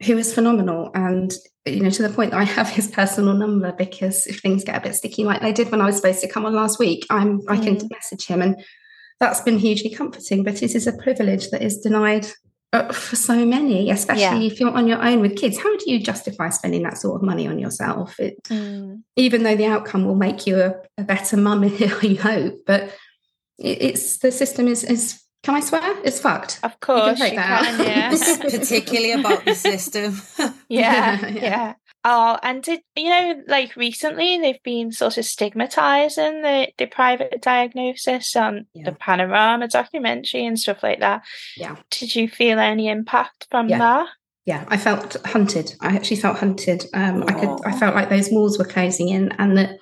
who 0.06 0.16
was 0.16 0.34
phenomenal. 0.34 0.92
And 0.94 1.34
you 1.66 1.82
know, 1.82 1.90
to 1.90 2.04
the 2.04 2.10
point 2.14 2.32
that 2.32 2.40
I 2.40 2.46
have 2.46 2.70
his 2.70 2.88
personal 2.88 3.34
number 3.34 3.72
because 3.74 4.26
if 4.28 4.40
things 4.40 4.64
get 4.64 4.78
a 4.78 4.82
bit 4.82 4.96
sticky, 4.96 5.24
like 5.26 5.42
they 5.42 5.54
did 5.54 5.70
when 5.72 5.82
I 5.82 5.86
was 5.86 5.98
supposed 5.98 6.22
to 6.22 6.28
come 6.28 6.46
on 6.46 6.56
last 6.56 6.80
week, 6.80 7.06
I'm 7.10 7.42
I 7.48 7.58
can 7.58 7.76
Mm. 7.78 7.92
message 7.92 8.26
him, 8.26 8.42
and 8.42 8.64
that's 9.20 9.42
been 9.42 9.60
hugely 9.60 9.90
comforting. 9.90 10.44
But 10.44 10.64
it 10.64 10.74
is 10.76 10.88
a 10.88 10.94
privilege 10.94 11.50
that 11.52 11.62
is 11.62 11.80
denied 11.80 12.28
uh, 12.72 12.94
for 12.94 13.16
so 13.16 13.46
many, 13.46 13.90
especially 13.90 14.46
if 14.48 14.60
you're 14.60 14.72
on 14.72 14.88
your 14.88 15.04
own 15.04 15.20
with 15.22 15.36
kids. 15.36 15.58
How 15.58 15.76
do 15.76 15.92
you 15.92 16.00
justify 16.00 16.50
spending 16.50 16.84
that 16.84 16.98
sort 16.98 17.16
of 17.16 17.26
money 17.26 17.48
on 17.48 17.60
yourself? 17.60 18.20
It, 18.20 18.42
Mm. 18.44 19.02
even 19.16 19.44
though 19.44 19.56
the 19.56 19.66
outcome 19.66 20.06
will 20.06 20.16
make 20.16 20.48
you 20.48 20.60
a, 20.62 20.76
a 20.98 21.04
better 21.04 21.36
mum, 21.36 21.64
you 22.04 22.18
hope, 22.22 22.62
but 22.66 22.84
it, 23.58 23.82
it's 23.82 24.20
the 24.20 24.32
system 24.32 24.68
is 24.68 24.84
is. 24.84 25.22
Can 25.44 25.56
I 25.56 25.60
swear? 25.62 25.82
It's 26.04 26.20
fucked. 26.20 26.60
Of 26.64 26.80
course 26.80 27.18
take 27.20 27.34
you 27.34 27.40
that 27.40 27.64
can. 27.64 27.82
out. 27.82 27.88
Yeah. 27.88 28.10
Particularly 28.60 29.14
about 29.14 29.46
the 29.46 29.56
system. 29.56 30.22
yeah, 30.70 31.20
Yeah, 31.22 31.28
yeah. 31.28 31.42
yeah. 31.42 31.74
Oh, 32.06 32.38
and 32.44 32.64
did 32.64 32.80
you 32.96 33.10
know, 33.10 33.44
like 33.48 33.76
recently, 33.76 34.38
they've 34.40 34.64
been 34.64 34.92
sort 34.94 35.18
of 35.18 35.26
stigmatizing 35.26 36.42
the, 36.42 36.70
the 36.78 36.86
private 36.86 37.42
diagnosis 37.42 38.36
on 38.36 38.68
Yeah. 38.74 38.86
the 38.86 38.92
Panorama 38.94 39.68
documentary 39.68 40.46
and 40.46 40.58
stuff 40.58 40.82
like 40.82 41.00
that. 41.02 41.24
Yeah. 41.58 41.76
Did 41.92 42.16
you 42.16 42.30
feel 42.30 42.58
any 42.60 42.88
impact 42.88 43.48
from 43.52 43.68
Yeah. 43.70 43.80
that? 43.80 44.08
yeah, 44.46 44.66
I 44.70 44.78
felt 44.78 45.16
hunted. 45.26 45.76
I 45.82 45.96
actually 45.96 46.18
felt 46.18 46.40
hunted. 46.40 46.86
Um, 46.94 47.24
I 47.28 47.34
could. 47.34 47.60
I 47.66 47.72
felt 47.78 47.94
like 47.94 48.10
those 48.10 48.30
walls 48.32 48.58
were 48.58 48.66
closing 48.66 49.10
in, 49.10 49.32
and 49.34 49.56
that 49.58 49.78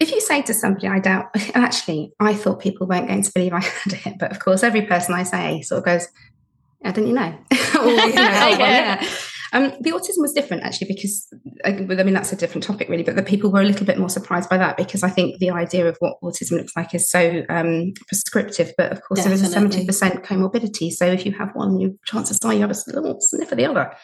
if 0.00 0.10
you 0.10 0.20
say 0.20 0.42
to 0.42 0.54
somebody, 0.54 0.88
"I 0.88 0.98
doubt," 0.98 1.26
actually, 1.54 2.12
I 2.20 2.34
thought 2.34 2.60
people 2.60 2.86
weren't 2.86 3.08
going 3.08 3.22
to 3.22 3.32
believe 3.32 3.52
I 3.52 3.60
had 3.84 3.92
it, 4.06 4.14
but 4.18 4.30
of 4.30 4.38
course, 4.40 4.62
every 4.62 4.82
person 4.82 5.14
I 5.14 5.22
say 5.22 5.62
sort 5.62 5.78
of 5.80 5.84
goes, 5.84 6.08
"Yeah, 6.82 6.92
didn't 6.92 7.08
you 7.08 7.14
know?" 7.14 7.38
or, 7.80 7.88
you 7.88 7.96
know, 7.96 8.04
"Oh, 8.06 8.14
well, 8.14 8.58
Yeah. 8.58 9.02
yeah. 9.02 9.08
Um, 9.52 9.72
the 9.80 9.92
autism 9.92 10.18
was 10.18 10.32
different 10.32 10.64
actually 10.64 10.88
because 10.88 11.32
I 11.64 11.68
I 11.68 12.02
mean 12.02 12.12
that's 12.12 12.32
a 12.32 12.36
different 12.36 12.64
topic 12.64 12.88
really, 12.88 13.04
but 13.04 13.14
the 13.14 13.22
people 13.22 13.52
were 13.52 13.60
a 13.60 13.64
little 13.64 13.86
bit 13.86 13.98
more 13.98 14.08
surprised 14.08 14.50
by 14.50 14.56
that 14.56 14.76
because 14.76 15.04
I 15.04 15.10
think 15.10 15.38
the 15.38 15.50
idea 15.50 15.86
of 15.88 15.96
what 16.00 16.20
autism 16.24 16.56
looks 16.58 16.74
like 16.74 16.92
is 16.92 17.08
so 17.08 17.44
um, 17.48 17.92
prescriptive. 18.08 18.72
But 18.76 18.90
of 18.90 19.00
course, 19.02 19.22
there 19.22 19.32
is 19.32 19.42
a 19.42 19.46
seventy 19.46 19.86
percent 19.86 20.24
comorbidity. 20.24 20.90
So 20.90 21.06
if 21.06 21.24
you 21.24 21.30
have 21.32 21.50
one, 21.54 21.78
you 21.78 21.96
chances 22.04 22.40
are 22.44 22.52
you 22.52 22.62
have 22.62 22.72
a 22.72 22.76
little 22.88 23.20
sniff 23.20 23.52
of 23.52 23.58
the 23.58 23.66
other. 23.66 23.94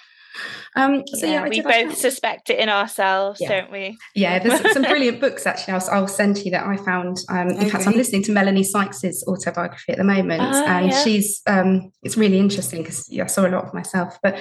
Um, 0.77 1.03
so 1.07 1.27
yeah, 1.27 1.43
I 1.43 1.49
we 1.49 1.61
both 1.61 1.97
suspect 1.97 2.51
it 2.51 2.59
in 2.59 2.69
ourselves, 2.69 3.41
Yeah. 3.41 3.49
don't 3.49 3.73
we? 3.73 3.99
yeah, 4.15 4.39
there's 4.39 4.73
some 4.73 4.83
brilliant 4.83 5.21
books 5.25 5.47
actually. 5.47 5.75
I'll, 5.75 5.89
I'll 5.91 6.09
send 6.09 6.37
to 6.37 6.45
you 6.45 6.51
that 6.53 6.67
I 6.67 6.77
found. 6.77 7.19
Um, 7.29 7.49
in 7.51 7.65
Oh, 7.65 7.69
fact, 7.69 7.87
I'm 7.87 7.95
listening 7.95 8.23
to 8.25 8.33
Melanie 8.33 8.63
Sykes's 8.65 9.25
autobiography 9.27 9.93
at 9.93 9.99
the 9.99 10.05
moment, 10.05 10.43
Ah, 10.43 10.65
and 10.79 10.91
yeah. 10.91 11.05
she's 11.05 11.43
um, 11.47 11.91
it's 12.03 12.17
really 12.17 12.39
interesting 12.39 12.83
because 12.83 13.07
yeah, 13.11 13.25
I 13.25 13.27
saw 13.27 13.47
a 13.47 13.51
lot 13.51 13.65
of 13.65 13.75
myself. 13.75 14.19
But 14.23 14.39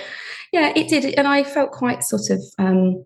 yeah, 0.54 0.72
it 0.76 0.88
did, 0.90 1.06
and 1.16 1.28
I 1.28 1.44
felt 1.44 1.72
quite 1.72 2.04
sort 2.04 2.30
of. 2.30 2.40
Um, 2.58 3.06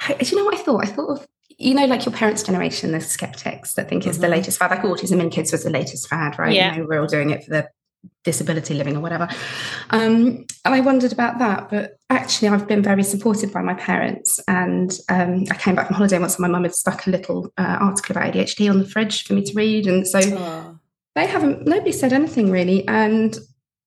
I- 0.00 0.14
do 0.14 0.26
you 0.30 0.36
know 0.38 0.44
what 0.44 0.54
I 0.54 0.62
thought? 0.62 0.84
I 0.84 0.88
thought 0.88 1.10
of 1.20 1.26
you 1.62 1.74
know, 1.74 1.84
like 1.84 2.06
your 2.06 2.14
parents' 2.14 2.42
generation, 2.42 2.90
the 2.92 3.00
skeptics 3.02 3.74
that 3.74 3.86
think 3.86 4.06
it's 4.06 4.16
the 4.16 4.26
Mhm. 4.26 4.30
latest 4.30 4.58
fad. 4.58 4.70
Like 4.70 4.80
autism 4.80 5.20
in 5.20 5.28
kids 5.28 5.52
was 5.52 5.62
the 5.62 5.68
latest 5.68 6.08
fad, 6.08 6.38
right? 6.38 6.54
Yeah. 6.54 6.74
You 6.74 6.80
know, 6.80 6.86
we're 6.88 7.00
all 7.00 7.06
doing 7.06 7.28
it 7.28 7.44
for 7.44 7.50
the 7.50 7.68
disability 8.24 8.74
living 8.74 8.96
or 8.96 9.00
whatever. 9.00 9.28
Um, 9.90 10.44
and 10.64 10.74
I 10.74 10.80
wondered 10.80 11.12
about 11.12 11.38
that, 11.38 11.70
but 11.70 11.98
actually, 12.10 12.48
I've 12.48 12.68
been 12.68 12.82
very 12.82 13.02
supported 13.02 13.52
by 13.52 13.62
my 13.62 13.74
parents. 13.74 14.40
And 14.46 14.92
um, 15.08 15.44
I 15.50 15.56
came 15.56 15.74
back 15.74 15.86
from 15.86 15.96
holiday 15.96 16.18
once, 16.18 16.36
and 16.36 16.42
my 16.42 16.48
mum 16.48 16.64
had 16.64 16.74
stuck 16.74 17.06
a 17.06 17.10
little 17.10 17.52
uh, 17.56 17.78
article 17.80 18.16
about 18.16 18.32
ADHD 18.32 18.70
on 18.70 18.78
the 18.78 18.88
fridge 18.88 19.24
for 19.24 19.34
me 19.34 19.42
to 19.44 19.54
read, 19.54 19.86
and 19.86 20.06
so 20.06 20.20
Oh, 20.22 20.78
they 21.14 21.26
haven't. 21.26 21.66
Nobody 21.66 21.92
said 21.92 22.12
anything 22.12 22.50
really, 22.50 22.86
and. 22.88 23.36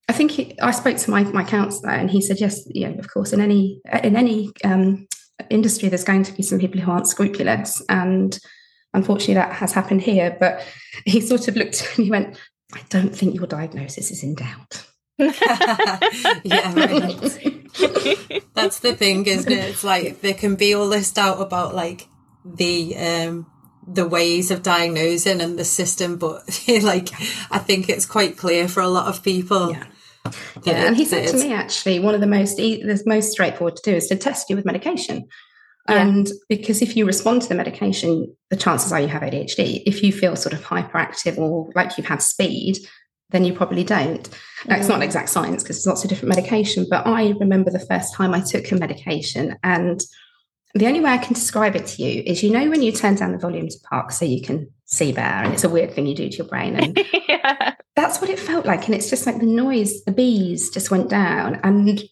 I 0.10 0.12
think 0.12 0.32
he, 0.32 0.60
I 0.60 0.72
spoke 0.72 0.98
to 0.98 1.12
my, 1.12 1.24
my 1.24 1.46
counsellor 1.46 1.92
and 1.92 2.12
he 2.12 2.20
said, 2.20 2.42
yes, 2.42 2.68
you 2.68 2.90
know, 2.90 3.00
of 3.00 3.10
course, 3.10 3.32
in 3.32 3.40
any 3.40 3.80
in 4.04 4.18
any 4.18 4.52
um, 4.66 5.08
industry, 5.50 5.88
there's 5.88 6.04
going 6.04 6.24
to 6.24 6.34
be 6.34 6.44
some 6.44 6.60
people 6.60 6.82
who 6.82 6.92
aren't 6.92 7.08
scrupulous, 7.08 7.82
and 7.88 8.38
unfortunately, 8.94 9.36
that 9.36 9.54
has 9.54 9.72
happened 9.72 10.02
here. 10.02 10.36
But 10.38 10.62
he 11.06 11.22
sort 11.22 11.48
of 11.48 11.56
looked 11.56 11.88
and 11.96 12.04
he 12.04 12.12
went, 12.12 12.38
I 12.74 12.82
don't 12.90 13.16
think 13.16 13.36
your 13.36 13.48
diagnosis 13.48 14.12
is 14.12 14.24
in 14.24 14.36
doubt. 14.36 14.86
yeah, 15.18 16.74
right. 16.74 17.20
That's 18.54 18.80
the 18.80 18.96
thing, 18.98 19.26
isn't 19.28 19.52
it? 19.52 19.70
It's 19.70 19.84
like 19.84 20.22
there 20.22 20.34
can 20.34 20.56
be 20.56 20.74
all 20.74 20.90
this 20.90 21.12
doubt 21.12 21.40
about 21.40 21.76
like 21.76 22.08
the 22.44 22.96
um 22.98 23.48
the 23.86 24.08
ways 24.08 24.50
of 24.50 24.64
diagnosing 24.64 25.42
and 25.42 25.58
the 25.58 25.66
system, 25.66 26.18
but 26.18 26.44
like 26.82 27.10
I 27.52 27.60
think 27.60 27.90
it's 27.90 28.06
quite 28.06 28.38
clear 28.38 28.68
for 28.68 28.82
a 28.82 28.88
lot 28.88 29.08
of 29.08 29.24
people. 29.24 29.72
Yeah. 29.72 29.86
Yeah, 30.64 30.88
and 30.88 30.96
he 30.96 31.04
said 31.04 31.28
to 31.28 31.38
me 31.38 31.52
actually, 31.52 32.00
one 32.00 32.16
of 32.16 32.22
the 32.22 32.28
most 32.28 32.56
the 32.58 33.04
most 33.06 33.32
straightforward 33.32 33.76
to 33.76 33.92
do 33.92 33.96
is 33.96 34.08
to 34.08 34.16
test 34.16 34.50
you 34.50 34.56
with 34.56 34.66
medication. 34.66 35.28
Yeah. 35.90 36.02
And 36.02 36.30
because 36.48 36.82
if 36.82 36.96
you 36.96 37.06
respond 37.06 37.42
to 37.42 37.50
the 37.50 37.56
medication, 37.56 38.34
the 38.50 38.56
chances 38.56 38.92
are 38.92 39.02
you 39.02 39.10
have 39.10 39.22
ADHD. 39.22 39.84
If 39.86 40.02
you 40.02 40.14
feel 40.14 40.36
sort 40.36 40.54
of 40.54 40.64
hyperactive 40.64 41.38
or 41.38 41.70
like 41.76 41.98
you've 41.98 42.08
had 42.08 42.22
speed, 42.22 42.78
then 43.32 43.44
you 43.44 43.54
probably 43.54 43.84
don't. 43.84 44.30
Now, 44.66 44.78
it's 44.78 44.88
not 44.88 44.96
an 44.96 45.02
mm. 45.02 45.06
exact 45.06 45.30
science 45.30 45.64
because 45.64 45.78
there's 45.78 45.88
lots 45.88 46.04
of 46.04 46.10
different 46.10 46.36
medication, 46.36 46.86
but 46.90 47.06
I 47.06 47.32
remember 47.32 47.70
the 47.70 47.80
first 47.80 48.14
time 48.14 48.34
I 48.34 48.40
took 48.40 48.72
a 48.72 48.76
medication 48.76 49.58
and 49.64 50.02
the 50.74 50.88
only 50.88 51.02
way 51.02 51.12
I 51.12 51.18
can 51.18 51.34
describe 51.34 51.76
it 51.76 51.86
to 51.88 52.04
you 52.04 52.24
is 52.26 52.42
you 52.42 52.50
know 52.50 52.68
when 52.70 52.82
you 52.82 52.92
turn 52.92 53.16
down 53.16 53.32
the 53.32 53.38
volume 53.38 53.68
to 53.68 53.80
park 53.90 54.12
so 54.12 54.26
you 54.26 54.42
can 54.42 54.72
see 54.86 55.12
better, 55.12 55.46
and 55.46 55.54
it's 55.54 55.64
a 55.64 55.70
weird 55.70 55.94
thing 55.94 56.08
you 56.08 56.16
do 56.16 56.30
to 56.30 56.38
your 56.38 56.48
brain. 56.48 56.76
And 56.76 57.00
yeah. 57.28 57.76
that's 57.96 58.20
what 58.22 58.30
it 58.30 58.40
felt 58.40 58.66
like. 58.66 58.86
And 58.86 58.96
it's 58.96 59.10
just 59.10 59.26
like 59.26 59.40
the 59.40 59.46
noise, 59.46 60.04
the 60.06 60.12
bees 60.12 60.70
just 60.72 60.90
went 60.90 61.10
down, 61.10 61.60
and 61.64 62.04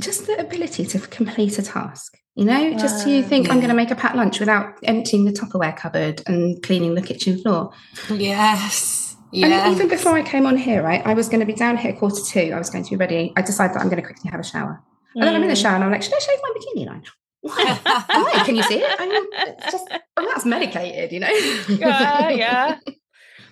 just 0.00 0.26
the 0.26 0.38
ability 0.38 0.84
to 0.86 0.98
complete 0.98 1.58
a 1.58 1.62
task. 1.62 2.18
You 2.34 2.46
know, 2.46 2.70
wow. 2.70 2.78
just 2.78 3.06
you 3.06 3.22
think 3.22 3.46
yeah. 3.46 3.52
I'm 3.52 3.58
going 3.58 3.68
to 3.68 3.74
make 3.74 3.90
a 3.90 3.94
packed 3.94 4.16
lunch 4.16 4.40
without 4.40 4.78
emptying 4.84 5.26
the 5.26 5.32
Tupperware 5.32 5.76
cupboard 5.76 6.22
and 6.26 6.62
cleaning 6.62 6.94
the 6.94 7.02
kitchen 7.02 7.38
floor. 7.38 7.72
Yes. 8.10 9.16
Yeah. 9.32 9.66
And 9.66 9.74
even 9.74 9.88
before 9.88 10.12
I 10.12 10.22
came 10.22 10.46
on 10.46 10.56
here, 10.56 10.82
right, 10.82 11.04
I 11.06 11.14
was 11.14 11.28
going 11.28 11.40
to 11.40 11.46
be 11.46 11.52
down 11.52 11.76
here 11.76 11.92
quarter 11.92 12.22
two. 12.26 12.52
I 12.54 12.58
was 12.58 12.70
going 12.70 12.84
to 12.84 12.90
be 12.90 12.96
ready. 12.96 13.32
I 13.36 13.42
decided 13.42 13.74
that 13.74 13.80
I'm 13.80 13.88
going 13.88 14.00
to 14.00 14.06
quickly 14.06 14.30
have 14.30 14.40
a 14.40 14.44
shower. 14.44 14.82
And 15.14 15.24
then 15.24 15.34
I'm 15.34 15.42
in 15.42 15.48
the 15.48 15.54
mm. 15.54 15.62
shower 15.62 15.74
and 15.74 15.84
I'm 15.84 15.90
like, 15.90 16.02
should 16.02 16.14
I 16.14 16.18
shave 16.18 16.38
my 16.42 16.54
bikini 16.56 16.86
line? 16.86 17.04
Why? 17.42 17.80
Why? 17.84 18.42
Can 18.46 18.56
you 18.56 18.62
see 18.62 18.76
it? 18.76 19.00
I 19.00 19.06
mean, 19.06 19.24
it's 19.32 19.72
just, 19.72 19.88
that's 20.16 20.46
medicated, 20.46 21.12
you 21.12 21.20
know? 21.20 21.28
yeah, 21.68 22.30
yeah. 22.30 22.78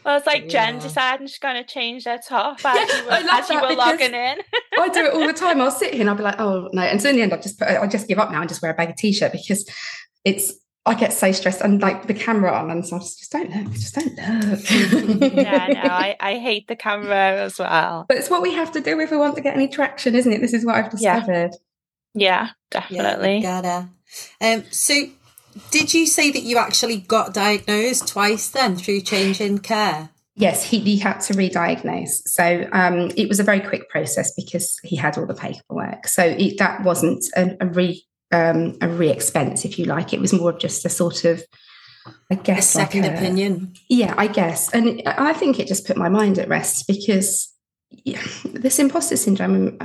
Well, 0.05 0.17
it's 0.17 0.27
like 0.27 0.49
Jen 0.49 0.77
yeah. 0.77 0.81
deciding 0.81 1.27
she's 1.27 1.39
going 1.39 1.57
to 1.57 1.65
change 1.65 2.05
her 2.05 2.19
top 2.19 2.65
as 2.65 2.89
yeah, 2.89 2.97
you 2.97 3.05
were, 3.05 3.31
as 3.31 3.51
you 3.51 3.61
were 3.61 3.75
logging 3.75 4.15
in. 4.15 4.39
I 4.79 4.89
do 4.89 5.05
it 5.05 5.13
all 5.13 5.27
the 5.27 5.33
time. 5.33 5.61
I'll 5.61 5.71
sit 5.71 5.93
here 5.93 6.03
and 6.03 6.11
I'll 6.11 6.17
be 6.17 6.23
like, 6.23 6.41
oh 6.41 6.69
no. 6.73 6.83
And 6.83 7.01
so 7.03 7.11
in 7.11 7.17
the 7.17 7.23
end, 7.23 7.33
I 7.33 7.37
just 7.39 7.59
put, 7.59 7.69
I 7.69 7.87
just 7.87 8.09
give 8.09 8.19
up 8.19 8.31
now 8.31 8.41
and 8.41 8.49
just 8.49 8.63
wear 8.63 8.73
a 8.73 8.75
baggy 8.75 8.95
t-shirt 8.97 9.33
because 9.33 9.69
it's 10.25 10.53
I 10.87 10.95
get 10.95 11.13
so 11.13 11.31
stressed 11.31 11.61
and 11.61 11.83
like 11.83 12.07
the 12.07 12.15
camera 12.15 12.53
on 12.53 12.71
and 12.71 12.87
so 12.87 12.97
I 12.97 12.99
just, 13.01 13.19
just 13.19 13.33
don't 13.33 13.55
look, 13.55 13.73
just 13.75 13.95
don't 13.95 14.17
look. 14.17 15.33
yeah, 15.35 15.67
no, 15.69 15.91
I, 15.91 16.17
I 16.19 16.39
hate 16.39 16.69
the 16.69 16.77
camera 16.77 17.43
as 17.43 17.59
well. 17.59 18.07
But 18.09 18.17
it's 18.17 18.31
what 18.31 18.41
we 18.41 18.55
have 18.55 18.73
to 18.73 18.81
do 18.81 18.99
if 18.99 19.11
we 19.11 19.19
want 19.19 19.37
to 19.37 19.43
get 19.43 19.55
any 19.55 19.69
traction, 19.69 20.15
isn't 20.15 20.33
it? 20.33 20.41
This 20.41 20.55
is 20.55 20.65
what 20.65 20.77
I've 20.77 20.91
discovered. 20.91 21.51
Yeah, 22.15 22.51
definitely. 22.71 23.39
Yeah, 23.39 23.63
gotta. 23.63 23.89
Um, 24.41 24.65
so, 24.71 24.95
did 25.71 25.93
you 25.95 26.07
say 26.07 26.31
that 26.31 26.43
you 26.43 26.59
actually 26.59 26.99
got 26.99 27.35
diagnosed 27.35 28.09
twice 28.09 28.49
then 28.49 28.77
through 28.77 29.03
change 29.03 29.41
in 29.41 29.59
care? 29.59 30.11
Yes, 30.37 30.65
he, 30.65 30.79
he 30.81 30.97
had 30.99 31.19
to 31.23 31.35
re-diagnose. 31.35 32.23
So 32.33 32.67
um, 32.73 33.11
it 33.17 33.29
was 33.29 33.41
a 33.41 33.45
very 33.45 33.61
quick 33.61 33.89
process 33.91 34.33
because 34.35 34.79
he 34.83 34.97
had 34.97 35.19
all 35.19 35.27
the 35.27 35.35
paperwork. 35.35 36.09
So 36.09 36.25
it, 36.25 36.59
that 36.59 36.83
wasn't 36.83 37.25
a, 37.37 37.57
a 37.61 37.67
re 37.67 38.03
um, 38.33 38.79
a 38.81 38.89
re-expense, 38.89 39.65
if 39.65 39.79
you 39.79 39.87
like. 39.87 40.13
It 40.13 40.21
was 40.21 40.33
more 40.33 40.51
of 40.51 40.59
just 40.61 40.85
a 40.85 40.89
sort 40.89 41.25
of, 41.25 41.43
I 42.31 42.37
guess, 42.37 42.71
a 42.71 42.79
second 42.79 43.03
like 43.03 43.11
a, 43.11 43.15
opinion. 43.17 43.75
Yeah, 43.89 44.15
I 44.17 44.29
guess, 44.29 44.73
and 44.73 45.03
I 45.05 45.33
think 45.33 45.59
it 45.59 45.67
just 45.67 45.87
put 45.87 45.97
my 45.97 46.09
mind 46.09 46.39
at 46.39 46.49
rest 46.49 46.87
because 46.87 47.53
yeah, 47.91 48.23
this 48.45 48.79
imposter 48.79 49.17
syndrome 49.17 49.79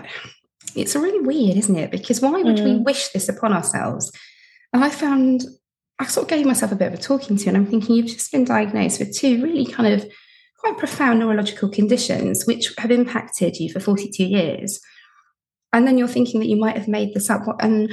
it's 0.75 0.95
really 0.95 1.25
weird, 1.25 1.57
isn't 1.57 1.75
it? 1.75 1.91
Because 1.91 2.21
why 2.21 2.41
would 2.41 2.57
mm. 2.57 2.63
we 2.63 2.77
wish 2.77 3.09
this 3.09 3.29
upon 3.29 3.53
ourselves? 3.53 4.11
And 4.75 4.83
I 4.83 4.89
found 4.89 5.45
I 5.99 6.05
sort 6.05 6.25
of 6.25 6.29
gave 6.29 6.45
myself 6.45 6.73
a 6.73 6.75
bit 6.75 6.91
of 6.91 6.99
a 6.99 7.01
talking 7.01 7.37
to, 7.37 7.47
and 7.47 7.55
I'm 7.55 7.65
thinking 7.65 7.95
you've 7.95 8.07
just 8.07 8.29
been 8.29 8.43
diagnosed 8.43 8.99
with 8.99 9.17
two 9.17 9.41
really 9.41 9.65
kind 9.65 9.93
of 9.93 10.05
quite 10.57 10.77
profound 10.77 11.19
neurological 11.19 11.69
conditions 11.69 12.45
which 12.45 12.73
have 12.77 12.91
impacted 12.91 13.55
you 13.55 13.71
for 13.71 13.79
42 13.79 14.25
years. 14.25 14.81
And 15.71 15.87
then 15.87 15.97
you're 15.97 16.09
thinking 16.09 16.41
that 16.41 16.47
you 16.47 16.57
might 16.57 16.75
have 16.75 16.89
made 16.89 17.13
this 17.13 17.29
up. 17.29 17.43
And 17.61 17.89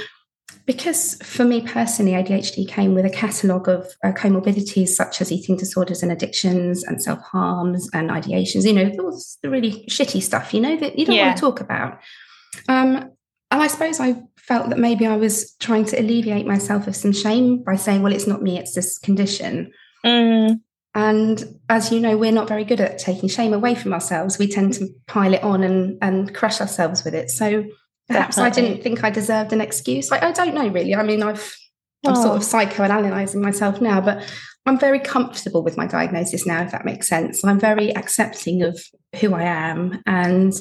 because 0.67 1.15
for 1.23 1.45
me 1.45 1.61
personally, 1.61 2.15
ADHD 2.15 2.67
came 2.67 2.95
with 2.95 3.05
a 3.05 3.11
catalogue 3.11 3.69
of 3.69 3.87
uh, 4.03 4.11
comorbidities 4.11 4.89
such 4.89 5.21
as 5.21 5.31
eating 5.31 5.57
disorders 5.57 6.03
and 6.03 6.11
addictions 6.11 6.83
and 6.83 7.01
self 7.01 7.21
harms 7.21 7.89
and 7.93 8.11
ideations, 8.11 8.67
you 8.67 8.73
know, 8.73 8.91
all 8.99 9.17
the 9.45 9.51
really 9.51 9.85
shitty 9.89 10.21
stuff, 10.21 10.53
you 10.53 10.61
know, 10.61 10.77
that 10.79 10.99
you 10.99 11.07
don't 11.07 11.15
yeah. 11.15 11.27
want 11.27 11.37
to 11.37 11.41
talk 11.41 11.61
about. 11.61 12.01
Um, 12.69 13.13
and 13.53 13.63
I 13.63 13.69
suppose 13.69 14.01
I 14.01 14.21
felt 14.43 14.69
that 14.69 14.79
maybe 14.79 15.07
I 15.07 15.17
was 15.17 15.55
trying 15.57 15.85
to 15.87 16.01
alleviate 16.01 16.47
myself 16.47 16.87
of 16.87 16.97
some 16.97 17.13
shame 17.13 17.63
by 17.63 17.77
saying, 17.77 18.03
well, 18.03 18.13
it's 18.13 18.27
not 18.27 18.43
me, 18.43 18.59
it's 18.59 18.75
this 18.75 18.99
condition. 18.99 19.71
Mm. 20.05 20.61
And 20.95 21.45
as 21.69 21.91
you 21.91 22.01
know, 22.01 22.17
we're 22.19 22.33
not 22.33 22.49
very 22.49 22.65
good 22.65 22.81
at 22.81 22.99
taking 22.99 23.29
shame 23.29 23.55
away 23.55 23.75
from 23.75 23.95
ourselves. 23.95 24.39
We 24.39 24.47
tend 24.47 24.75
to 24.75 24.89
pile 25.07 25.33
it 25.33 25.43
on 25.43 25.63
and, 25.63 25.97
and 26.03 26.35
crush 26.35 26.61
ourselves 26.61 27.03
with 27.05 27.15
it. 27.15 27.31
So 27.31 27.65
perhaps 28.09 28.37
Definitely. 28.37 28.63
I 28.63 28.69
didn't 28.69 28.83
think 28.83 29.05
I 29.05 29.11
deserved 29.11 29.53
an 29.53 29.61
excuse. 29.61 30.13
I, 30.13 30.29
I 30.29 30.33
don't 30.33 30.55
know 30.55 30.69
really. 30.69 30.95
I 30.95 31.03
mean, 31.03 31.23
I've 31.23 31.57
I'm 32.05 32.17
oh. 32.17 32.23
sort 32.23 32.37
of 32.37 32.43
psychoanalyzing 32.43 33.41
myself 33.41 33.81
now, 33.81 34.01
but 34.01 34.29
I'm 34.67 34.79
very 34.79 34.99
comfortable 34.99 35.63
with 35.63 35.77
my 35.77 35.87
diagnosis 35.87 36.47
now, 36.47 36.63
if 36.63 36.73
that 36.73 36.85
makes 36.85 37.09
sense. 37.09 37.45
I'm 37.45 37.61
very 37.61 37.95
accepting 37.95 38.63
of 38.63 38.81
who 39.21 39.35
I 39.35 39.43
am 39.43 40.03
and 40.07 40.53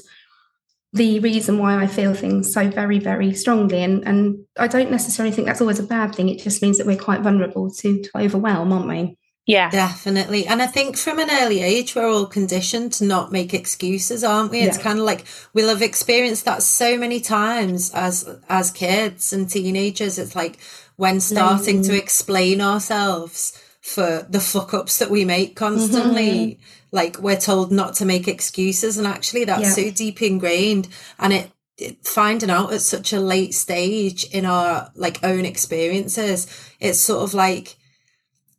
the 0.93 1.19
reason 1.19 1.57
why 1.57 1.81
I 1.81 1.87
feel 1.87 2.13
things 2.13 2.53
so 2.53 2.69
very, 2.69 2.99
very 2.99 3.33
strongly. 3.33 3.81
And, 3.81 4.05
and 4.05 4.45
I 4.57 4.67
don't 4.67 4.91
necessarily 4.91 5.33
think 5.33 5.47
that's 5.47 5.61
always 5.61 5.79
a 5.79 5.83
bad 5.83 6.13
thing. 6.13 6.27
It 6.27 6.41
just 6.41 6.61
means 6.61 6.77
that 6.77 6.87
we're 6.87 6.97
quite 6.97 7.21
vulnerable 7.21 7.71
to, 7.71 8.01
to 8.01 8.09
overwhelm, 8.17 8.73
aren't 8.73 8.89
we? 8.89 9.17
Yeah. 9.45 9.69
Definitely. 9.69 10.45
And 10.47 10.61
I 10.61 10.67
think 10.67 10.97
from 10.97 11.19
an 11.19 11.29
early 11.31 11.61
age, 11.63 11.95
we're 11.95 12.09
all 12.09 12.25
conditioned 12.25 12.93
to 12.93 13.05
not 13.05 13.31
make 13.31 13.53
excuses, 13.53 14.23
aren't 14.23 14.51
we? 14.51 14.61
It's 14.61 14.77
yeah. 14.77 14.83
kind 14.83 14.99
of 14.99 15.05
like 15.05 15.25
we'll 15.53 15.69
have 15.69 15.81
experienced 15.81 16.45
that 16.45 16.61
so 16.61 16.97
many 16.97 17.19
times 17.19 17.91
as 17.93 18.29
as 18.49 18.69
kids 18.69 19.33
and 19.33 19.49
teenagers. 19.49 20.19
It's 20.19 20.35
like 20.35 20.59
when 20.95 21.19
starting 21.19 21.81
mm. 21.81 21.87
to 21.87 21.97
explain 21.97 22.61
ourselves 22.61 23.59
for 23.81 24.27
the 24.29 24.39
fuck 24.39 24.75
ups 24.75 24.99
that 24.99 25.09
we 25.09 25.25
make 25.25 25.55
constantly. 25.55 26.31
Mm-hmm 26.31 26.77
like 26.91 27.19
we're 27.19 27.39
told 27.39 27.71
not 27.71 27.95
to 27.95 28.05
make 28.05 28.27
excuses 28.27 28.97
and 28.97 29.07
actually 29.07 29.45
that's 29.45 29.77
yeah. 29.77 29.85
so 29.85 29.91
deep 29.91 30.21
ingrained 30.21 30.87
and 31.19 31.33
it, 31.33 31.51
it, 31.77 32.05
finding 32.05 32.49
out 32.49 32.73
at 32.73 32.81
such 32.81 33.13
a 33.13 33.19
late 33.19 33.53
stage 33.53 34.25
in 34.25 34.45
our 34.45 34.91
like 34.95 35.23
own 35.23 35.45
experiences 35.45 36.47
it's 36.79 36.99
sort 36.99 37.23
of 37.23 37.33
like 37.33 37.77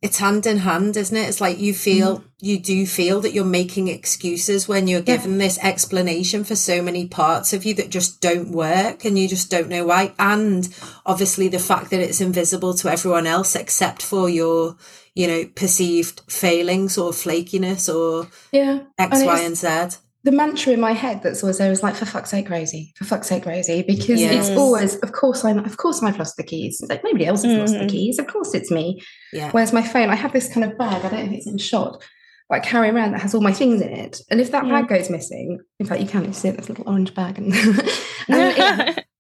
it's 0.01 0.19
hand 0.19 0.47
in 0.47 0.59
hand 0.59 0.97
isn't 0.97 1.17
it 1.17 1.29
it's 1.29 1.41
like 1.41 1.59
you 1.59 1.73
feel 1.73 2.19
mm. 2.19 2.25
you 2.41 2.59
do 2.59 2.85
feel 2.87 3.21
that 3.21 3.33
you're 3.33 3.45
making 3.45 3.87
excuses 3.87 4.67
when 4.67 4.89
you're 4.89 5.01
given 5.01 5.33
yeah. 5.33 5.39
this 5.39 5.59
explanation 5.59 6.43
for 6.43 6.57
so 6.57 6.83
many 6.83 7.07
parts 7.07 7.53
of 7.53 7.65
you 7.65 7.73
that 7.75 7.89
just 7.89 8.21
don't 8.21 8.51
work 8.51 9.05
and 9.05 9.17
you 9.19 9.29
just 9.29 9.51
don't 9.51 9.69
know 9.69 9.85
why 9.85 10.13
and 10.19 10.75
obviously 11.07 11.49
the 11.49 11.59
fact 11.59 11.91
that 11.91 12.01
it's 12.01 12.21
invisible 12.21 12.75
to 12.75 12.91
everyone 12.91 13.27
else 13.27 13.55
except 13.55 14.03
for 14.03 14.29
your 14.29 14.77
you 15.15 15.27
know, 15.27 15.45
perceived 15.55 16.21
failings 16.29 16.97
or 16.97 17.13
flakiness 17.13 17.93
or 17.93 18.29
yeah, 18.53 18.81
X, 18.99 19.19
and 19.19 19.27
Y, 19.27 19.41
and 19.41 19.57
Z. 19.57 19.99
The 20.25 20.33
mantra 20.33 20.73
in 20.73 20.81
my 20.81 20.93
head 20.93 21.23
that's 21.23 21.43
always 21.43 21.59
there 21.59 21.73
is 21.73 21.83
like, 21.83 21.97
for 21.97 22.07
fuck's 22.07 22.31
sake, 22.31 22.49
Rosie, 22.49 22.93
for 22.97 23.05
fuck's 23.05 23.27
sake, 23.27 23.45
Rosie, 23.45 23.83
because 23.83 24.21
yes. 24.21 24.49
it's 24.49 24.57
always, 24.57 24.97
of 24.97 25.13
course, 25.13 25.45
I'm, 25.45 25.59
of 25.59 25.77
course, 25.77 26.03
I've 26.03 26.19
lost 26.19 26.37
the 26.37 26.45
keys. 26.45 26.79
It's 26.81 26.89
like 26.89 27.03
nobody 27.05 27.27
else 27.27 27.43
has 27.43 27.51
mm-hmm. 27.51 27.61
lost 27.61 27.73
the 27.73 27.81
mm-hmm. 27.81 27.89
keys. 27.89 28.19
Of 28.19 28.29
course, 28.29 28.55
it's 28.55 28.71
me. 28.71 29.03
Yeah. 29.33 29.51
Whereas 29.51 29.73
my 29.73 29.83
phone, 29.83 30.11
I 30.11 30.15
have 30.15 30.33
this 30.33 30.53
kind 30.53 30.65
of 30.65 30.79
bag. 30.79 31.05
I 31.05 31.09
don't 31.09 31.27
know 31.27 31.33
if 31.33 31.33
it's 31.33 31.47
in 31.49 31.59
shot. 31.59 32.03
I 32.53 32.61
carry 32.61 32.91
around 32.91 33.13
that 33.13 33.23
has 33.23 33.35
all 33.35 33.41
my 33.41 33.53
things 33.53 33.81
in 33.81 33.89
it. 33.89 34.21
And 34.31 34.41
if 34.41 34.51
that 34.51 34.65
bag 34.65 34.87
goes 34.87 35.09
missing, 35.09 35.59
in 35.81 35.87
fact, 35.87 36.03
you 36.03 36.07
can't 36.07 36.35
see 36.37 36.49
it, 36.49 36.57
this 36.57 36.69
little 36.69 36.89
orange 36.89 37.15
bag. 37.15 37.39
And, 37.39 37.55
and 37.55 37.89
it, 38.29 39.07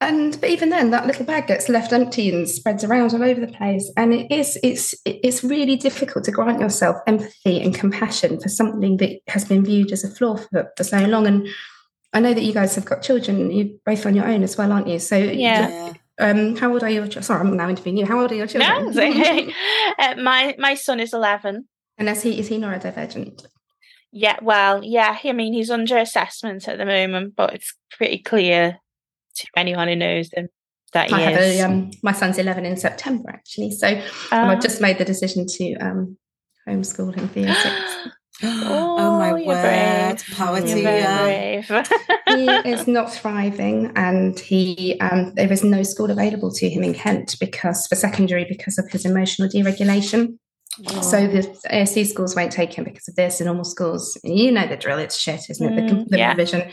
and 0.00 0.38
but 0.40 0.50
even 0.50 0.68
then 0.68 0.90
that 0.90 1.06
little 1.06 1.24
bag 1.24 1.46
gets 1.46 1.68
left 1.70 1.92
empty 1.92 2.34
and 2.34 2.48
spreads 2.48 2.84
around 2.84 3.14
all 3.14 3.24
over 3.24 3.40
the 3.40 3.46
place. 3.46 3.90
And 3.96 4.12
it 4.12 4.30
is 4.30 4.58
it's 4.62 4.94
it's 5.06 5.42
really 5.42 5.76
difficult 5.76 6.24
to 6.24 6.30
grant 6.30 6.60
yourself 6.60 6.96
empathy 7.06 7.62
and 7.62 7.74
compassion 7.74 8.38
for 8.38 8.48
something 8.48 8.98
that 8.98 9.20
has 9.28 9.46
been 9.46 9.64
viewed 9.64 9.92
as 9.92 10.04
a 10.04 10.10
flaw 10.10 10.36
for, 10.36 10.70
for 10.76 10.84
so 10.84 10.98
long. 11.06 11.26
And 11.26 11.48
i 12.12 12.20
know 12.20 12.32
that 12.32 12.44
you 12.44 12.52
guys 12.52 12.74
have 12.74 12.84
got 12.84 13.02
children 13.02 13.50
you're 13.50 13.76
both 13.84 14.06
on 14.06 14.14
your 14.14 14.26
own 14.26 14.42
as 14.42 14.56
well 14.56 14.70
aren't 14.70 14.86
you? 14.86 14.98
So 14.98 15.16
yeah. 15.16 15.92
um 16.20 16.56
how 16.56 16.72
old 16.72 16.82
are 16.82 16.90
your 16.90 17.10
sorry 17.10 17.40
i'm 17.40 17.56
now 17.56 17.68
interviewing 17.68 17.96
you 17.96 18.06
how 18.06 18.20
old 18.20 18.32
are 18.32 18.36
your 18.36 18.46
children? 18.46 18.92
No, 18.92 19.02
uh, 19.98 20.14
my 20.16 20.54
my 20.58 20.74
son 20.74 21.00
is 21.00 21.14
11 21.14 21.66
and 21.98 22.08
is 22.08 22.22
he 22.22 22.38
is 22.38 22.48
he 22.48 22.58
neurodivergent? 22.58 23.46
Yeah 24.12 24.38
well 24.42 24.84
yeah 24.84 25.18
i 25.24 25.32
mean 25.32 25.54
he's 25.54 25.70
under 25.70 25.96
assessment 25.96 26.68
at 26.68 26.78
the 26.78 26.86
moment 26.86 27.34
but 27.34 27.54
it's 27.54 27.74
pretty 27.90 28.18
clear 28.18 28.78
to 29.36 29.46
anyone 29.56 29.88
who 29.88 29.96
knows 29.96 30.28
them. 30.30 30.48
That 30.92 31.12
I 31.12 31.20
have 31.20 31.40
a, 31.40 31.60
um, 31.62 31.90
my 32.02 32.12
son's 32.12 32.38
11 32.38 32.64
in 32.64 32.76
September 32.76 33.28
actually. 33.30 33.72
So 33.72 33.86
and 33.88 34.02
Ah. 34.32 34.48
I've 34.50 34.62
just 34.62 34.80
made 34.80 34.98
the 34.98 35.04
decision 35.04 35.46
to 35.46 35.74
um, 35.76 36.16
homeschool 36.68 37.14
him 37.14 37.28
for 37.28 37.40
year 37.40 37.54
six. 37.54 37.74
oh 38.42 39.18
my 39.18 39.28
you're 39.36 39.46
word. 39.46 39.62
brave. 39.62 40.36
Power 40.36 40.58
You're 40.58 40.66
to 40.68 40.80
You're 40.80 41.56
you. 41.56 41.62
brave. 41.66 41.88
he 42.64 42.70
is 42.70 42.86
not 42.98 43.12
thriving 43.12 43.92
and 43.96 44.38
he 44.38 44.98
um, 45.00 45.32
there 45.34 45.52
is 45.52 45.64
no 45.64 45.82
school 45.82 46.10
available 46.10 46.52
to 46.52 46.68
him 46.68 46.82
in 46.84 46.94
Kent 46.94 47.36
because 47.40 47.86
for 47.88 47.94
secondary 47.96 48.44
because 48.48 48.78
of 48.78 48.88
his 48.90 49.04
emotional 49.04 49.48
deregulation. 49.48 50.38
So 51.00 51.26
the 51.26 51.40
ASC 51.72 52.06
schools 52.06 52.36
won't 52.36 52.52
take 52.52 52.74
him 52.74 52.84
because 52.84 53.08
of 53.08 53.16
this. 53.16 53.38
The 53.38 53.46
normal 53.46 53.64
schools, 53.64 54.18
you 54.22 54.52
know 54.52 54.66
the 54.66 54.76
drill. 54.76 54.98
It's 54.98 55.16
shit, 55.18 55.48
isn't 55.48 55.72
it? 55.72 55.74
The, 55.88 55.94
Mm, 55.94 56.08
the 56.08 56.18
yeah. 56.18 56.30
revision. 56.32 56.70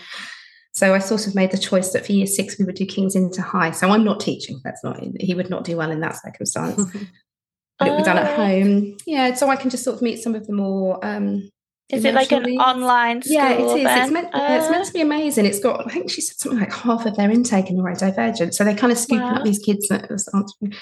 So 0.74 0.94
I 0.96 1.00
sort 1.00 1.28
of 1.28 1.36
made 1.36 1.52
the 1.52 1.58
choice 1.58 1.92
that 1.92 2.06
for 2.06 2.12
year 2.12 2.26
six 2.26 2.58
we 2.58 2.66
would 2.66 2.76
do 2.76 2.86
King's 2.86 3.16
InterHigh. 3.16 3.74
So 3.76 3.90
I'm 3.90 4.04
not 4.04 4.20
teaching. 4.20 4.60
That's 4.64 4.84
not. 4.84 5.00
He 5.20 5.36
would 5.36 5.50
not 5.50 5.64
do 5.64 5.78
well 5.78 5.92
in 5.92 6.00
that 6.02 6.20
circumstance. 6.22 6.84
but 7.80 7.88
it 7.88 7.92
would 7.92 7.98
be 7.98 8.04
done 8.04 8.18
at 8.18 8.32
Oh. 8.32 8.36
home. 8.46 8.98
Yeah, 9.06 9.34
so 9.36 9.50
I 9.50 9.56
can 9.56 9.70
just 9.70 9.84
sort 9.84 9.96
of 9.96 10.02
meet 10.02 10.22
some 10.22 10.34
of 10.36 10.48
the 10.48 10.54
more. 10.54 11.04
Um, 11.06 11.50
Is 11.90 12.06
it 12.06 12.16
like 12.16 12.32
an 12.32 12.46
online 12.58 13.22
school? 13.22 13.36
yeah, 13.36 13.52
it 13.52 13.60
is. 13.62 13.72
It's 13.86 14.12
meant, 14.12 14.30
yeah, 14.34 14.58
it's 14.60 14.70
meant 14.72 14.82
Ah. 14.84 14.88
to 14.88 14.94
be 14.94 15.02
amazing. 15.02 15.46
It's 15.46 15.60
got, 15.60 15.86
I 15.86 15.90
think 15.94 16.10
she 16.10 16.22
said 16.22 16.38
something 16.38 16.60
like 16.60 16.74
half 16.74 17.06
of 17.06 17.16
their 17.18 17.30
intake 17.30 17.70
in 17.70 17.78
neurodivergent. 17.78 18.54
So 18.56 18.64
they're 18.64 18.76
kind 18.76 18.92
of 18.92 18.98
scooping 18.98 19.24
Wow. 19.26 19.36
up 19.36 19.44
these 19.44 19.60
kids 19.60 19.88
that 19.90 20.10
was 20.10 20.28
answering. 20.34 20.74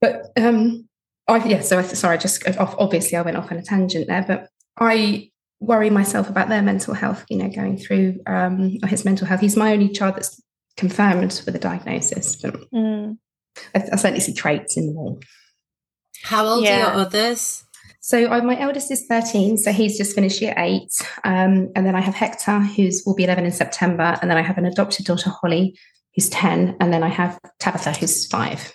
But 0.00 0.26
um, 0.38 0.88
I, 1.28 1.44
yeah, 1.46 1.60
so 1.60 1.78
I, 1.78 1.82
sorry, 1.82 2.16
just 2.18 2.42
obviously 2.58 3.18
I 3.18 3.22
went 3.22 3.36
off 3.36 3.52
on 3.52 3.58
a 3.58 3.62
tangent 3.62 4.06
there, 4.08 4.24
but 4.26 4.48
I 4.78 5.29
worry 5.60 5.90
myself 5.90 6.28
about 6.28 6.48
their 6.48 6.62
mental 6.62 6.94
health, 6.94 7.24
you 7.28 7.36
know, 7.36 7.48
going 7.48 7.76
through 7.78 8.18
um, 8.26 8.78
or 8.82 8.88
his 8.88 9.04
mental 9.04 9.26
health. 9.26 9.40
He's 9.40 9.56
my 9.56 9.72
only 9.72 9.90
child 9.90 10.16
that's 10.16 10.40
confirmed 10.76 11.42
with 11.44 11.54
a 11.54 11.58
diagnosis, 11.58 12.36
but 12.36 12.54
Mm. 12.72 13.18
I, 13.74 13.78
I 13.92 13.96
certainly 13.96 14.20
see 14.20 14.32
traits 14.32 14.76
in 14.76 14.86
them 14.86 14.96
all. 14.96 15.20
How 16.22 16.46
old 16.46 16.64
Yeah. 16.64 16.76
are 16.76 16.78
your 16.94 17.00
others? 17.06 17.64
So 18.00 18.28
I, 18.28 18.40
my 18.40 18.58
eldest 18.58 18.90
is 18.90 19.04
13, 19.06 19.58
so 19.58 19.72
he's 19.72 19.98
just 19.98 20.14
finished 20.14 20.40
year 20.40 20.54
eight. 20.56 20.90
Um, 21.24 21.70
and 21.76 21.84
then 21.86 21.94
I 21.94 22.00
have 22.00 22.14
Hector, 22.14 22.58
who's 22.60 23.02
will 23.04 23.14
be 23.14 23.24
11 23.24 23.44
in 23.44 23.52
September. 23.52 24.16
And 24.22 24.30
then 24.30 24.38
I 24.38 24.42
have 24.42 24.56
an 24.58 24.64
adopted 24.64 25.04
daughter, 25.06 25.30
Holly, 25.30 25.76
who's 26.14 26.30
10. 26.30 26.76
And 26.80 26.92
then 26.92 27.02
I 27.02 27.08
have 27.08 27.38
Tabitha, 27.58 27.92
who's 27.92 28.26
five. 28.26 28.72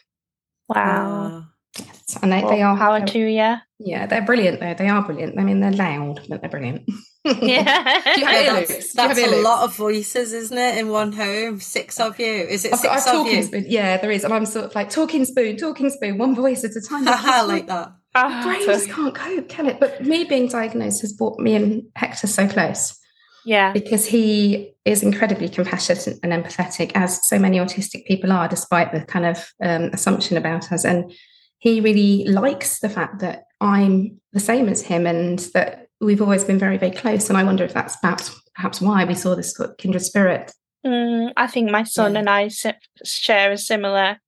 Wow. 0.70 1.30
Yes. 1.40 1.44
Yes, 1.80 2.18
and 2.22 2.32
they, 2.32 2.42
Well, 2.42 2.50
they 2.52 2.62
are 2.62 2.78
power 2.78 3.00
they're- 3.00 3.08
to 3.08 3.20
you. 3.20 3.56
Yeah, 3.80 4.06
they're 4.08 4.26
brilliant 4.26 4.62
though. 4.62 4.74
They 4.74 4.88
are 4.88 5.02
brilliant. 5.04 5.38
I 5.38 5.44
mean, 5.44 5.60
they're 5.60 5.72
loud, 5.72 6.22
but 6.30 6.42
they're 6.42 6.50
brilliant. 6.50 6.90
Yeah. 7.26 8.02
Do 8.16 8.20
you 8.22 8.26
have 8.28 8.44
Yeah, 8.46 8.54
that's 8.54 8.68
Do 8.94 9.02
you 9.02 9.08
have 9.08 9.18
that's 9.18 9.20
a 9.20 9.24
earloops? 9.24 9.44
lot 9.44 9.64
of 9.64 9.76
voices, 9.76 10.32
isn't 10.32 10.58
it, 10.60 10.78
in 10.78 10.90
one 10.90 11.12
home? 11.12 11.60
Six 11.60 12.00
of 12.00 12.20
you. 12.20 12.28
Is 12.28 12.66
it 12.66 12.74
I've 12.74 12.84
got 12.84 12.98
a 12.98 13.02
six 13.02 13.08
of 13.08 13.14
talking 13.14 13.36
you? 13.38 13.44
spoon. 13.44 13.66
Yeah, 13.68 13.98
there 13.98 14.12
is. 14.12 14.24
And 14.24 14.32
I'm 14.32 14.46
sort 14.46 14.66
of 14.66 14.76
like 14.76 14.92
talking 14.92 15.26
spoon, 15.26 15.58
talking 15.58 15.90
spoon, 15.90 16.20
one 16.20 16.36
voice 16.36 16.64
at 16.64 16.76
a 16.76 16.82
time. 16.88 17.06
I 17.08 17.42
like 17.42 17.66
that. 17.68 17.94
Ah, 18.18 18.42
Brain 18.46 18.62
so- 18.62 18.74
just 18.74 18.90
can't 18.92 19.14
cope, 19.16 19.50
can 19.50 19.66
it? 19.66 19.80
But 19.80 20.06
me 20.06 20.24
being 20.24 20.48
diagnosed 20.48 21.02
has 21.02 21.12
brought 21.14 21.40
me 21.40 21.56
and 21.56 21.84
Hector 21.96 22.28
so 22.28 22.48
close. 22.48 22.96
yeah. 23.44 23.74
because 23.74 24.06
he 24.06 24.74
is 24.86 25.02
incredibly 25.04 25.50
compassionate 25.50 26.20
and 26.24 26.32
empathetic, 26.32 26.92
as 26.96 27.28
so 27.28 27.38
many 27.40 27.58
autistic 27.58 28.06
people 28.06 28.32
are, 28.32 28.48
despite 28.48 28.94
the 28.94 29.02
kind 29.04 29.26
of 29.26 29.52
um, 29.64 29.90
assumption 29.94 30.38
about 30.38 30.72
us. 30.72 30.86
And 30.86 31.12
he 31.60 31.82
really 31.82 32.26
likes 32.26 32.80
the 32.80 32.90
fact 32.90 33.20
that 33.20 33.46
I'm 33.62 34.20
the 34.34 34.40
same 34.40 34.68
as 34.70 34.82
him 34.82 35.08
and 35.08 35.40
that 35.54 35.88
we've 36.02 36.22
always 36.22 36.44
been 36.44 36.60
very, 36.60 36.78
very 36.78 36.92
close. 36.92 37.30
And 37.30 37.38
I 37.38 37.44
wonder 37.44 37.64
if 37.64 37.74
that's 37.74 37.96
perhaps, 37.98 38.40
perhaps 38.56 38.82
why 38.82 39.06
we 39.06 39.16
saw 39.16 39.36
this 39.36 39.54
sort 39.56 39.78
kindred 39.78 40.04
spirit. 40.04 40.52
Mm, 40.86 41.32
I 41.36 41.48
think 41.48 41.72
my 41.72 41.84
son 41.84 42.14
Yeah. 42.14 42.20
and 42.20 42.30
I 42.30 42.48
si- 42.50 42.72
share 43.04 43.52
a 43.52 43.58
similar 43.58 44.20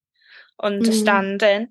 understanding. 0.63 1.67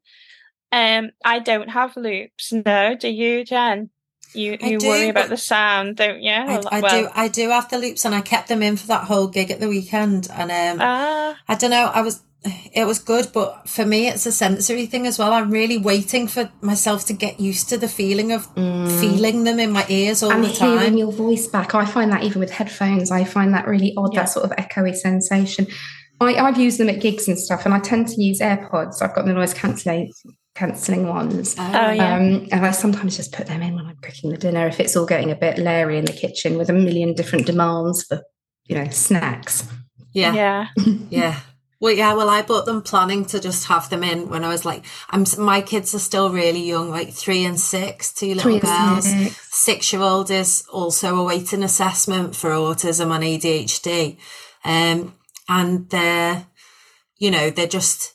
Um, 0.73 1.11
I 1.25 1.39
don't 1.39 1.71
have 1.71 1.97
loops. 1.97 2.53
No, 2.53 2.95
do 2.95 3.09
you, 3.09 3.45
Jen? 3.45 3.91
You 4.35 4.59
I 4.63 4.67
you 4.67 4.79
worry 4.83 5.09
about 5.09 5.29
the 5.31 5.37
sound, 5.37 5.97
don't 5.97 6.21
you? 6.23 6.31
I, 6.33 6.61
I 6.71 6.81
Well, 6.81 7.03
do. 7.05 7.09
I 7.15 7.29
do 7.29 7.49
have 7.51 7.71
the 7.71 7.79
loops, 7.79 8.05
and 8.05 8.15
I 8.15 8.21
kept 8.21 8.49
them 8.49 8.63
in 8.63 8.77
for 8.77 8.87
that 8.89 9.05
whole 9.05 9.29
gig 9.29 9.51
at 9.51 9.61
the 9.61 9.69
weekend. 9.69 10.29
And 10.31 10.51
um, 10.51 10.79
Ah, 10.87 11.37
I 11.49 11.55
don't 11.55 11.71
know. 11.71 11.91
I 11.95 12.03
was. 12.03 12.23
It 12.73 12.85
was 12.87 12.99
good, 12.99 13.29
but 13.33 13.69
for 13.69 13.85
me, 13.85 14.09
it's 14.09 14.27
a 14.27 14.33
sensory 14.33 14.87
thing 14.87 15.07
as 15.07 15.19
well. 15.19 15.33
I'm 15.33 15.51
really 15.51 15.79
waiting 15.79 16.29
for 16.29 16.51
myself 16.61 17.05
to 17.07 17.13
get 17.13 17.41
used 17.41 17.69
to 17.71 17.77
the 17.79 17.89
feeling 17.89 18.33
of 18.33 18.47
feeling 18.55 19.45
them 19.45 19.59
in 19.59 19.73
my 19.73 19.85
ears 19.89 20.23
all 20.23 20.33
and 20.33 20.45
the 20.45 20.49
hearing 20.49 20.79
time. 20.79 20.97
your 20.97 21.13
voice 21.13 21.47
back. 21.47 21.75
I 21.75 21.85
find 21.85 22.13
that 22.13 22.23
even 22.23 22.41
with 22.41 22.51
headphones, 22.51 23.11
I 23.11 23.25
find 23.25 23.53
that 23.55 23.67
really 23.67 23.93
odd, 23.97 24.15
Yeah. 24.15 24.21
that 24.21 24.27
sort 24.27 24.45
of 24.45 24.57
echoey 24.57 24.95
sensation. 24.97 25.67
I, 26.21 26.35
I've 26.37 26.59
used 26.59 26.79
them 26.79 26.89
at 26.89 27.01
gigs 27.01 27.29
and 27.29 27.39
stuff, 27.39 27.67
and 27.67 27.75
I 27.75 27.79
tend 27.79 28.09
to 28.09 28.23
use 28.23 28.41
AirPods. 28.41 29.03
I've 29.03 29.15
got 29.15 29.27
the 29.27 29.33
noise 29.35 29.53
cancelling 29.53 30.13
cancelling 30.55 31.07
ones. 31.07 31.55
Oh, 31.59 31.63
yeah. 31.91 32.17
Um, 32.17 32.49
and 32.51 32.65
I 32.65 32.71
sometimes 32.71 33.17
just 33.17 33.33
put 33.33 33.47
them 33.47 33.61
in 33.61 33.75
when 33.75 33.85
I'm 33.87 33.97
cooking 33.97 34.31
the 34.31 34.39
dinner 34.39 34.67
if 34.67 34.81
it's 34.81 34.97
all 34.97 35.05
getting 35.05 35.31
a 35.31 35.37
bit 35.37 35.59
leery 35.59 35.99
in 35.99 36.07
the 36.07 36.15
kitchen 36.15 36.57
with 36.57 36.71
a 36.71 36.73
million 36.73 37.13
different 37.13 37.45
demands 37.45 38.05
for, 38.05 38.23
you 38.67 38.77
know, 38.77 38.89
snacks. 38.89 39.69
yeah, 40.15 40.33
yeah. 40.33 40.67
Yeah. 41.11 41.41
Well, 41.79 41.93
yeah. 41.93 42.15
Well, 42.15 42.31
I 42.31 42.43
bought 42.43 42.65
them 42.65 42.81
planning 42.81 43.27
to 43.27 43.41
just 43.41 43.67
have 43.67 43.91
them 43.91 44.03
in 44.03 44.31
when 44.31 44.45
I 44.45 44.49
was 44.49 44.65
like, 44.65 44.85
I'm. 45.11 45.25
My 45.39 45.61
kids 45.61 45.95
are 45.95 45.99
still 45.99 46.31
really 46.31 46.63
young, 46.63 46.91
like 46.91 47.13
three 47.13 47.45
and 47.45 47.61
six, 47.61 48.13
two 48.13 48.35
little 48.35 48.43
Three 48.43 48.61
girls. 48.61 49.37
six. 49.51 49.93
Year 49.93 50.03
old 50.03 50.31
is 50.31 50.65
also 50.73 51.17
awaiting 51.17 51.63
assessment 51.63 52.35
for 52.35 52.51
autism 52.51 53.15
and 53.15 53.23
ADHD, 53.25 54.17
um, 54.65 55.15
and 55.49 55.91
they're, 55.91 56.47
you 57.19 57.31
know, 57.31 57.51
they're 57.51 57.67
just, 57.67 58.15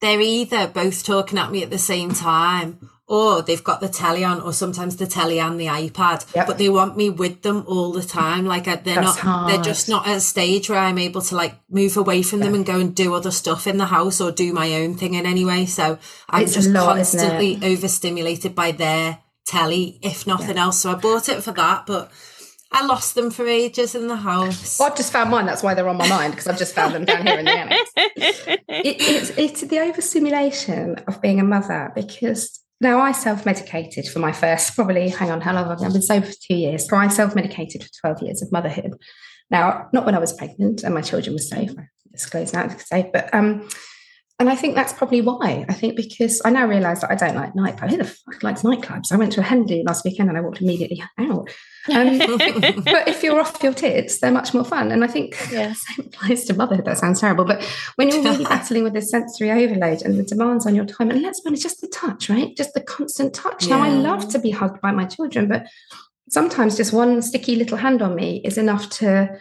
they're 0.00 0.20
either 0.20 0.66
both 0.66 1.04
talking 1.04 1.38
at 1.38 1.52
me 1.52 1.62
at 1.62 1.70
the 1.70 1.78
same 1.78 2.12
time. 2.12 2.90
Or 3.10 3.40
they've 3.40 3.64
got 3.64 3.80
the 3.80 3.88
telly 3.88 4.22
on, 4.22 4.42
or 4.42 4.52
sometimes 4.52 4.96
the 4.96 5.06
telly 5.06 5.40
and 5.40 5.58
the 5.58 5.64
iPad, 5.66 6.26
Yep. 6.34 6.46
but 6.46 6.58
they 6.58 6.68
want 6.68 6.94
me 6.94 7.08
with 7.08 7.40
them 7.40 7.64
all 7.66 7.90
the 7.90 8.02
time. 8.02 8.44
Like 8.44 8.64
they're 8.64 8.76
That's 8.76 9.24
not, 9.24 9.48
they're 9.48 9.62
just 9.62 9.88
not 9.88 10.06
at 10.06 10.18
a 10.18 10.20
stage 10.20 10.68
where 10.68 10.78
I'm 10.78 10.98
able 10.98 11.22
to 11.22 11.34
like 11.34 11.54
move 11.70 11.96
away 11.96 12.22
from 12.22 12.40
them 12.40 12.54
and 12.54 12.66
go 12.66 12.78
and 12.78 12.94
do 12.94 13.14
other 13.14 13.30
stuff 13.30 13.66
in 13.66 13.78
the 13.78 13.86
house 13.86 14.20
or 14.20 14.30
do 14.30 14.52
my 14.52 14.74
own 14.74 14.94
thing 14.94 15.14
in 15.14 15.24
any 15.24 15.44
way. 15.46 15.64
So 15.64 15.98
I'm 16.28 16.42
It's 16.42 16.52
just 16.52 16.68
lot, 16.68 16.96
constantly 16.96 17.58
overstimulated 17.62 18.54
by 18.54 18.72
their 18.72 19.20
telly, 19.46 19.98
if 20.02 20.26
nothing 20.26 20.58
else. 20.58 20.78
So 20.80 20.92
I 20.92 20.94
bought 20.96 21.30
it 21.30 21.42
for 21.42 21.52
that, 21.52 21.86
but 21.86 22.12
I 22.70 22.84
lost 22.84 23.14
them 23.14 23.30
for 23.30 23.46
ages 23.46 23.94
in 23.94 24.08
the 24.08 24.16
house. 24.16 24.78
Well, 24.78 24.90
I've 24.90 24.96
just 24.98 25.10
found 25.10 25.30
mine. 25.30 25.46
That's 25.46 25.62
why 25.62 25.72
they're 25.72 25.88
on 25.88 25.96
my 25.96 26.06
mind 26.08 26.32
because 26.34 26.46
I've 26.46 26.58
just 26.58 26.74
found 26.74 26.94
them 26.94 27.06
down 27.06 27.26
here 27.26 27.38
in 27.38 27.46
the 27.46 27.50
annex. 27.52 27.90
it, 27.96 28.60
it's, 28.68 29.30
it's 29.38 29.60
the 29.62 29.78
overstimulation 29.78 30.96
of 31.06 31.22
being 31.22 31.40
a 31.40 31.44
mother 31.44 31.90
because 31.94 32.57
now 32.80 33.00
I 33.00 33.12
self 33.12 33.44
medicated 33.44 34.06
for 34.08 34.18
my 34.18 34.32
first, 34.32 34.74
probably, 34.76 35.08
hang 35.08 35.30
on, 35.30 35.40
how 35.40 35.54
long 35.54 35.68
have 35.68 35.80
I 35.80 35.86
I've 35.86 35.92
been 35.92 36.02
sober 36.02 36.26
for 36.26 36.34
two 36.46 36.56
years. 36.56 36.88
So 36.88 36.96
I 36.96 37.08
self 37.08 37.34
medicated 37.34 37.82
for 37.82 37.90
12 38.00 38.22
years 38.22 38.42
of 38.42 38.52
motherhood. 38.52 38.94
Now, 39.50 39.88
not 39.92 40.04
when 40.04 40.14
I 40.14 40.18
was 40.18 40.32
pregnant 40.32 40.82
and 40.82 40.94
my 40.94 41.00
children 41.00 41.34
were 41.34 41.38
safe, 41.38 41.70
I 41.78 41.88
disclose 42.12 42.52
now 42.52 42.66
it's 42.66 42.88
safe, 42.88 43.06
but, 43.12 43.32
um, 43.34 43.68
and 44.38 44.48
I 44.48 44.54
think 44.54 44.74
that's 44.76 44.92
probably 44.92 45.20
why. 45.20 45.64
I 45.68 45.72
think 45.72 45.96
because 45.96 46.40
I 46.44 46.50
now 46.50 46.66
realise 46.66 47.00
that 47.00 47.10
I 47.10 47.16
don't 47.16 47.34
like 47.34 47.54
nightclubs. 47.54 47.90
Who 47.90 47.96
the 47.96 48.04
fuck 48.04 48.42
likes 48.42 48.62
nightclubs? 48.62 49.10
I 49.10 49.16
went 49.16 49.32
to 49.32 49.40
a 49.40 49.42
hen 49.42 49.64
do 49.64 49.82
last 49.84 50.04
weekend 50.04 50.28
and 50.28 50.38
I 50.38 50.40
walked 50.40 50.60
immediately 50.60 51.02
out. 51.18 51.50
Um, 51.90 52.18
but 52.28 53.08
if 53.08 53.22
you're 53.24 53.40
off 53.40 53.60
your 53.62 53.72
tits, 53.74 54.20
they're 54.20 54.30
much 54.30 54.54
more 54.54 54.64
fun. 54.64 54.92
And 54.92 55.02
I 55.02 55.08
think 55.08 55.36
Yeah. 55.50 55.68
the 55.70 55.74
same 55.74 56.06
applies 56.06 56.44
to 56.44 56.54
motherhood. 56.54 56.84
That 56.84 56.98
sounds 56.98 57.20
terrible. 57.20 57.44
But 57.44 57.64
when 57.96 58.10
you're 58.10 58.22
really 58.22 58.44
battling 58.54 58.84
with 58.84 58.92
this 58.92 59.10
sensory 59.10 59.50
overload 59.50 60.02
and 60.02 60.16
the 60.16 60.22
demands 60.22 60.66
on 60.66 60.74
your 60.76 60.84
time, 60.84 61.10
and 61.10 61.20
let's 61.20 61.40
be 61.40 61.48
honest, 61.48 61.64
just 61.64 61.80
the 61.80 61.88
touch, 61.88 62.30
right? 62.30 62.56
Just 62.56 62.74
the 62.74 62.80
constant 62.80 63.34
touch. 63.34 63.66
Now, 63.68 63.82
I 63.82 63.88
love 63.88 64.28
to 64.30 64.38
be 64.38 64.50
hugged 64.52 64.80
by 64.80 64.92
my 64.92 65.04
children, 65.06 65.48
but 65.48 65.66
sometimes 66.30 66.76
just 66.76 66.92
one 66.92 67.22
sticky 67.22 67.56
little 67.56 67.78
hand 67.78 68.02
on 68.02 68.14
me 68.14 68.40
is 68.44 68.56
enough 68.58 68.88
to 68.90 69.40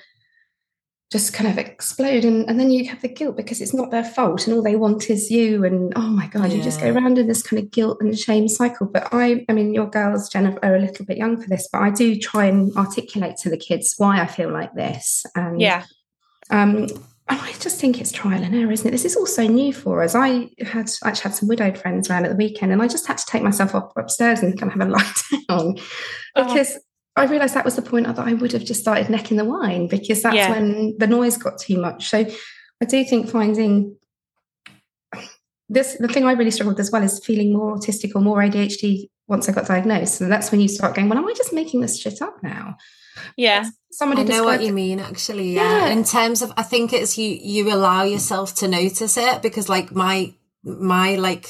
just 1.12 1.34
kind 1.34 1.50
of 1.50 1.58
explode 1.58 2.26
and, 2.26 2.50
and 2.50 2.60
then 2.60 2.70
you 2.70 2.86
have 2.90 3.02
the 3.02 3.08
guilt 3.08 3.38
because 3.38 3.62
it's 3.62 3.74
not 3.74 3.92
their 3.92 4.04
fault 4.04 4.46
and 4.46 4.54
all 4.56 4.62
they 4.62 4.76
want 4.76 5.10
is 5.10 5.32
you 5.32 5.64
and 5.64 5.94
oh 5.96 6.02
my 6.10 6.28
god 6.28 6.52
you 6.52 6.62
just 6.62 6.82
go 6.82 6.92
around 6.92 7.18
in 7.18 7.28
this 7.28 7.42
kind 7.42 7.64
of 7.64 7.72
guilt 7.72 7.98
and 8.02 8.18
shame 8.20 8.48
cycle 8.48 8.86
but 8.86 9.08
i 9.14 9.46
i 9.48 9.54
mean 9.54 9.74
your 9.74 9.90
girls 9.90 10.28
jennifer 10.28 10.60
are 10.64 10.76
a 10.76 10.80
little 10.80 11.06
bit 11.06 11.18
young 11.18 11.42
for 11.42 11.48
this 11.48 11.70
but 11.72 11.82
i 11.82 11.90
do 11.90 12.18
try 12.18 12.46
and 12.46 12.76
articulate 12.76 13.38
to 13.38 13.50
the 13.50 13.58
kids 13.58 13.94
why 13.98 14.22
i 14.22 14.26
feel 14.26 14.52
like 14.52 14.74
this 14.74 15.26
and 15.36 15.62
yeah. 15.62 15.86
um 16.50 16.88
and 17.30 17.42
I 17.42 17.52
just 17.60 17.82
think 17.82 18.00
it's 18.00 18.14
trial 18.14 18.42
and 18.42 18.56
error, 18.56 18.72
isn't 18.72 18.88
it? 18.88 18.92
This 18.92 19.04
is 19.04 19.18
also 19.18 19.46
new 19.48 19.74
for 19.74 20.02
us. 20.02 20.16
I 20.16 20.50
had 20.66 20.90
actually 21.04 21.22
had 21.22 21.36
some 21.36 21.50
widowed 21.50 21.78
friends 21.78 22.10
around 22.10 22.24
at 22.24 22.30
the 22.30 22.38
weekend, 22.38 22.72
and 22.72 22.82
I 22.82 22.88
just 22.88 23.06
had 23.06 23.18
to 23.18 23.26
take 23.26 23.44
myself 23.44 23.76
up 23.76 23.92
upstairs 23.98 24.40
and 24.40 24.58
kind 24.58 24.72
of 24.72 24.80
have 24.80 24.88
a 24.88 24.92
lie 24.94 25.14
down 25.50 25.76
Oh. 26.38 26.48
because 26.48 26.80
I 27.18 27.26
realised 27.26 27.54
that 27.56 27.66
was 27.66 27.76
the 27.76 27.82
point 27.82 28.08
that 28.08 28.20
I 28.20 28.34
would 28.34 28.52
have 28.52 28.64
just 28.64 28.82
started 28.82 29.10
necking 29.10 29.38
the 29.38 29.46
wine 29.46 29.88
because 29.88 30.22
that's 30.22 30.36
Yeah. 30.36 30.52
when 30.52 30.98
the 30.98 31.08
noise 31.08 31.38
got 31.38 31.60
too 31.60 31.80
much. 31.80 32.10
So 32.10 32.26
I 32.82 32.86
do 32.86 33.04
think 33.04 33.30
finding 33.30 33.96
this 35.70 35.98
the 36.00 36.08
thing 36.08 36.26
I 36.26 36.32
really 36.34 36.52
struggled 36.52 36.76
with 36.78 36.86
as 36.86 36.92
well 36.92 37.04
is 37.04 37.24
feeling 37.24 37.52
more 37.54 37.76
autistic 37.76 38.12
or 38.16 38.22
more 38.22 38.38
ADHD 38.42 39.10
once 39.28 39.50
I 39.50 39.52
got 39.52 39.68
diagnosed. 39.68 40.22
And 40.22 40.32
that's 40.32 40.52
when 40.52 40.62
you 40.62 40.68
start 40.68 40.96
going, 40.96 41.10
well, 41.10 41.18
am 41.20 41.28
I 41.28 41.34
just 41.34 41.52
making 41.54 41.82
this 41.82 42.00
shit 42.00 42.22
up 42.22 42.42
now? 42.42 42.78
Yeah. 43.36 43.66
Somebody 43.92 44.22
I 44.22 44.26
know 44.26 44.44
what 44.44 44.62
you 44.62 44.72
mean, 44.72 45.00
actually. 45.00 45.54
Yeah. 45.54 45.88
Yeah. 45.88 45.94
In 45.94 46.04
terms 46.04 46.42
of, 46.42 46.54
I 46.56 46.64
think 46.64 46.94
it's 46.94 47.18
you. 47.18 47.38
You 47.42 47.74
allow 47.74 48.04
yourself 48.04 48.56
to 48.56 48.68
notice 48.68 49.18
it 49.18 49.42
because, 49.42 49.68
like, 49.70 49.92
my 49.94 50.34
my 50.64 51.16
like 51.16 51.48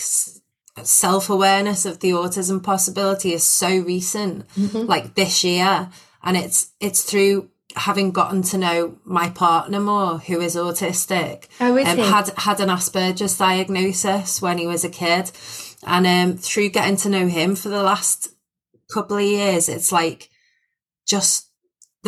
self 0.83 1.29
awareness 1.29 1.85
of 1.85 1.99
the 1.99 2.11
autism 2.11 2.61
possibility 2.61 3.33
is 3.33 3.43
so 3.43 3.79
recent, 3.79 4.47
Mhm. 4.57 4.87
like 4.87 5.15
this 5.15 5.43
year, 5.43 5.89
and 6.23 6.37
it's 6.37 6.67
it's 6.79 7.03
through 7.03 7.49
having 7.75 8.11
gotten 8.11 8.41
to 8.41 8.57
know 8.57 8.95
my 9.03 9.29
partner 9.29 9.79
more, 9.79 10.17
who 10.19 10.39
is 10.41 10.55
autistic. 10.55 11.45
Oh, 11.59 11.75
is 11.77 11.87
um, 11.87 11.97
had 11.99 12.29
had 12.37 12.59
an 12.59 12.69
Asperger's 12.69 13.37
diagnosis 13.37 14.41
when 14.41 14.57
he 14.57 14.65
was 14.67 14.83
a 14.83 14.89
kid, 14.89 15.31
and 15.83 16.07
um, 16.07 16.37
through 16.37 16.69
getting 16.69 16.97
to 16.97 17.09
know 17.09 17.27
him 17.27 17.55
for 17.55 17.69
the 17.69 17.83
last 17.83 18.29
couple 18.91 19.17
of 19.17 19.23
years, 19.23 19.69
it's 19.69 19.91
like 19.91 20.29
just 21.07 21.46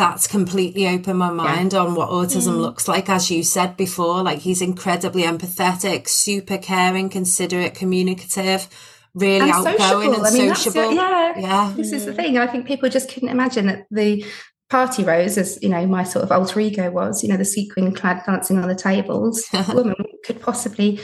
that's 0.00 0.26
completely 0.26 0.88
opened 0.88 1.18
my 1.18 1.30
mind 1.30 1.74
on 1.74 1.94
what 1.94 2.08
autism 2.08 2.54
Mm. 2.54 2.60
looks 2.62 2.88
like. 2.88 3.08
As 3.10 3.30
you 3.30 3.42
said 3.42 3.76
before, 3.76 4.22
like 4.22 4.38
he's 4.38 4.62
incredibly 4.62 5.22
empathetic, 5.24 6.08
super 6.08 6.56
caring, 6.58 7.10
considerate, 7.10 7.74
communicative, 7.74 8.66
really 9.14 9.50
And 9.50 9.52
outgoing 9.52 9.78
sociable. 9.78 10.14
and 10.14 10.26
I 10.26 10.30
mean, 10.30 10.54
sociable. 10.54 10.92
yeah. 10.94 11.38
yeah. 11.38 11.72
This 11.76 11.92
is 11.92 12.06
the 12.06 12.14
thing. 12.14 12.38
I 12.38 12.46
think 12.46 12.66
people 12.66 12.88
just 12.88 13.12
couldn't 13.12 13.28
imagine 13.28 13.66
that 13.66 13.84
the 13.90 14.24
party 14.70 15.04
rose, 15.04 15.36
as 15.36 15.58
you 15.62 15.68
know, 15.68 15.84
my 15.86 16.04
sort 16.04 16.24
of 16.24 16.32
alter 16.32 16.60
ego 16.60 16.90
was, 16.90 17.22
you 17.22 17.28
know, 17.28 17.36
the 17.36 17.44
sequin 17.44 17.92
clad 17.94 18.22
dancing 18.24 18.58
on 18.58 18.68
the 18.68 18.74
tables, 18.74 19.44
woman 19.74 19.96
could 20.24 20.40
possibly 20.40 20.98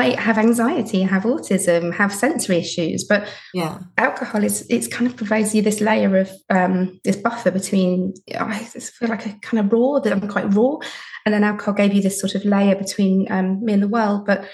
I 0.00 0.20
have 0.20 0.38
anxiety, 0.38 1.02
have 1.02 1.24
autism, 1.24 1.94
have 1.94 2.12
sensory 2.12 2.58
issues, 2.58 3.04
but 3.04 3.28
yeah. 3.54 3.78
alcohol 3.98 4.42
is 4.44 4.66
it's 4.68 4.88
kind 4.88 5.06
of 5.06 5.16
provides 5.16 5.54
you 5.54 5.62
this 5.62 5.80
layer 5.80 6.16
of 6.16 6.30
um, 6.48 7.00
this 7.04 7.16
buffer 7.16 7.50
between 7.50 8.14
I 8.38 8.58
feel 8.58 9.08
like 9.08 9.26
a 9.26 9.32
kind 9.42 9.60
of 9.64 9.72
raw 9.72 10.00
that 10.00 10.12
I'm 10.12 10.28
quite 10.28 10.52
raw, 10.54 10.76
and 11.24 11.34
then 11.34 11.44
alcohol 11.44 11.74
gave 11.74 11.94
you 11.94 12.02
this 12.02 12.20
sort 12.20 12.34
of 12.34 12.44
layer 12.44 12.74
between 12.74 13.30
um, 13.30 13.64
me 13.64 13.72
and 13.74 13.82
the 13.82 13.88
world, 13.88 14.26
but 14.26 14.48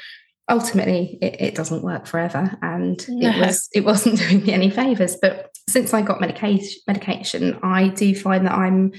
ultimately 0.48 1.18
it, 1.22 1.40
it 1.40 1.54
doesn't 1.54 1.82
work 1.82 2.06
forever, 2.06 2.56
and 2.62 3.04
No. 3.08 3.30
it 3.30 3.40
was 3.40 3.68
it 3.72 3.84
wasn't 3.84 4.18
doing 4.22 4.42
me 4.44 4.52
any 4.52 4.70
favors. 4.70 5.16
But 5.20 5.50
since 5.68 5.94
I 5.94 6.02
got 6.02 6.20
medication, 6.20 6.80
medication, 6.86 7.58
I 7.62 7.88
do 7.88 8.14
find 8.14 8.46
that 8.46 8.52
I'm 8.54 8.92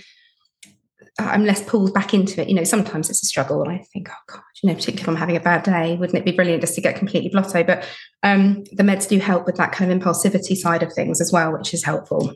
I'm 1.20 1.46
less 1.46 1.64
pulled 1.64 1.94
back 1.94 2.14
into 2.14 2.42
it. 2.42 2.48
You 2.50 2.56
know, 2.56 2.64
sometimes 2.64 3.10
it's 3.10 3.24
a 3.24 3.26
struggle, 3.26 3.62
and 3.64 3.72
I 3.72 3.84
think, 3.94 4.10
oh 4.12 4.34
God, 4.34 4.42
you 4.62 4.70
know, 4.70 4.76
particularly 4.76 5.02
if 5.02 5.08
I'm 5.10 5.16
having 5.16 5.36
a 5.38 5.40
bad 5.40 5.64
day, 5.64 5.96
wouldn't 5.96 6.18
it 6.18 6.26
be 6.26 6.32
brilliant 6.32 6.62
just 6.62 6.76
to 6.76 6.82
get 6.82 6.96
completely 6.96 7.30
blotto? 7.30 7.64
But 7.64 7.88
um, 8.24 8.64
the 8.74 8.84
meds 8.84 9.08
do 9.08 9.18
help 9.20 9.46
with 9.46 9.56
that 9.56 9.72
kind 9.72 9.92
of 9.92 10.00
impulsivity 10.00 10.56
side 10.56 10.84
of 10.84 10.94
things 10.94 11.20
as 11.22 11.32
well, 11.34 11.52
which 11.54 11.74
is 11.74 11.84
helpful. 11.84 12.34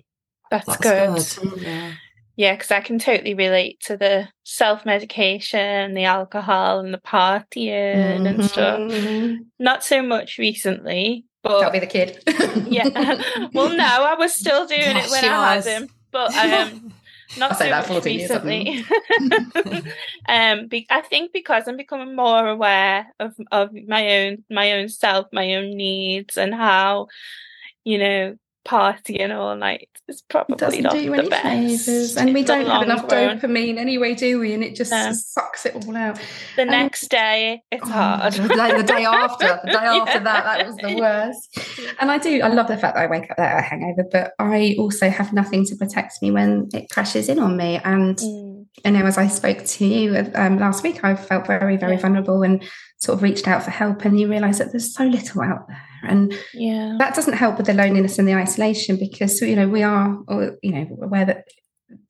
That's, 0.49 0.65
That's 0.65 1.35
good. 1.37 1.51
good. 1.53 1.61
Yeah. 1.61 1.93
Yeah, 2.37 2.53
because 2.55 2.71
I 2.71 2.79
can 2.79 2.97
totally 2.97 3.33
relate 3.35 3.81
to 3.81 3.97
the 3.97 4.27
self 4.43 4.85
medication, 4.85 5.93
the 5.93 6.05
alcohol, 6.05 6.79
and 6.79 6.93
the 6.93 6.97
partying 6.97 8.27
and 8.27 8.43
stuff. 8.45 8.79
Mhm. 8.79 9.37
Not 9.59 9.83
so 9.83 10.01
much 10.01 10.37
recently, 10.37 11.25
but 11.43 11.59
That'll 11.59 11.71
be 11.73 11.79
the 11.79 11.85
kid. 11.87 12.23
yeah. 12.67 12.87
well, 13.53 13.69
no, 13.75 13.83
I 13.85 14.15
was 14.17 14.33
still 14.33 14.65
doing 14.65 14.81
Yeah, 14.81 15.03
it 15.05 15.11
when 15.11 15.25
I 15.25 15.55
was. 15.57 15.65
had 15.65 15.81
him, 15.81 15.89
but 16.11 16.33
um, 16.35 16.93
not 17.35 17.51
I'll 17.51 17.57
say 17.57 17.69
that 17.69 17.79
much 17.79 17.87
14 17.87 18.19
years, 18.19 18.31
haven't 18.31 18.47
recently. 18.49 19.83
um, 20.29 20.67
be- 20.67 20.87
I 20.89 21.01
think 21.01 21.33
because 21.33 21.67
I'm 21.67 21.77
becoming 21.77 22.15
more 22.15 22.47
aware 22.47 23.13
of 23.19 23.35
of 23.51 23.73
my 23.73 24.17
own 24.19 24.43
my 24.49 24.73
own 24.73 24.89
self, 24.89 25.27
my 25.31 25.55
own 25.55 25.71
needs, 25.75 26.37
and 26.37 26.53
how 26.53 27.07
you 27.83 27.97
know 27.97 28.35
partying 28.65 29.35
all 29.35 29.55
night 29.55 29.89
is 30.07 30.21
probably 30.29 30.55
doesn't 30.55 30.83
not 30.83 30.93
do 30.93 31.09
the 31.09 31.13
any 31.17 31.29
best. 31.29 31.85
favours. 31.85 32.17
And 32.17 32.33
we 32.33 32.43
don't 32.43 32.65
have 32.67 32.83
enough 32.83 33.11
run. 33.11 33.39
dopamine 33.39 33.77
anyway, 33.77 34.13
do 34.13 34.39
we? 34.39 34.53
And 34.53 34.63
it 34.63 34.75
just 34.75 34.91
No. 34.91 35.11
sucks 35.13 35.65
it 35.65 35.75
all 35.75 35.95
out. 35.97 36.19
The 36.55 36.63
Um, 36.63 36.69
next 36.69 37.07
day, 37.09 37.63
it's 37.71 37.87
Oh, 37.87 37.91
hard. 37.91 38.33
Day, 38.33 38.77
the 38.77 38.83
day 38.83 39.05
after, 39.05 39.59
the 39.63 39.69
day 39.71 39.77
after 39.85 40.17
Yeah. 40.19 40.23
that, 40.23 40.43
that 40.43 40.67
was 40.67 40.77
the 40.77 40.95
worst. 40.95 41.59
And 41.99 42.11
I 42.11 42.17
do, 42.17 42.41
I 42.41 42.47
love 42.49 42.67
the 42.67 42.77
fact 42.77 42.95
that 42.95 43.03
I 43.03 43.07
wake 43.07 43.29
up 43.31 43.37
there 43.37 43.57
a 43.57 43.61
hangover, 43.61 44.05
but 44.11 44.33
I 44.39 44.75
also 44.77 45.09
have 45.09 45.33
nothing 45.33 45.65
to 45.65 45.75
protect 45.75 46.21
me 46.21 46.31
when 46.31 46.69
it 46.73 46.89
crashes 46.89 47.29
in 47.29 47.39
on 47.39 47.57
me. 47.57 47.79
And 47.83 48.17
Mm, 48.17 48.65
you 48.85 48.91
know, 48.91 49.05
as 49.05 49.17
I 49.17 49.27
spoke 49.27 49.63
to 49.65 49.85
you 49.85 50.31
um, 50.35 50.57
last 50.59 50.83
week, 50.83 51.03
I 51.03 51.15
felt 51.15 51.47
very, 51.47 51.77
very 51.77 51.93
Yeah. 51.93 51.99
vulnerable 51.99 52.41
and 52.43 52.63
sort 53.01 53.17
of 53.17 53.23
reached 53.23 53.47
out 53.47 53.63
for 53.63 53.71
help. 53.71 54.05
And 54.05 54.19
you 54.19 54.29
realise 54.29 54.59
that 54.59 54.71
there's 54.71 54.93
so 54.93 55.03
little 55.05 55.41
out 55.41 55.67
there, 55.67 55.83
and 56.03 56.33
yeah. 56.53 56.95
that 56.99 57.15
doesn't 57.15 57.33
help 57.33 57.57
with 57.57 57.65
the 57.65 57.73
loneliness 57.73 58.19
and 58.19 58.27
the 58.27 58.35
isolation 58.35 58.97
because 58.97 59.41
you 59.41 59.55
know 59.55 59.67
we 59.67 59.83
are, 59.83 60.17
you 60.61 60.71
know, 60.71 60.97
aware 61.01 61.25
that 61.25 61.45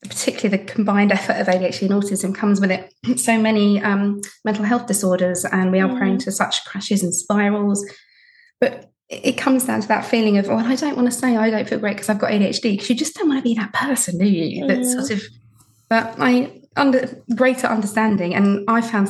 particularly 0.04 0.58
the 0.58 0.72
combined 0.72 1.12
effort 1.12 1.38
of 1.38 1.48
ADHD 1.48 1.84
and 1.84 1.92
autism 1.92 2.36
comes 2.36 2.60
with 2.62 2.72
it 2.72 2.94
so 3.20 3.40
many 3.40 3.82
um, 3.82 4.22
mental 4.46 4.66
health 4.66 4.88
disorders, 4.88 5.46
and 5.46 5.72
we 5.72 5.80
are 5.80 5.90
prone 5.90 6.18
to 6.20 6.32
such 6.32 6.66
crashes 6.66 7.04
and 7.04 7.16
spirals. 7.16 7.84
But 8.60 8.92
it 9.10 9.34
comes 9.34 9.66
down 9.66 9.82
to 9.82 9.88
that 9.90 10.06
feeling 10.06 10.38
of, 10.38 10.50
oh, 10.50 10.56
I 10.56 10.76
don't 10.76 10.96
want 10.96 11.12
to 11.12 11.18
say 11.18 11.36
I 11.36 11.50
don't 11.50 11.68
feel 11.68 11.80
great 11.80 11.96
because 11.96 12.10
I've 12.10 12.20
got 12.20 12.32
ADHD, 12.32 12.74
because 12.74 12.90
you 12.90 12.96
just 12.96 13.16
don't 13.16 13.28
want 13.28 13.40
to 13.40 13.44
be 13.44 13.56
that 13.56 13.74
person, 13.74 14.18
do 14.18 14.26
you? 14.26 14.68
That 14.68 14.80
Mm. 14.80 14.94
sort 14.94 15.12
of. 15.12 15.24
But 15.90 16.16
I 16.20 16.62
under 16.78 17.22
greater 17.36 17.68
understanding, 17.68 18.34
and 18.34 18.64
I 18.70 18.82
found 18.82 19.10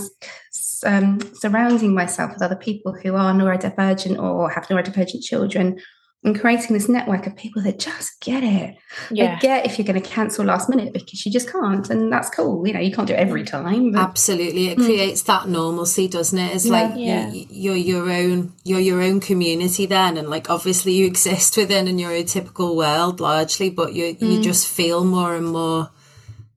um, 0.86 1.20
surrounding 1.34 1.94
myself 1.94 2.34
with 2.34 2.42
other 2.42 2.56
people 2.56 2.94
who 2.94 3.16
are 3.16 3.34
neurodivergent 3.34 4.22
or 4.22 4.50
have 4.50 4.68
neurodivergent 4.68 5.24
children, 5.24 5.80
and 6.24 6.40
creating 6.40 6.76
this 6.76 6.88
network 6.88 7.26
of 7.26 7.36
people 7.36 7.64
that 7.64 7.80
just 7.80 8.20
get 8.22 8.44
it. 8.44 8.76
Yeah. 9.10 9.36
They 9.36 9.42
get 9.42 9.66
if 9.66 9.80
you're 9.80 9.88
going 9.88 10.00
to 10.00 10.08
cancel 10.08 10.46
last 10.46 10.70
minute 10.70 10.94
because 10.94 11.26
you 11.26 11.32
just 11.32 11.52
can't, 11.52 11.90
and 11.90 12.14
that's 12.14 12.30
cool. 12.30 12.66
You 12.68 12.74
know, 12.74 12.80
you 12.80 12.92
can't 12.92 13.08
do 13.08 13.14
it 13.16 13.18
every 13.20 13.44
time. 13.44 13.92
But 13.92 14.02
Absolutely, 14.02 14.68
it 14.68 14.78
Mm. 14.78 14.86
creates 14.86 15.24
that 15.24 15.48
normalcy, 15.48 16.08
doesn't 16.08 16.38
it? 16.38 16.54
It's 16.56 16.68
Yeah. 16.68 16.72
like 16.72 16.92
Yeah. 16.96 17.32
You, 17.32 17.46
you're 17.50 17.76
your 17.76 18.12
own, 18.12 18.54
you're 18.64 18.80
your 18.80 19.02
own 19.02 19.20
community 19.20 19.88
then, 19.88 20.16
and 20.18 20.30
like 20.30 20.48
obviously 20.52 20.94
you 20.94 21.08
exist 21.08 21.58
within 21.58 21.88
a 21.88 21.92
neurotypical 21.92 22.76
world 22.76 23.20
largely, 23.20 23.72
but 23.72 23.94
you 23.94 24.16
you 24.20 24.38
Mm. 24.40 24.44
just 24.44 24.68
feel 24.68 25.04
more 25.04 25.34
and 25.36 25.48
more 25.48 25.90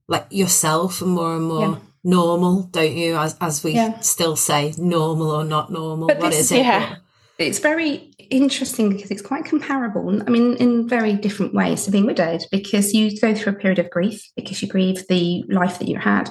like 0.08 0.26
yourself 0.28 1.00
and 1.00 1.12
more 1.12 1.36
and 1.36 1.44
more 1.46 1.68
Yeah. 1.68 1.76
Normal, 2.04 2.64
don't 2.70 2.92
you? 2.96 3.16
As 3.16 3.36
as 3.40 3.64
we 3.64 3.72
Yeah. 3.72 3.98
still 4.00 4.36
say, 4.36 4.74
normal 4.78 5.30
or 5.30 5.44
not 5.44 5.72
normal, 5.72 6.06
But 6.08 6.18
what 6.20 6.30
this- 6.30 6.40
is 6.40 6.52
it? 6.52 6.58
yeah. 6.58 6.96
it's 7.36 7.58
very 7.58 8.12
interesting 8.30 8.88
because 8.90 9.10
it's 9.10 9.20
quite 9.20 9.44
comparable. 9.44 10.22
I 10.24 10.30
mean, 10.30 10.54
in 10.56 10.88
very 10.88 11.14
different 11.14 11.52
ways 11.52 11.84
to 11.84 11.90
being 11.90 12.06
widowed 12.06 12.42
because 12.52 12.94
you 12.94 13.18
go 13.20 13.34
through 13.34 13.54
a 13.54 13.56
period 13.56 13.80
of 13.80 13.90
grief 13.90 14.22
because 14.36 14.62
you 14.62 14.68
grieve 14.68 15.04
the 15.08 15.44
life 15.48 15.78
that 15.80 15.88
you 15.88 15.98
had. 15.98 16.30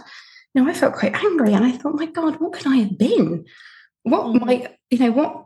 Now, 0.56 0.66
I 0.68 0.74
felt 0.74 0.94
quite 0.96 1.14
angry 1.24 1.54
and 1.54 1.66
I 1.66 1.72
thought, 1.74 1.96
my 1.96 2.06
God, 2.06 2.40
what 2.40 2.54
could 2.54 2.68
I 2.68 2.78
have 2.78 2.98
been? 2.98 3.44
What 4.04 4.24
Mm. 4.28 4.46
might, 4.46 4.68
you 4.92 5.00
know, 5.00 5.12
what 5.12 5.46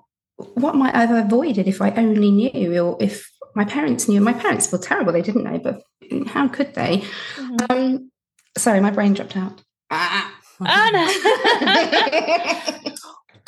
what 0.53 0.75
might 0.75 0.93
I 0.93 1.03
have 1.05 1.25
avoided 1.25 1.67
if 1.67 1.81
I 1.81 1.89
only 1.97 2.29
knew 2.29 2.79
or 2.83 2.95
if 3.01 3.27
my 3.55 3.65
parents 3.65 4.07
knew? 4.07 4.21
My 4.21 4.33
parents 4.33 4.67
feel 4.67 4.77
terrible, 4.79 5.11
they 5.11 5.23
didn't 5.23 5.43
know, 5.43 5.57
but 5.57 5.81
how 6.27 6.47
could 6.47 6.75
they? 6.75 7.03
Mhm. 7.37 7.71
Um, 7.71 8.11
sorry, 8.55 8.79
my 8.79 8.91
brain 8.91 9.13
dropped 9.15 9.35
out. 9.35 9.63
Ah. 9.89 10.33
Oh, 10.59 10.63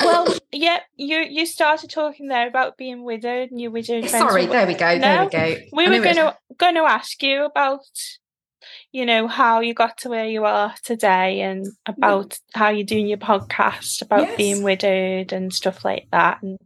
well, 0.00 0.34
yeah, 0.52 0.78
you 0.96 1.18
you 1.28 1.44
started 1.46 1.90
talking 1.90 2.28
there 2.28 2.48
about 2.48 2.76
being 2.78 3.04
widowed 3.04 3.50
and 3.50 3.60
your 3.60 3.70
widowed. 3.70 4.08
Sorry, 4.08 4.46
there 4.46 4.66
we 4.66 4.74
go. 4.74 4.98
There 4.98 5.24
we 5.24 5.30
go. 5.30 5.56
we 5.72 5.88
were 5.88 6.02
going 6.02 6.16
to 6.16 6.36
going 6.56 6.74
to 6.76 6.82
ask 6.82 7.22
you 7.22 7.44
about 7.44 7.80
you 8.92 9.06
know 9.06 9.26
how 9.26 9.60
you 9.60 9.74
got 9.74 9.98
to 9.98 10.08
where 10.08 10.26
you 10.26 10.44
are 10.44 10.74
today 10.84 11.40
and 11.40 11.66
about 11.86 12.38
how 12.54 12.68
you're 12.68 12.84
doing 12.86 13.06
your 13.08 13.18
podcast 13.18 14.02
about 14.02 14.22
Yes. 14.22 14.36
being 14.36 14.62
widowed 14.62 15.32
and 15.32 15.52
stuff 15.52 15.84
like 15.84 16.06
that 16.12 16.42
and 16.42 16.58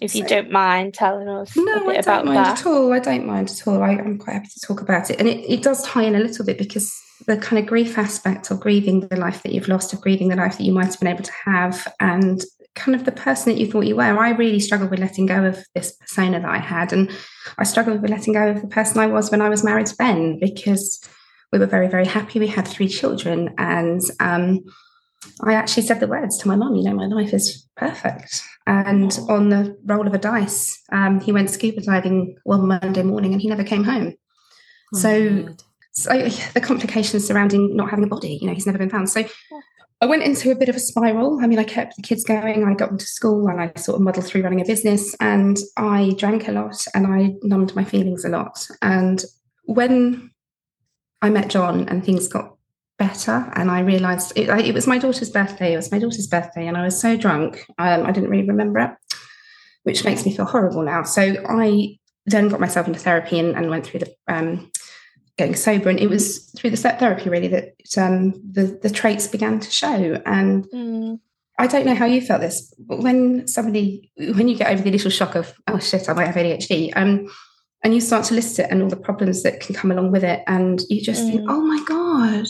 if 0.00 0.14
you 0.14 0.22
So- 0.22 0.28
don't 0.28 0.50
mind 0.50 0.94
telling 0.94 1.28
us 1.28 1.56
a 1.56 1.60
No, 1.60 1.80
bit 1.80 1.88
I 1.88 1.92
don't 1.92 1.98
about 2.00 2.24
mind 2.26 2.36
that 2.38 2.60
at 2.60 2.66
all. 2.66 2.92
I 2.92 2.98
don't 3.00 3.26
mind 3.26 3.50
at 3.50 3.66
all. 3.66 3.82
I, 3.82 3.90
I'm 3.92 4.18
quite 4.18 4.34
happy 4.34 4.48
to 4.48 4.60
talk 4.66 4.80
about 4.80 5.10
it. 5.10 5.18
And 5.18 5.26
it, 5.26 5.38
it 5.50 5.62
does 5.62 5.82
tie 5.82 6.04
in 6.04 6.14
a 6.14 6.20
little 6.20 6.44
bit 6.44 6.58
because 6.58 6.94
the 7.28 7.36
kind 7.36 7.60
of 7.62 7.66
grief 7.68 7.98
aspect 7.98 8.50
of 8.50 8.58
grieving 8.58 9.00
the 9.00 9.16
life 9.16 9.42
that 9.42 9.52
you've 9.52 9.68
lost, 9.68 9.92
of 9.92 10.00
grieving 10.00 10.28
the 10.28 10.36
life 10.36 10.56
that 10.56 10.64
you 10.64 10.72
might 10.72 10.86
have 10.86 10.98
been 10.98 11.08
able 11.08 11.22
to 11.22 11.32
have, 11.44 11.86
and 12.00 12.42
kind 12.74 12.94
of 12.94 13.04
the 13.04 13.12
person 13.12 13.52
that 13.52 13.60
you 13.60 13.70
thought 13.70 13.86
you 13.86 13.96
were. 13.96 14.02
I 14.02 14.30
really 14.30 14.60
struggled 14.60 14.90
with 14.90 14.98
letting 14.98 15.26
go 15.26 15.44
of 15.44 15.62
this 15.74 15.92
persona 15.92 16.40
that 16.40 16.48
I 16.48 16.58
had. 16.58 16.92
And 16.92 17.10
I 17.58 17.64
struggled 17.64 18.00
with 18.00 18.10
letting 18.10 18.32
go 18.32 18.48
of 18.48 18.62
the 18.62 18.68
person 18.68 18.98
I 18.98 19.06
was 19.06 19.30
when 19.30 19.42
I 19.42 19.48
was 19.50 19.62
married 19.62 19.86
to 19.88 19.96
Ben 19.96 20.38
because 20.40 21.00
we 21.52 21.58
were 21.58 21.66
very, 21.66 21.88
very 21.88 22.06
happy. 22.06 22.38
We 22.38 22.46
had 22.46 22.66
three 22.66 22.88
children. 22.88 23.54
And 23.58 24.00
um, 24.20 24.60
I 25.42 25.54
actually 25.54 25.82
said 25.82 26.00
the 26.00 26.06
words 26.06 26.38
to 26.38 26.48
my 26.48 26.56
mum, 26.56 26.76
you 26.76 26.84
know, 26.84 26.94
my 26.94 27.06
life 27.06 27.34
is 27.34 27.66
perfect. 27.76 28.42
And 28.66 29.18
on 29.28 29.50
the 29.50 29.76
roll 29.84 30.06
of 30.06 30.14
a 30.14 30.18
dice, 30.18 30.80
um, 30.92 31.20
he 31.20 31.32
went 31.32 31.50
scuba 31.50 31.82
diving 31.82 32.36
one 32.44 32.66
Monday 32.68 33.02
morning 33.02 33.32
and 33.32 33.42
he 33.42 33.48
never 33.48 33.64
came 33.64 33.84
home. 33.84 34.14
Oh, 34.94 34.98
So- 34.98 35.42
God. 35.42 35.62
So 36.02 36.28
the 36.54 36.60
complications 36.60 37.26
surrounding 37.26 37.76
not 37.76 37.90
having 37.90 38.04
a 38.04 38.08
body, 38.08 38.38
you 38.40 38.46
know, 38.46 38.54
he's 38.54 38.66
never 38.66 38.78
been 38.78 38.90
found. 38.90 39.10
So 39.10 39.24
I 40.00 40.06
went 40.06 40.22
into 40.22 40.52
a 40.52 40.54
bit 40.54 40.68
of 40.68 40.76
a 40.76 40.80
spiral. 40.80 41.40
I 41.42 41.48
mean, 41.48 41.58
I 41.58 41.64
kept 41.64 41.96
the 41.96 42.02
kids 42.02 42.22
going. 42.22 42.64
I 42.64 42.74
got 42.74 42.90
them 42.90 42.98
to 42.98 43.06
school 43.06 43.48
and 43.48 43.60
I 43.60 43.72
sort 43.76 43.96
of 43.96 44.02
muddled 44.02 44.26
through 44.26 44.42
running 44.42 44.60
a 44.60 44.64
business 44.64 45.16
and 45.20 45.58
I 45.76 46.14
drank 46.16 46.46
a 46.46 46.52
lot 46.52 46.86
and 46.94 47.06
I 47.06 47.34
numbed 47.42 47.74
my 47.74 47.84
feelings 47.84 48.24
a 48.24 48.28
lot. 48.28 48.64
And 48.80 49.24
when 49.64 50.30
I 51.20 51.30
met 51.30 51.48
John 51.48 51.88
and 51.88 52.04
things 52.04 52.28
got 52.28 52.54
better 52.96 53.50
and 53.56 53.70
I 53.70 53.80
realized 53.80 54.32
it, 54.36 54.48
it 54.48 54.74
was 54.74 54.86
my 54.86 54.98
daughter's 54.98 55.30
birthday. 55.30 55.72
It 55.72 55.76
was 55.76 55.90
my 55.90 55.98
daughter's 55.98 56.28
birthday 56.28 56.68
and 56.68 56.76
I 56.76 56.84
was 56.84 57.00
so 57.00 57.16
drunk. 57.16 57.64
Um, 57.78 58.06
I 58.06 58.12
didn't 58.12 58.30
really 58.30 58.46
remember 58.46 58.78
it, 58.78 58.90
which 59.82 60.04
makes 60.04 60.24
me 60.24 60.34
feel 60.34 60.44
horrible 60.44 60.82
now. 60.82 61.02
So 61.02 61.34
I 61.48 61.98
then 62.24 62.48
got 62.48 62.60
myself 62.60 62.86
into 62.86 63.00
therapy 63.00 63.40
and, 63.40 63.56
and 63.56 63.68
went 63.68 63.86
through 63.86 64.00
the 64.00 64.14
um, 64.28 64.70
getting 65.38 65.54
sober 65.56 65.88
and 65.88 65.98
it 66.00 66.10
was 66.10 66.50
through 66.56 66.70
the 66.70 66.76
step 66.76 66.98
therapy 66.98 67.30
really 67.30 67.48
that 67.48 67.74
um, 67.96 68.32
the 68.52 68.78
the 68.82 68.90
traits 68.90 69.26
began 69.26 69.58
to 69.60 69.70
show 69.70 70.20
and 70.26 70.66
Mm. 70.70 71.20
I 71.60 71.66
don't 71.66 71.86
know 71.86 71.94
how 71.96 72.06
you 72.06 72.20
felt 72.20 72.40
this, 72.40 72.72
but 72.78 73.00
when 73.00 73.48
somebody, 73.48 74.12
when 74.16 74.46
you 74.46 74.54
get 74.56 74.70
over 74.70 74.80
the 74.80 74.90
initial 74.90 75.10
shock 75.10 75.34
of, 75.34 75.52
oh 75.66 75.80
shit, 75.80 76.08
I 76.08 76.12
might 76.12 76.26
have 76.26 76.36
ADHD, 76.36 76.92
um, 76.94 77.26
and 77.82 77.92
you 77.92 78.00
start 78.00 78.26
to 78.26 78.34
list 78.34 78.60
it 78.60 78.68
and 78.70 78.80
all 78.80 78.88
the 78.88 78.94
problems 78.96 79.42
that 79.42 79.58
can 79.58 79.74
come 79.74 79.90
along 79.90 80.12
with 80.12 80.22
it, 80.22 80.44
and 80.46 80.80
you 80.88 81.02
just 81.02 81.24
think, 81.24 81.40
Mm. 81.40 81.46
oh 81.48 81.60
my 81.60 81.82
God, 81.84 82.46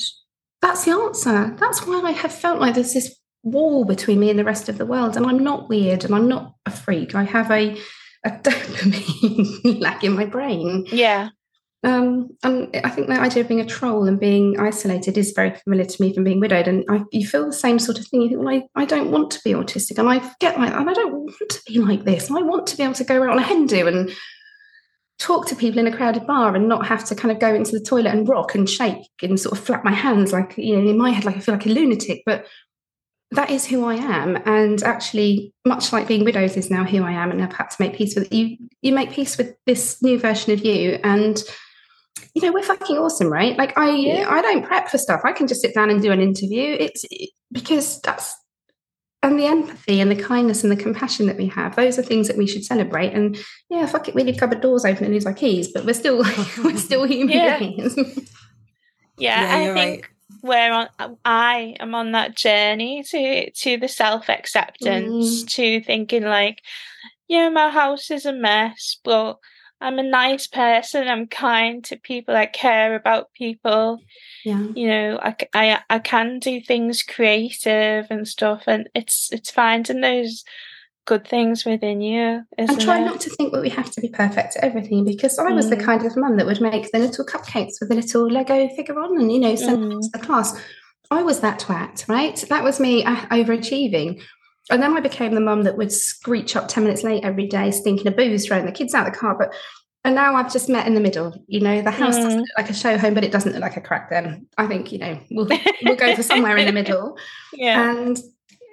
that's 0.60 0.84
the 0.84 0.90
answer. 0.90 1.56
That's 1.58 1.86
why 1.86 2.02
I 2.04 2.10
have 2.10 2.34
felt 2.34 2.60
like 2.60 2.74
there's 2.74 2.92
this 2.92 3.16
wall 3.42 3.86
between 3.86 4.20
me 4.20 4.28
and 4.28 4.38
the 4.38 4.44
rest 4.44 4.68
of 4.68 4.76
the 4.76 4.84
world. 4.84 5.16
And 5.16 5.24
I'm 5.24 5.42
not 5.42 5.70
weird 5.70 6.04
and 6.04 6.14
I'm 6.14 6.28
not 6.28 6.56
a 6.66 6.70
freak. 6.70 7.14
I 7.14 7.22
have 7.22 7.50
a, 7.50 7.78
a 8.26 8.30
dopamine 8.44 9.80
lack 9.80 10.04
in 10.04 10.12
my 10.12 10.26
brain. 10.26 10.84
Yeah. 10.92 11.30
Um, 11.84 12.30
and 12.42 12.68
I 12.82 12.90
think 12.90 13.06
the 13.06 13.20
idea 13.20 13.42
of 13.42 13.48
being 13.48 13.60
a 13.60 13.66
troll 13.66 14.08
and 14.08 14.18
being 14.18 14.58
isolated 14.58 15.16
is 15.16 15.32
very 15.32 15.54
familiar 15.54 15.84
to 15.84 16.02
me 16.02 16.12
from 16.12 16.24
being 16.24 16.40
widowed. 16.40 16.66
And 16.66 16.84
I, 16.90 17.04
you 17.12 17.26
feel 17.26 17.46
the 17.46 17.52
same 17.52 17.78
sort 17.78 17.98
of 17.98 18.06
thing. 18.08 18.22
You 18.22 18.28
think, 18.30 18.40
well, 18.40 18.48
I, 18.48 18.82
I 18.82 18.84
don't 18.84 19.12
want 19.12 19.30
to 19.32 19.40
be 19.44 19.52
autistic, 19.52 19.98
and 19.98 20.08
I 20.08 20.18
get 20.40 20.58
like, 20.58 20.72
and 20.72 20.90
I 20.90 20.92
don't 20.92 21.12
want 21.12 21.50
to 21.50 21.60
be 21.66 21.78
like 21.78 22.04
this. 22.04 22.30
I 22.30 22.42
want 22.42 22.66
to 22.68 22.76
be 22.76 22.82
able 22.82 22.94
to 22.94 23.04
go 23.04 23.20
around 23.20 23.32
on 23.32 23.38
a 23.38 23.42
hen 23.42 23.66
do 23.66 23.86
and 23.86 24.10
talk 25.18 25.46
to 25.46 25.56
people 25.56 25.78
in 25.78 25.86
a 25.86 25.96
crowded 25.96 26.26
bar 26.26 26.54
and 26.54 26.68
not 26.68 26.86
have 26.86 27.04
to 27.04 27.14
kind 27.14 27.32
of 27.32 27.40
go 27.40 27.52
into 27.52 27.72
the 27.72 27.84
toilet 27.84 28.14
and 28.14 28.28
rock 28.28 28.54
and 28.54 28.70
shake 28.70 29.08
and 29.20 29.38
sort 29.38 29.58
of 29.58 29.64
flap 29.64 29.82
my 29.84 29.92
hands 29.92 30.32
like 30.32 30.56
you 30.56 30.76
know 30.76 30.88
in 30.88 30.96
my 30.96 31.10
head 31.10 31.24
like 31.24 31.36
I 31.36 31.40
feel 31.40 31.54
like 31.54 31.66
a 31.66 31.70
lunatic. 31.70 32.22
But 32.26 32.46
that 33.32 33.50
is 33.50 33.66
who 33.66 33.84
I 33.84 33.94
am, 33.94 34.36
and 34.46 34.82
actually, 34.82 35.52
much 35.66 35.92
like 35.92 36.08
being 36.08 36.24
widowed 36.24 36.56
is 36.56 36.70
now 36.70 36.84
who 36.84 37.04
I 37.04 37.12
am, 37.12 37.30
and 37.30 37.42
I've 37.42 37.52
had 37.52 37.70
to 37.70 37.76
make 37.78 37.94
peace 37.94 38.16
with 38.16 38.24
it. 38.24 38.32
You. 38.32 38.56
You 38.80 38.92
make 38.92 39.12
peace 39.12 39.36
with 39.36 39.54
this 39.66 40.02
new 40.02 40.18
version 40.18 40.52
of 40.52 40.64
you, 40.64 40.98
and 41.04 41.42
you 42.34 42.42
know 42.42 42.52
we're 42.52 42.62
fucking 42.62 42.96
awesome 42.96 43.28
right? 43.32 43.56
Like 43.56 43.76
i 43.78 43.90
Yeah. 43.90 44.26
i 44.28 44.40
don't 44.42 44.64
prep 44.64 44.88
for 44.88 44.98
stuff. 44.98 45.20
I 45.24 45.32
can 45.32 45.46
just 45.46 45.60
sit 45.62 45.74
down 45.74 45.90
and 45.90 46.00
do 46.02 46.10
an 46.12 46.20
interview. 46.20 46.76
It's 46.78 47.04
it- 47.10 47.30
because 47.52 48.00
that's 48.02 48.34
and 49.22 49.36
the 49.38 49.46
empathy 49.46 50.00
and 50.00 50.10
the 50.10 50.22
kindness 50.22 50.62
and 50.62 50.70
the 50.70 50.76
compassion 50.76 51.26
that 51.26 51.36
we 51.36 51.46
have 51.48 51.74
those 51.74 51.98
are 51.98 52.02
things 52.02 52.28
that 52.28 52.36
we 52.36 52.46
should 52.46 52.64
celebrate. 52.64 53.12
And 53.14 53.36
yeah 53.70 53.86
fuck 53.86 54.08
it 54.08 54.14
we 54.14 54.22
leave 54.24 54.36
cupboard 54.36 54.60
doors 54.60 54.84
open 54.84 55.04
and 55.04 55.14
lose 55.14 55.26
our 55.26 55.32
keys? 55.34 55.72
But 55.72 55.84
we're 55.84 55.94
still 55.94 56.18
we're 56.64 56.76
still 56.76 57.04
human 57.16 57.36
Yeah. 57.36 57.58
beings. 57.58 57.96
Yeah, 59.20 59.42
Yeah, 59.42 59.56
I 59.56 59.64
you're 59.64 59.74
think 59.74 60.10
we're 60.42 60.72
on 60.72 60.88
I 61.24 61.74
am 61.80 61.94
on 61.96 62.12
that 62.12 62.36
journey 62.36 63.02
to 63.10 63.50
to 63.50 63.76
the 63.76 63.88
self 63.88 64.28
acceptance, 64.30 65.42
mm. 65.42 65.48
to 65.54 65.80
thinking 65.82 66.22
like, 66.24 66.62
yeah, 67.26 67.48
my 67.48 67.70
house 67.70 68.10
is 68.12 68.26
a 68.26 68.32
mess, 68.32 68.98
but 69.02 69.38
I'm 69.80 69.98
a 69.98 70.02
nice 70.02 70.46
person. 70.46 71.08
I'm 71.08 71.26
kind 71.26 71.84
to 71.84 71.96
people. 71.96 72.34
I 72.36 72.46
care 72.46 72.94
about 72.94 73.32
people. 73.32 73.98
yeah 74.44 74.66
You 74.74 74.88
know, 74.88 75.18
I, 75.22 75.36
I, 75.54 75.80
I 75.88 75.98
can 76.00 76.38
do 76.40 76.60
things 76.60 77.02
creative 77.02 78.06
and 78.10 78.26
stuff, 78.26 78.64
and 78.66 78.88
it's 78.94 79.30
it's 79.32 79.50
finding 79.50 80.00
those 80.00 80.44
good 81.06 81.26
things 81.26 81.64
within 81.64 82.00
you, 82.02 82.42
isn't 82.58 82.74
and 82.76 82.80
try 82.80 83.00
it? 83.00 83.04
not 83.04 83.18
to 83.20 83.30
think 83.30 83.52
that 83.52 83.62
we 83.62 83.70
have 83.70 83.90
to 83.92 84.00
be 84.00 84.08
perfect 84.10 84.56
at 84.56 84.64
everything 84.64 85.04
because 85.04 85.38
I 85.38 85.52
was 85.52 85.70
the 85.70 85.76
Mm. 85.76 85.84
kind 85.84 86.04
of 86.04 86.16
mum 86.18 86.36
that 86.36 86.44
would 86.46 86.60
make 86.60 86.90
the 86.92 86.98
little 86.98 87.24
cupcakes 87.24 87.80
with 87.80 87.90
a 87.90 87.94
little 87.94 88.30
Lego 88.30 88.68
figure 88.76 88.98
on 89.00 89.18
and 89.18 89.32
you 89.32 89.38
know 89.40 89.54
send 89.54 89.82
them 89.82 89.92
Mm. 89.92 90.02
to 90.02 90.08
the 90.18 90.26
class. 90.26 90.60
I 91.10 91.22
was 91.22 91.40
that 91.40 91.60
twat, 91.60 92.06
right? 92.08 92.36
That 92.50 92.62
was 92.62 92.78
me 92.78 93.04
uh, 93.04 93.16
overachieving. 93.30 94.20
And 94.70 94.82
then 94.82 94.96
I 94.96 95.00
became 95.00 95.34
the 95.34 95.40
mum 95.40 95.62
that 95.62 95.76
would 95.76 95.92
screech 95.92 96.54
up 96.56 96.68
10 96.68 96.84
minutes 96.84 97.02
late 97.02 97.24
every 97.24 97.46
day, 97.46 97.70
stinking 97.70 98.06
of 98.06 98.16
booze, 98.16 98.46
throwing 98.46 98.66
the 98.66 98.72
kids 98.72 98.94
out 98.94 99.06
of 99.06 99.12
the 99.12 99.18
car. 99.18 99.36
But 99.38 99.54
and 100.04 100.14
now 100.14 100.34
I've 100.36 100.52
just 100.52 100.68
met 100.68 100.86
in 100.86 100.94
the 100.94 101.00
middle. 101.00 101.34
You 101.48 101.60
know, 101.60 101.82
the 101.82 101.90
house 101.90 102.16
doesn't 102.16 102.38
Mm. 102.38 102.40
look 102.40 102.48
like 102.58 102.70
a 102.70 102.74
show 102.74 102.96
home, 102.96 103.14
but 103.14 103.24
it 103.24 103.32
doesn't 103.32 103.52
look 103.52 103.60
like 103.62 103.76
a 103.76 103.80
crack 103.80 104.10
then. 104.10 104.46
I 104.56 104.66
think, 104.66 104.92
you 104.92 104.98
know, 104.98 105.18
we'll 105.30 105.48
we'll 105.82 105.96
go 105.96 106.14
for 106.14 106.22
somewhere 106.22 106.56
in 106.56 106.66
the 106.66 106.72
middle. 106.80 107.18
Yeah. 107.52 107.90
And 107.90 108.18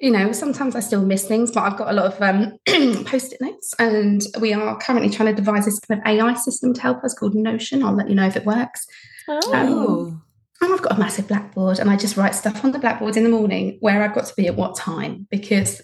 you 0.01 0.11
know, 0.11 0.33
sometimes 0.33 0.75
I 0.75 0.81
still 0.81 1.03
miss 1.05 1.25
things, 1.25 1.51
but 1.51 1.61
I've 1.63 1.77
got 1.77 1.89
a 1.89 1.93
lot 1.93 2.13
of 2.13 2.21
um, 2.21 2.57
post-it 3.05 3.39
notes, 3.41 3.73
and 3.79 4.21
we 4.41 4.53
are 4.53 4.77
currently 4.77 5.09
trying 5.09 5.33
to 5.33 5.41
devise 5.41 5.65
this 5.65 5.79
kind 5.79 6.01
of 6.01 6.05
AI 6.07 6.33
system 6.35 6.73
to 6.73 6.81
help 6.81 7.03
us 7.03 7.13
called 7.13 7.33
Notion. 7.33 7.81
I'll 7.81 7.93
let 7.95 8.09
you 8.09 8.15
know 8.15 8.27
if 8.27 8.35
it 8.35 8.45
works. 8.45 8.85
Oh. 9.27 9.39
Oh. 9.53 10.21
And 10.66 10.74
I've 10.74 10.82
got 10.82 10.93
a 10.93 10.99
massive 10.99 11.28
blackboard, 11.28 11.78
and 11.80 11.89
I 11.89 11.95
just 11.95 12.18
write 12.18 12.34
stuff 12.34 12.66
on 12.66 12.72
the 12.72 12.80
blackboard 12.80 13.16
in 13.16 13.24
the 13.24 13.30
morning 13.30 13.78
where 13.82 14.01
I've 14.01 14.16
got 14.16 14.26
to 14.26 14.34
be 14.36 14.47
at 14.47 14.55
what 14.55 14.76
time 14.76 15.28
because. 15.30 15.82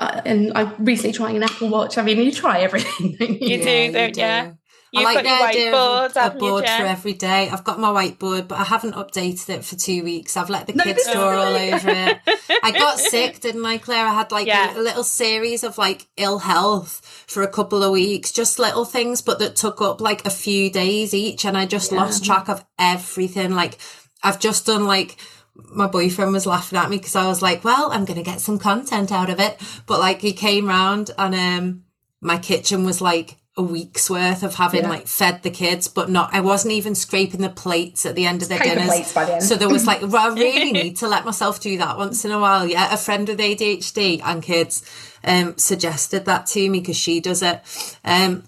Uh, 0.00 0.20
and 0.24 0.52
I'm 0.54 0.72
recently 0.84 1.12
trying 1.12 1.34
an 1.34 1.42
Apple 1.42 1.70
Watch. 1.70 1.98
I 1.98 2.02
mean, 2.02 2.18
you 2.18 2.30
try 2.30 2.60
everything. 2.60 3.16
don't 3.18 3.42
You 3.42 3.58
do, 3.60 3.92
don't 3.92 4.16
ya? 4.16 4.52
You've 4.92 5.02
I 5.06 5.14
like 5.14 5.24
got 5.24 5.24
your 5.26 5.38
the 5.38 5.44
idea 5.44 5.72
whiteboard, 5.72 6.06
of 6.10 6.16
a, 6.16 6.20
a 6.20 6.22
haven't 6.22 6.40
you, 6.42 6.50
board 6.50 6.64
for 6.64 6.82
every 6.84 7.12
day. 7.12 7.48
I've 7.50 7.64
got 7.64 7.78
my 7.78 7.88
whiteboard, 7.90 8.48
but 8.48 8.58
I 8.58 8.64
haven't 8.64 8.94
updated 8.94 9.48
it 9.50 9.64
for 9.64 9.76
two 9.76 10.02
weeks. 10.04 10.36
I've 10.36 10.50
let 10.50 10.66
the 10.66 10.72
No, 10.72 10.84
kids 10.84 11.04
draw 11.10 11.30
all 11.30 11.56
over 11.56 11.90
it. 11.90 12.18
I 12.62 12.70
got 12.72 12.98
sick, 12.98 13.40
didn't 13.40 13.64
I, 13.66 13.78
Claire? 13.78 14.06
I 14.06 14.14
had 14.14 14.32
like 14.32 14.46
Yeah. 14.46 14.74
a, 14.74 14.80
a 14.80 14.82
little 14.82 15.04
series 15.04 15.62
of 15.64 15.76
like 15.78 16.06
ill 16.16 16.38
health 16.38 17.24
for 17.26 17.42
a 17.42 17.48
couple 17.48 17.82
of 17.82 17.92
weeks, 17.92 18.32
just 18.32 18.58
little 18.58 18.84
things, 18.86 19.20
but 19.20 19.38
that 19.40 19.56
took 19.56 19.80
up 19.82 20.00
like 20.00 20.24
a 20.26 20.30
few 20.30 20.70
days 20.70 21.12
each. 21.12 21.44
And 21.44 21.56
I 21.56 21.66
just 21.66 21.92
lost 21.92 22.24
track 22.24 22.48
of 22.48 22.64
everything. 22.78 23.54
Like, 23.54 23.78
I've 24.22 24.40
just 24.40 24.66
done 24.66 24.86
like, 24.86 25.16
my 25.54 25.86
boyfriend 25.86 26.32
was 26.32 26.46
laughing 26.46 26.78
at 26.78 26.88
me 26.88 26.96
because 26.98 27.16
I 27.16 27.26
was 27.26 27.42
like, 27.42 27.64
well, 27.64 27.90
I'm 27.92 28.04
going 28.06 28.18
to 28.18 28.22
get 28.30 28.40
some 28.40 28.58
content 28.58 29.12
out 29.12 29.28
of 29.28 29.38
it. 29.40 29.60
But 29.86 30.00
like, 30.00 30.20
he 30.20 30.32
came 30.32 30.66
round 30.66 31.10
and 31.18 31.34
um, 31.34 31.84
my 32.20 32.38
kitchen 32.38 32.84
was 32.84 33.00
like, 33.00 33.36
a 33.58 33.62
week's 33.62 34.08
worth 34.08 34.42
of 34.42 34.54
having 34.54 34.82
Yeah. 34.84 34.88
like 34.88 35.06
fed 35.08 35.42
the 35.42 35.50
kids, 35.50 35.88
but 35.88 36.08
not. 36.08 36.30
I 36.32 36.40
wasn't 36.40 36.72
even 36.72 36.94
scraping 36.94 37.42
the 37.42 37.50
plates 37.50 38.06
at 38.06 38.14
the 38.14 38.24
end 38.24 38.40
of 38.42 38.48
their 38.48 38.60
dinners. 38.60 39.12
the. 39.12 39.40
So 39.40 39.56
there 39.56 39.68
was 39.68 39.86
like, 39.86 40.00
well, 40.00 40.30
I 40.30 40.34
really 40.34 40.72
need 40.80 40.96
to 40.98 41.08
let 41.08 41.24
myself 41.24 41.60
do 41.60 41.76
that 41.78 41.98
once 41.98 42.24
in 42.24 42.30
a 42.30 42.38
while. 42.38 42.66
Yeah, 42.66 42.94
a 42.94 42.96
friend 42.96 43.28
with 43.28 43.38
ADHD 43.40 44.22
and 44.24 44.42
kids 44.42 44.82
um, 45.24 45.58
suggested 45.58 46.24
that 46.26 46.46
to 46.46 46.70
me 46.70 46.80
because 46.80 46.96
she 46.96 47.20
does 47.20 47.42
it. 47.42 47.60
Um, 48.04 48.44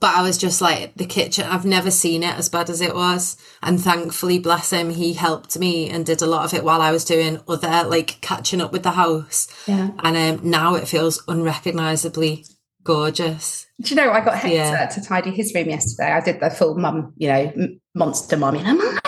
but 0.00 0.16
I 0.16 0.22
was 0.22 0.36
just 0.36 0.60
like, 0.60 0.94
the 0.96 1.06
kitchen, 1.06 1.44
I've 1.46 1.64
never 1.64 1.92
seen 1.92 2.24
it 2.24 2.34
as 2.36 2.48
bad 2.48 2.68
as 2.68 2.80
it 2.80 2.92
was. 2.96 3.36
And 3.62 3.80
thankfully, 3.80 4.40
bless 4.40 4.70
him, 4.70 4.90
he 4.90 5.12
helped 5.12 5.56
me 5.56 5.88
and 5.88 6.04
did 6.04 6.20
a 6.22 6.26
lot 6.26 6.44
of 6.44 6.52
it 6.54 6.64
while 6.64 6.80
I 6.80 6.90
was 6.90 7.04
doing 7.04 7.38
other, 7.46 7.84
like 7.88 8.20
catching 8.20 8.60
up 8.60 8.72
with 8.72 8.82
the 8.82 8.90
house. 8.92 9.46
Yeah. 9.68 9.90
And 10.00 10.16
um, 10.16 10.50
now 10.50 10.74
it 10.74 10.88
feels 10.88 11.22
unrecognisably 11.28 12.44
gorgeous. 12.84 13.66
Do 13.80 13.90
you 13.90 13.96
know, 13.96 14.10
I 14.12 14.20
got 14.24 14.34
Hector 14.36 14.54
Yeah. 14.56 14.86
to 14.86 15.00
tidy 15.02 15.30
his 15.30 15.54
room 15.54 15.68
yesterday. 15.68 16.12
I 16.12 16.20
did 16.20 16.40
the 16.40 16.50
full 16.50 16.76
mum, 16.76 17.12
you 17.16 17.28
know, 17.28 17.52
monster 17.94 18.36
mum, 18.36 18.56
you 18.56 18.62
know, 18.62 18.74
mum. 18.74 18.98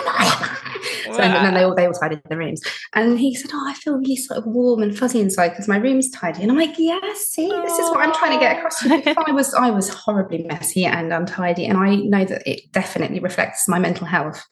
So, 1.05 1.21
and 1.21 1.33
then 1.45 1.53
they 1.53 1.63
all 1.63 1.73
they 1.73 1.85
all 1.85 1.93
tidied 1.93 2.21
the 2.29 2.35
rooms, 2.35 2.61
and 2.93 3.17
he 3.17 3.35
said, 3.35 3.49
"Oh, 3.53 3.65
I 3.69 3.73
feel 3.73 3.93
really 3.95 4.17
sort 4.17 4.37
of 4.37 4.45
warm 4.47 4.81
and 4.83 4.97
fuzzy 4.97 5.21
inside 5.21 5.49
because 5.49 5.65
my 5.67 5.77
room's 5.77 6.09
tidy." 6.09 6.41
And 6.41 6.51
I'm 6.51 6.57
like, 6.57 6.75
"Yeah, 6.77 6.99
see, 7.13 7.47
this 7.47 7.77
is 7.79 7.89
what 7.91 7.99
I'm 7.99 8.13
trying 8.13 8.33
to 8.33 8.39
get 8.39 8.57
across." 8.57 8.85
I 8.85 9.31
was 9.31 9.53
I 9.53 9.69
was 9.69 9.87
horribly 9.87 10.43
messy 10.43 10.83
and 10.85 11.13
untidy, 11.13 11.67
and 11.67 11.77
I 11.77 11.95
know 11.95 12.25
that 12.25 12.41
it 12.45 12.69
definitely 12.73 13.19
reflects 13.21 13.65
my 13.65 13.79
mental 13.79 14.05
health. 14.05 14.43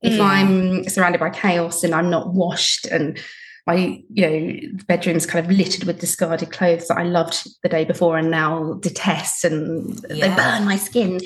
If 0.00 0.14
Yeah. 0.14 0.22
I'm 0.24 0.88
surrounded 0.88 1.18
by 1.18 1.28
chaos 1.28 1.82
and 1.84 1.94
I'm 1.94 2.08
not 2.08 2.32
washed 2.32 2.86
and 2.86 3.18
my 3.66 4.02
you 4.12 4.22
know 4.22 4.30
the 4.78 4.84
bedroom's 4.86 5.26
kind 5.26 5.44
of 5.44 5.50
littered 5.50 5.84
with 5.84 5.98
discarded 6.00 6.52
clothes 6.52 6.88
that 6.88 6.98
I 6.98 7.02
loved 7.02 7.48
the 7.62 7.68
day 7.68 7.84
before 7.84 8.16
and 8.16 8.30
now 8.30 8.74
detest 8.74 9.44
and 9.44 9.98
they 10.08 10.28
burn 10.34 10.64
my 10.64 10.76
skin. 10.76 11.20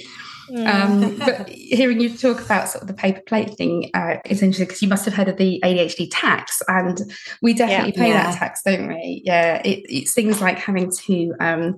Mm. 0.50 0.66
Um, 0.66 1.18
but 1.18 1.48
hearing 1.48 2.00
you 2.00 2.16
talk 2.16 2.40
about 2.40 2.68
sort 2.68 2.82
of 2.82 2.88
the 2.88 2.94
paper 2.94 3.20
plate 3.26 3.54
thing 3.56 3.90
uh, 3.94 4.16
is 4.24 4.42
interesting 4.42 4.66
because 4.66 4.82
you 4.82 4.88
must 4.88 5.04
have 5.04 5.14
heard 5.14 5.28
of 5.28 5.36
the 5.36 5.60
ADHD 5.64 6.08
tax, 6.10 6.60
and 6.66 6.98
we 7.42 7.54
definitely 7.54 7.92
pay 7.92 8.08
Yeah. 8.08 8.24
that 8.24 8.38
tax, 8.38 8.62
don't 8.64 8.88
we? 8.88 9.22
Yeah, 9.24 9.60
it, 9.64 9.84
it's 9.88 10.12
things 10.14 10.40
like 10.40 10.58
having 10.58 10.90
to. 10.90 11.34
Um, 11.40 11.76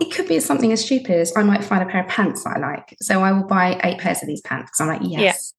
it 0.00 0.12
could 0.12 0.28
be 0.28 0.38
something 0.40 0.70
as 0.72 0.84
stupid 0.84 1.16
as 1.18 1.32
I 1.36 1.42
might 1.42 1.64
find 1.64 1.82
a 1.82 1.86
pair 1.86 2.02
of 2.02 2.08
pants 2.08 2.44
that 2.44 2.56
I 2.56 2.60
like, 2.60 2.96
so 3.00 3.22
I 3.22 3.32
will 3.32 3.46
buy 3.46 3.80
eight 3.84 3.98
pairs 3.98 4.22
of 4.22 4.28
these 4.28 4.42
pants 4.42 4.80
I'm 4.80 4.88
like, 4.88 5.00
yes, 5.02 5.54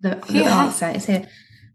the, 0.00 0.16
the 0.28 0.40
Yeah. 0.40 0.64
answer 0.64 0.88
is 0.90 1.06
here. 1.06 1.26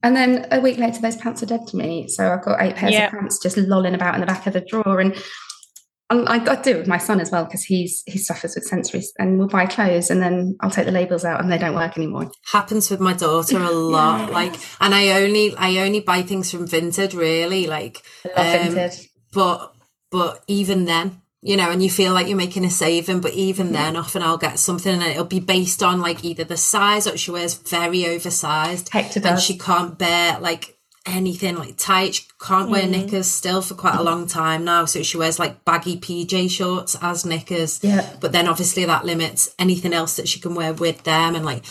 And 0.01 0.15
then 0.15 0.47
a 0.51 0.59
week 0.61 0.77
later, 0.77 1.01
those 1.01 1.17
pants 1.17 1.43
are 1.43 1.45
dead 1.45 1.67
to 1.67 1.77
me. 1.77 2.07
So 2.07 2.31
I've 2.31 2.43
got 2.43 2.61
eight 2.61 2.75
pairs 2.75 2.93
Yeah. 2.93 3.07
of 3.07 3.11
pants 3.11 3.39
just 3.41 3.57
lolling 3.57 3.95
about 3.95 4.15
in 4.15 4.21
the 4.21 4.27
back 4.27 4.47
of 4.47 4.53
the 4.53 4.61
drawer, 4.61 4.99
and 4.99 5.13
And 6.11 6.27
I, 6.27 6.37
I 6.53 6.55
do 6.55 6.71
it 6.71 6.77
with 6.77 6.87
my 6.87 6.97
son 6.97 7.19
as 7.21 7.29
well 7.29 7.45
because 7.45 7.63
he's 7.63 8.01
he 8.07 8.17
suffers 8.17 8.55
with 8.55 8.63
sensory, 8.63 9.03
and 9.19 9.37
we'll 9.37 9.47
buy 9.47 9.67
clothes, 9.67 10.09
and 10.09 10.21
then 10.21 10.55
I'll 10.61 10.71
take 10.71 10.85
the 10.87 10.91
labels 10.91 11.23
out, 11.23 11.39
and 11.39 11.51
they 11.51 11.57
don't 11.59 11.75
work 11.75 11.97
anymore. 11.97 12.31
happens 12.51 12.89
with 12.89 12.99
my 12.99 13.13
daughter 13.13 13.59
a 13.59 13.69
lot 13.95 14.31
like 14.31 14.55
and 14.81 14.95
i 14.95 15.09
only 15.21 15.53
i 15.57 15.77
only 15.85 15.99
buy 15.99 16.23
things 16.23 16.49
from 16.49 16.67
vinted 16.67 17.13
really 17.15 17.67
like 17.67 18.01
I 18.25 18.29
love 18.41 18.67
um, 18.69 18.75
Vinted. 18.75 19.07
but 19.33 19.75
but 20.09 20.43
even 20.47 20.85
then 20.85 21.21
you 21.41 21.55
know 21.55 21.71
and 21.71 21.81
you 21.81 21.89
feel 21.89 22.13
like 22.13 22.27
you're 22.27 22.37
making 22.37 22.65
a 22.65 22.69
saving 22.69 23.21
but 23.21 23.33
even 23.33 23.67
mm-hmm. 23.67 23.75
then 23.75 23.95
often 23.95 24.21
i'll 24.21 24.37
get 24.37 24.59
something 24.59 24.93
and 24.93 25.03
it'll 25.03 25.23
be 25.23 25.39
based 25.39 25.81
on 25.81 26.01
like 26.01 26.23
either 26.23 26.43
the 26.43 26.57
size 26.57 27.07
or 27.07 27.17
she 27.17 27.31
wears 27.31 27.53
very 27.53 28.05
oversized 28.05 28.89
Hector 28.89 29.21
and 29.25 29.39
she 29.39 29.57
can't 29.57 29.97
bear 29.97 30.39
like 30.39 30.79
anything 31.05 31.55
like 31.55 31.75
tight. 31.77 32.15
She 32.15 32.25
can't 32.39 32.69
wear 32.69 32.83
mm-hmm. 32.83 32.91
knickers 32.91 33.27
still 33.27 33.61
for 33.61 33.73
quite 33.73 33.95
a 33.95 34.03
long 34.03 34.27
time 34.27 34.63
now 34.63 34.85
so 34.85 35.01
she 35.01 35.17
wears 35.17 35.39
like 35.39 35.65
baggy 35.65 35.97
pj 35.97 36.49
shorts 36.49 36.95
as 37.01 37.25
knickers. 37.25 37.79
Yeah. 37.83 38.07
but 38.19 38.31
then 38.31 38.47
obviously 38.47 38.85
that 38.85 39.05
limits 39.05 39.53
anything 39.57 39.93
else 39.93 40.17
that 40.17 40.27
she 40.27 40.39
can 40.39 40.55
wear 40.55 40.73
with 40.73 41.03
them 41.03 41.35
and 41.35 41.45
like 41.45 41.65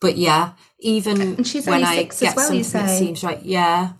but 0.00 0.16
yeah 0.16 0.52
even 0.80 1.20
And 1.20 1.46
she's 1.46 1.66
when 1.66 1.84
i 1.84 1.96
six 1.96 2.16
as 2.16 2.28
get 2.28 2.36
well, 2.36 2.52
you 2.52 2.64
something 2.64 2.86
that 2.86 2.98
seems 2.98 3.24
right 3.24 3.42
yeah 3.42 3.92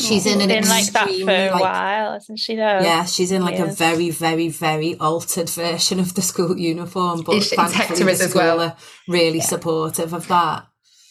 she's 0.00 0.26
in 0.26 0.40
an 0.40 0.48
Been 0.48 0.68
like 0.68 0.86
that 0.92 1.08
for 1.08 1.30
a 1.30 1.50
like, 1.50 1.60
while, 1.60 2.12
hasn't 2.12 2.38
she? 2.38 2.56
Though. 2.56 2.80
yeah, 2.80 3.04
she's 3.04 3.30
in 3.32 3.42
like 3.42 3.56
a 3.58 3.66
Yeah. 3.66 3.74
very, 3.74 4.10
very, 4.10 4.48
very 4.48 4.96
altered 4.98 5.48
version 5.50 6.00
of 6.00 6.14
the 6.14 6.22
school 6.22 6.58
uniform, 6.58 7.22
but 7.22 7.36
It's- 7.36 7.52
it's 7.52 7.56
thankfully 7.56 7.86
Hector 7.86 8.04
the 8.04 8.10
is 8.10 8.20
as 8.20 8.30
school 8.30 8.42
well. 8.42 8.60
are 8.60 8.76
really 9.08 9.40
supportive 9.40 10.12
of 10.12 10.28
that. 10.28 10.66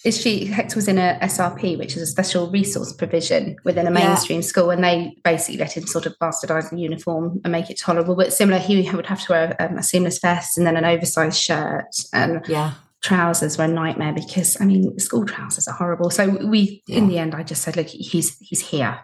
Is 0.06 0.20
she 0.22 0.46
Hector 0.46 0.78
was 0.78 0.88
in 0.88 0.98
a 0.98 1.18
SRP, 1.22 1.76
which 1.78 1.98
is 1.98 2.02
a 2.02 2.08
special 2.08 2.50
resource 2.50 2.94
provision 2.94 3.58
within 3.66 3.86
a 3.86 3.92
Yeah. 3.92 4.06
mainstream 4.08 4.42
school, 4.42 4.70
and 4.70 4.82
they 4.82 5.18
basically 5.26 5.58
let 5.60 5.76
him 5.76 5.86
sort 5.88 6.06
of 6.06 6.16
bastardize 6.22 6.70
the 6.70 6.78
uniform 6.78 7.42
and 7.44 7.52
make 7.52 7.70
it 7.70 7.78
tolerable. 7.78 8.16
But 8.16 8.32
similar, 8.32 8.60
he 8.60 8.90
would 8.92 9.08
have 9.08 9.20
to 9.26 9.32
wear 9.34 9.56
um, 9.60 9.78
a 9.78 9.84
seamless 9.84 10.20
vest 10.20 10.58
and 10.58 10.66
then 10.66 10.78
an 10.78 10.86
oversized 10.86 11.38
shirt, 11.42 11.94
and 12.14 12.42
Yeah, 12.48 12.72
trousers 13.02 13.58
were 13.58 13.66
a 13.66 13.68
nightmare 13.68 14.14
because 14.14 14.60
I 14.62 14.66
mean, 14.66 14.98
school 15.00 15.26
trousers 15.26 15.68
are 15.68 15.74
horrible. 15.76 16.10
So 16.10 16.30
we, 16.48 16.84
in 16.88 17.08
the 17.08 17.18
end, 17.18 17.34
I 17.36 17.44
just 17.44 17.62
said, 17.62 17.76
look, 17.78 17.88
he's 17.88 18.38
he's 18.40 18.62
here. 18.62 19.00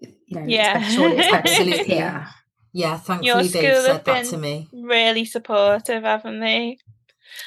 You 0.00 0.40
know, 0.40 0.44
Yeah. 0.46 0.76
it's- 0.78 0.92
surely 0.94 1.16
it's 1.18 1.30
better 1.30 1.42
that 1.42 1.48
he's 1.48 1.58
Absolutely. 1.74 1.94
here. 1.94 2.26
yeah. 2.72 2.96
Thankfully, 2.98 3.26
Your 3.26 3.36
they've 3.42 3.50
school 3.50 3.62
said 3.62 3.92
have 3.92 4.04
that 4.04 4.22
been 4.22 4.26
to 4.30 4.38
me. 4.38 4.68
Really 4.72 5.24
supportive, 5.24 6.02
haven't 6.02 6.40
they? 6.40 6.78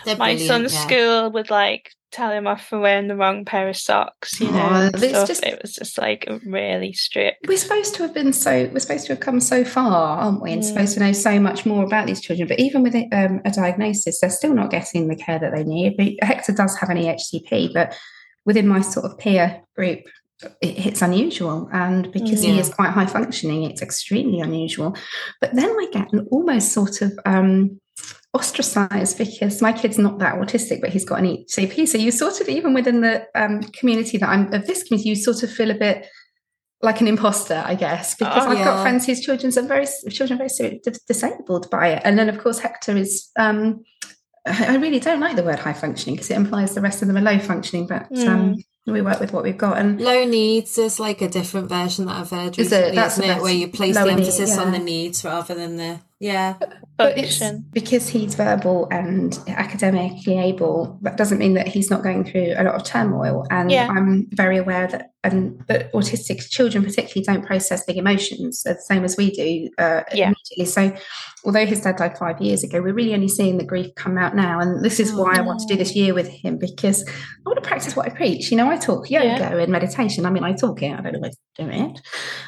They're 0.06 0.16
My 0.18 0.36
brilliant, 0.36 0.48
son's 0.48 0.74
yeah. 0.74 0.86
school 0.88 1.32
would 1.32 1.50
like 1.50 1.92
tell 2.12 2.32
him 2.32 2.48
off 2.48 2.66
for 2.68 2.80
wearing 2.80 3.08
the 3.08 3.16
wrong 3.16 3.46
pair 3.46 3.70
of 3.70 3.78
socks, 3.78 4.40
you 4.40 4.52
know. 4.52 4.90
Oh, 4.94 4.98
it's 4.98 5.28
just- 5.28 5.44
It 5.46 5.62
was 5.62 5.74
just 5.74 5.98
like 5.98 6.28
really 6.46 6.94
strict. 6.94 7.48
We're 7.48 7.58
supposed 7.58 7.96
to 7.96 8.04
have 8.04 8.14
been 8.14 8.34
so. 8.34 8.70
We're 8.74 8.80
supposed 8.80 9.06
to 9.08 9.14
have 9.14 9.20
come 9.20 9.40
so 9.40 9.64
far, 9.64 10.18
aren't 10.20 10.42
we? 10.42 10.52
And 10.54 10.62
Mm. 10.62 10.66
supposed 10.66 10.94
to 10.96 11.00
know 11.02 11.12
so 11.12 11.40
much 11.40 11.66
more 11.66 11.84
about 11.84 12.08
these 12.08 12.22
children. 12.22 12.48
But 12.48 12.60
even 12.60 12.84
with 12.84 12.96
um, 12.96 13.42
a 13.46 13.52
diagnosis, 13.52 14.20
they're 14.20 14.30
still 14.30 14.54
not 14.54 14.72
getting 14.72 15.08
the 15.08 15.16
care 15.16 15.40
that 15.40 15.54
they 15.54 15.64
need. 15.64 15.98
But 15.98 16.28
Hector 16.28 16.54
does 16.54 16.76
have 16.78 16.90
an 16.90 16.98
EHCP, 16.98 17.74
but 17.74 17.96
within 18.46 18.68
my 18.68 18.82
sort 18.82 19.06
of 19.06 19.18
peer 19.18 19.62
group, 19.76 20.00
it, 20.62 20.86
it's 20.88 21.02
unusual. 21.02 21.70
And 21.72 22.12
because 22.12 22.42
he 22.42 22.58
is 22.58 22.70
quite 22.74 22.90
high 22.92 23.06
functioning, 23.06 23.64
it's 23.64 23.82
extremely 23.82 24.40
unusual. 24.40 24.96
But 25.42 25.54
then 25.54 25.70
I 25.70 25.88
get 25.92 26.12
an 26.14 26.28
almost 26.32 26.72
sort 26.72 27.02
of 27.02 27.12
um, 27.26 27.80
ostracized 28.34 29.18
because 29.18 29.62
my 29.62 29.74
kid's 29.74 29.98
not 29.98 30.20
that 30.20 30.36
autistic, 30.36 30.82
but 30.82 30.92
he's 30.92 31.06
got 31.06 31.20
an 31.20 31.26
EHCP. 31.26 31.88
So 31.88 31.98
you 31.98 32.12
sort 32.12 32.42
of, 32.42 32.48
even 32.50 32.74
within 32.74 33.02
the 33.02 33.28
um, 33.36 33.62
community 33.64 34.18
that 34.18 34.30
I'm 34.30 34.54
of 34.54 34.68
this 34.68 34.84
community, 34.84 35.10
you 35.10 35.16
sort 35.16 35.44
of 35.44 35.52
feel 35.52 35.72
a 35.72 35.76
bit 35.76 36.06
like 36.82 37.02
an 37.02 37.08
imposter, 37.08 37.62
I 37.66 37.76
guess, 37.76 38.16
because 38.16 38.44
Oh, 38.46 38.50
I've 38.52 38.58
yeah. 38.60 38.64
got 38.66 38.82
friends 38.84 39.06
whose 39.06 39.22
children 39.22 39.52
are 39.58 39.62
very 39.68 39.88
children 40.12 40.40
are 40.42 40.48
very 40.48 40.82
disabled 41.08 41.70
by 41.70 41.90
it, 41.90 42.02
and 42.06 42.18
then 42.18 42.30
of 42.30 42.38
course 42.40 42.60
Hector 42.60 42.96
is. 42.96 43.30
Um, 43.38 43.84
I 44.46 44.78
really 44.78 45.00
don't 45.02 45.20
like 45.20 45.36
the 45.36 45.44
word 45.44 45.60
high 45.60 45.74
functioning 45.74 46.16
because 46.16 46.32
it 46.32 46.38
implies 46.38 46.74
the 46.74 46.82
rest 46.82 47.02
of 47.02 47.08
them 47.08 47.18
are 47.18 47.22
low 47.22 47.38
functioning, 47.40 47.86
but 47.88 48.08
um, 48.26 48.56
we 48.88 49.02
work 49.02 49.20
with 49.20 49.34
what 49.34 49.44
we've 49.44 49.58
got. 49.58 49.78
And 49.78 50.00
Low 50.02 50.24
needs 50.26 50.78
is 50.78 51.00
like 51.00 51.22
a 51.22 51.28
different 51.28 51.70
version 51.70 52.06
that 52.06 52.16
I've 52.16 52.30
heard 52.30 52.58
Is 52.58 52.72
it? 52.72 52.76
recently, 52.78 52.96
That's 52.96 53.18
isn't 53.20 53.30
it? 53.38 53.42
Where 53.42 53.54
you 53.54 53.68
place 53.68 53.96
the 53.96 54.06
need, 54.06 54.12
emphasis 54.12 54.58
on 54.58 54.72
the 54.72 54.80
needs 54.80 55.24
rather 55.24 55.54
than 55.54 55.76
the 55.76 56.00
yeah. 56.20 56.56
But 57.00 57.18
it's 57.18 57.42
because 57.72 58.10
he's 58.10 58.36
verbal 58.36 58.88
and 58.92 59.40
academically 59.48 60.38
able, 60.38 61.00
that 61.02 61.16
doesn't 61.18 61.38
mean 61.40 61.54
that 61.54 61.68
he's 61.68 61.90
not 61.90 62.04
going 62.04 62.26
through 62.26 62.54
a 62.58 62.64
lot 62.64 62.76
of 62.76 62.84
turmoil. 62.84 63.46
And 63.50 63.72
Yeah. 63.72 63.88
I'm 63.90 64.28
very 64.32 64.58
aware 64.58 64.88
that 64.88 65.12
and 65.24 65.62
that 65.68 65.92
autistic 65.92 66.50
children 66.50 66.82
particularly 66.82 67.26
don't 67.26 67.46
process 67.46 67.84
big 67.84 67.98
emotions 67.98 68.64
the 68.64 68.76
same 68.76 69.04
as 69.04 69.18
we 69.18 69.32
do 69.32 69.70
uh, 69.78 70.04
Yeah. 70.14 70.28
immediately. 70.28 70.66
So 70.66 70.96
although 71.44 71.66
his 71.66 71.82
dad 71.82 71.98
died 71.98 72.18
five 72.18 72.40
years 72.40 72.64
ago, 72.64 72.82
we're 72.82 72.94
really 72.94 73.14
only 73.14 73.28
seeing 73.28 73.58
the 73.58 73.66
grief 73.66 73.94
come 73.96 74.18
out 74.18 74.34
now. 74.34 74.60
And 74.62 74.84
this 74.84 74.98
is 74.98 75.14
why 75.14 75.34
I 75.36 75.42
want 75.42 75.60
to 75.60 75.68
do 75.68 75.76
this 75.76 75.94
year 75.94 76.14
with 76.14 76.30
him 76.30 76.58
because 76.58 77.06
I 77.06 77.50
want 77.50 77.62
to 77.62 77.68
practice 77.68 77.98
what 77.98 78.06
I 78.06 78.10
preach. 78.16 78.50
You 78.50 78.56
know, 78.56 78.70
I 78.70 78.78
talk 78.78 79.10
yoga 79.10 79.26
Yeah. 79.26 79.58
and 79.58 79.72
meditation. 79.72 80.26
I 80.26 80.30
mean, 80.30 80.44
I 80.46 80.54
talk 80.54 80.82
it, 80.82 80.98
I 80.98 81.02
don't 81.02 81.16
always 81.18 81.38
do 81.58 81.68
it. 81.70 82.00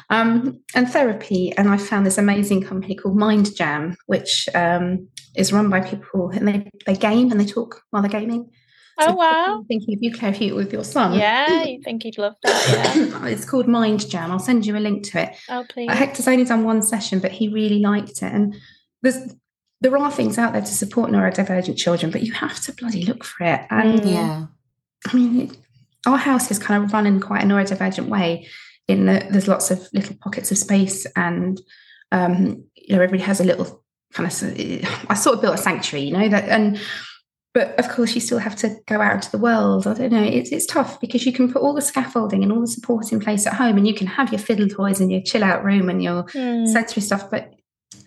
Um, 0.08 0.58
and 0.74 0.88
therapy. 0.88 1.52
And 1.58 1.68
I 1.68 1.76
found 1.76 2.06
this 2.06 2.16
amazing 2.16 2.62
company 2.62 2.94
called 2.94 3.16
Mind 3.18 3.54
Jam, 3.54 3.96
which 4.06 4.41
um, 4.54 5.08
is 5.36 5.52
run 5.52 5.70
by 5.70 5.80
people 5.80 6.30
and 6.30 6.46
they, 6.46 6.70
they 6.86 6.94
game 6.94 7.30
and 7.30 7.40
they 7.40 7.46
talk 7.46 7.82
while 7.90 8.02
they're 8.02 8.10
gaming. 8.10 8.50
Oh 8.98 9.14
wow. 9.14 9.56
I'm 9.58 9.64
thinking 9.64 9.94
of 9.94 10.02
you, 10.02 10.12
Claire, 10.12 10.32
if 10.32 10.40
you 10.40 10.54
with 10.54 10.72
your 10.72 10.84
son. 10.84 11.18
Yeah, 11.18 11.62
you 11.64 11.82
think 11.82 12.02
he'd 12.02 12.18
love 12.18 12.34
that, 12.42 12.96
yeah. 12.96 13.26
it's 13.26 13.44
called 13.44 13.66
Mind 13.66 14.08
Jam. 14.08 14.30
I'll 14.30 14.38
send 14.38 14.66
you 14.66 14.76
a 14.76 14.78
link 14.80 15.04
to 15.10 15.22
it. 15.22 15.36
Oh 15.48 15.64
please. 15.68 15.90
Hector's 15.90 16.28
only 16.28 16.44
done 16.44 16.64
one 16.64 16.82
session, 16.82 17.18
but 17.18 17.32
he 17.32 17.48
really 17.48 17.78
liked 17.78 18.22
it. 18.22 18.32
And 18.32 18.54
there's 19.02 19.34
there 19.80 19.96
are 19.96 20.12
things 20.12 20.38
out 20.38 20.52
there 20.52 20.62
to 20.62 20.66
support 20.66 21.10
neurodivergent 21.10 21.76
children, 21.76 22.12
but 22.12 22.22
you 22.22 22.32
have 22.32 22.60
to 22.64 22.72
bloody 22.72 23.04
look 23.04 23.24
for 23.24 23.44
it. 23.44 23.62
And. 23.70 24.04
Yeah. 24.04 24.46
I 25.08 25.16
mean, 25.16 25.40
it- 25.40 25.56
our 26.06 26.16
house 26.18 26.50
is 26.50 26.58
kind 26.58 26.82
of 26.82 26.92
run 26.92 27.06
in 27.06 27.20
quite 27.20 27.44
a 27.44 27.46
neurodivergent 27.46 28.08
way. 28.08 28.48
In 28.88 29.06
that 29.06 29.30
there's 29.30 29.48
lots 29.48 29.70
of 29.70 29.88
little 29.92 30.16
pockets 30.16 30.50
of 30.50 30.58
space, 30.58 31.06
and 31.14 31.60
um, 32.10 32.64
you 32.74 32.96
know, 32.96 33.02
everybody 33.02 33.22
has 33.22 33.40
a 33.40 33.44
little 33.44 33.81
kind 34.12 34.26
of. 34.26 35.06
I 35.10 35.14
sort 35.14 35.36
of 35.36 35.42
built 35.42 35.54
a 35.54 35.58
sanctuary, 35.58 36.06
you 36.06 36.12
know 36.12 36.28
that, 36.28 36.48
and 36.48 36.80
but 37.54 37.78
of 37.78 37.88
course, 37.88 38.14
you 38.14 38.20
still 38.20 38.38
have 38.38 38.56
to 38.56 38.76
go 38.86 39.00
out 39.00 39.14
into 39.14 39.30
the 39.30 39.38
world. 39.38 39.86
I 39.86 39.94
don't 39.94 40.12
know. 40.12 40.22
It's 40.22 40.50
it's 40.50 40.66
tough 40.66 41.00
because 41.00 41.26
you 41.26 41.32
can 41.32 41.52
put 41.52 41.60
all 41.60 41.74
the 41.74 41.82
scaffolding 41.82 42.42
and 42.42 42.50
all 42.50 42.60
the 42.60 42.66
support 42.66 43.12
in 43.12 43.20
place 43.20 43.46
at 43.46 43.54
home, 43.54 43.76
and 43.76 43.86
you 43.86 43.94
can 43.94 44.06
have 44.06 44.32
your 44.32 44.38
fiddle 44.38 44.68
toys 44.68 45.00
and 45.00 45.12
your 45.12 45.20
chill 45.20 45.44
out 45.44 45.62
room 45.64 45.90
and 45.90 46.02
your 46.02 46.22
hmm. 46.32 46.66
sensory 46.66 47.02
stuff. 47.02 47.30
But 47.30 47.52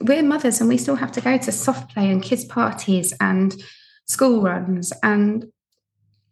we're 0.02 0.24
mothers, 0.24 0.60
and 0.60 0.70
we 0.70 0.78
still 0.78 0.96
have 0.96 1.12
to 1.14 1.22
go 1.22 1.38
to 1.38 1.52
soft 1.52 1.94
play 1.94 2.10
and 2.10 2.24
kids 2.24 2.44
parties 2.44 3.14
and 3.20 3.56
school 4.06 4.42
runs, 4.42 4.92
and 5.04 5.52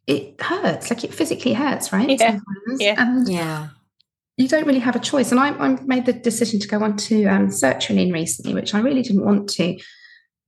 it 0.07 0.41
hurts. 0.41 0.89
Like 0.89 1.03
it 1.03 1.13
physically 1.13 1.53
hurts, 1.53 1.93
right? 1.93 2.09
Yeah. 2.09 2.17
Sometimes. 2.17 2.81
Yeah. 2.81 2.95
And 2.97 3.29
Yeah. 3.29 3.67
You 4.37 4.47
don't 4.47 4.65
really 4.65 4.79
have 4.79 4.95
a 4.95 4.99
choice. 4.99 5.31
And 5.31 5.39
I, 5.39 5.49
I 5.49 5.79
made 5.83 6.05
the 6.05 6.13
decision 6.13 6.59
to 6.59 6.67
go 6.67 6.81
on 6.83 6.97
to 6.97 7.25
um, 7.25 7.47
sertraline 7.47 8.11
recently, 8.11 8.53
which 8.53 8.73
I 8.73 8.79
really 8.79 9.01
didn't 9.01 9.25
want 9.25 9.49
to. 9.51 9.77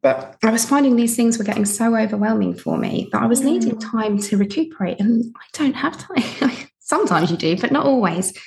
But 0.01 0.37
I 0.43 0.51
was 0.51 0.65
finding 0.65 0.95
these 0.95 1.15
things 1.15 1.37
were 1.37 1.43
getting 1.43 1.65
so 1.65 1.95
overwhelming 1.95 2.55
for 2.55 2.77
me 2.77 3.09
that 3.11 3.21
I 3.21 3.25
was 3.25 3.41
needing 3.41 3.79
time 3.79 4.19
to 4.19 4.37
recuperate. 4.37 4.99
And 4.99 5.35
I 5.35 5.45
don't 5.53 5.73
have 5.73 5.97
time. 5.97 6.51
Sometimes 6.79 7.31
you 7.31 7.37
do, 7.37 7.57
but 7.57 7.71
not 7.71 7.85
always. 7.85 8.37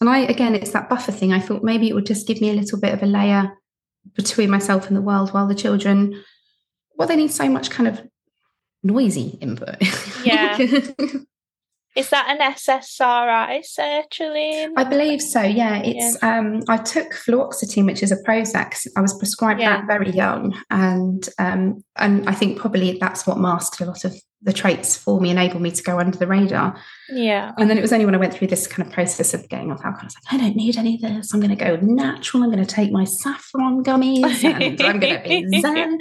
And 0.00 0.10
I, 0.10 0.18
again, 0.18 0.54
it's 0.54 0.72
that 0.72 0.90
buffer 0.90 1.12
thing. 1.12 1.32
I 1.32 1.40
thought 1.40 1.62
maybe 1.62 1.88
it 1.88 1.94
would 1.94 2.06
just 2.06 2.26
give 2.26 2.40
me 2.40 2.50
a 2.50 2.54
little 2.54 2.78
bit 2.78 2.92
of 2.92 3.02
a 3.02 3.06
layer 3.06 3.52
between 4.14 4.50
myself 4.50 4.88
and 4.88 4.96
the 4.96 5.02
world 5.02 5.32
while 5.32 5.46
the 5.46 5.54
children, 5.54 6.22
well, 6.96 7.08
they 7.08 7.16
need 7.16 7.32
so 7.32 7.48
much 7.48 7.70
kind 7.70 7.88
of 7.88 8.00
noisy 8.82 9.38
input. 9.40 9.76
Yeah. 10.24 10.58
Is 11.96 12.10
that 12.10 12.26
an 12.28 12.38
SSRI 12.52 13.62
sertraline? 13.64 14.72
I 14.76 14.84
believe 14.84 15.22
so. 15.22 15.40
Yeah, 15.42 15.80
it's. 15.82 16.22
Um, 16.22 16.62
I 16.68 16.76
took 16.76 17.12
fluoxetine, 17.12 17.86
which 17.86 18.02
is 18.02 18.12
a 18.12 18.16
Prozac. 18.22 18.86
I 18.96 19.00
was 19.00 19.16
prescribed 19.18 19.60
Yeah. 19.60 19.78
that 19.78 19.86
very 19.86 20.10
young, 20.10 20.54
and 20.70 21.26
um, 21.38 21.82
and 21.96 22.28
I 22.28 22.32
think 22.32 22.58
probably 22.58 22.98
that's 23.00 23.26
what 23.26 23.38
masked 23.38 23.80
a 23.80 23.86
lot 23.86 24.04
of 24.04 24.14
the 24.42 24.52
traits 24.52 24.96
for 24.96 25.20
me, 25.20 25.30
enabled 25.30 25.62
me 25.62 25.70
to 25.70 25.82
go 25.82 25.98
under 25.98 26.16
the 26.16 26.26
radar. 26.26 26.78
Yeah. 27.08 27.52
And 27.58 27.68
then 27.68 27.78
it 27.78 27.80
was 27.80 27.92
only 27.92 28.04
when 28.04 28.14
I 28.14 28.18
went 28.18 28.34
through 28.34 28.48
this 28.48 28.66
kind 28.66 28.86
of 28.86 28.92
process 28.92 29.32
of 29.34 29.48
getting 29.48 29.72
off 29.72 29.78
alcohol, 29.84 30.02
I 30.02 30.04
was 30.04 30.14
like, 30.14 30.34
I 30.34 30.36
don't 30.44 30.54
need 30.56 30.76
any 30.76 30.96
of 30.96 31.00
this. 31.00 31.32
I'm 31.32 31.40
going 31.40 31.56
to 31.56 31.64
go 31.64 31.76
natural. 31.76 32.42
I'm 32.44 32.50
going 32.52 32.64
to 32.64 32.74
take 32.74 32.92
my 32.92 33.04
saffron 33.04 33.82
gummies, 33.82 34.44
and 34.44 34.80
I'm 34.82 35.00
going 35.00 35.22
to 35.22 35.28
be 35.50 35.60
zen. 35.60 35.98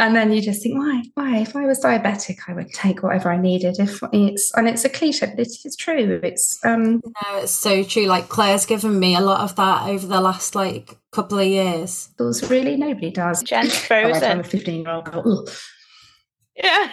And 0.00 0.16
then 0.16 0.32
you 0.32 0.40
just 0.40 0.62
think, 0.62 0.78
why? 0.78 1.02
Why? 1.12 1.36
If 1.40 1.54
I 1.54 1.66
was 1.66 1.78
diabetic, 1.78 2.38
I 2.48 2.54
would 2.54 2.72
take 2.72 3.02
whatever 3.02 3.30
I 3.30 3.36
needed. 3.36 3.78
If 3.78 4.02
it's 4.14 4.50
and 4.56 4.66
it's 4.66 4.82
a 4.82 4.88
cliche, 4.88 5.26
but 5.26 5.38
it's, 5.38 5.62
it's 5.66 5.76
true. 5.76 6.18
It's 6.22 6.58
um, 6.64 7.02
No, 7.04 7.38
it's 7.38 7.52
so 7.52 7.82
true. 7.84 8.06
Like 8.06 8.30
Claire's 8.30 8.64
given 8.64 8.98
me 8.98 9.14
a 9.14 9.20
lot 9.20 9.42
of 9.42 9.54
that 9.56 9.90
over 9.90 10.06
the 10.06 10.22
last 10.22 10.54
like 10.54 10.96
couple 11.12 11.38
of 11.38 11.46
years. 11.46 12.08
Those 12.16 12.48
really 12.48 12.76
nobody 12.76 13.10
does. 13.10 13.42
Jen's 13.42 13.74
I'm 13.90 14.10
frozen. 14.14 14.40
a 14.40 14.44
15 14.44 14.84
year 14.84 15.02
old. 15.12 15.50
Yeah. 16.56 16.90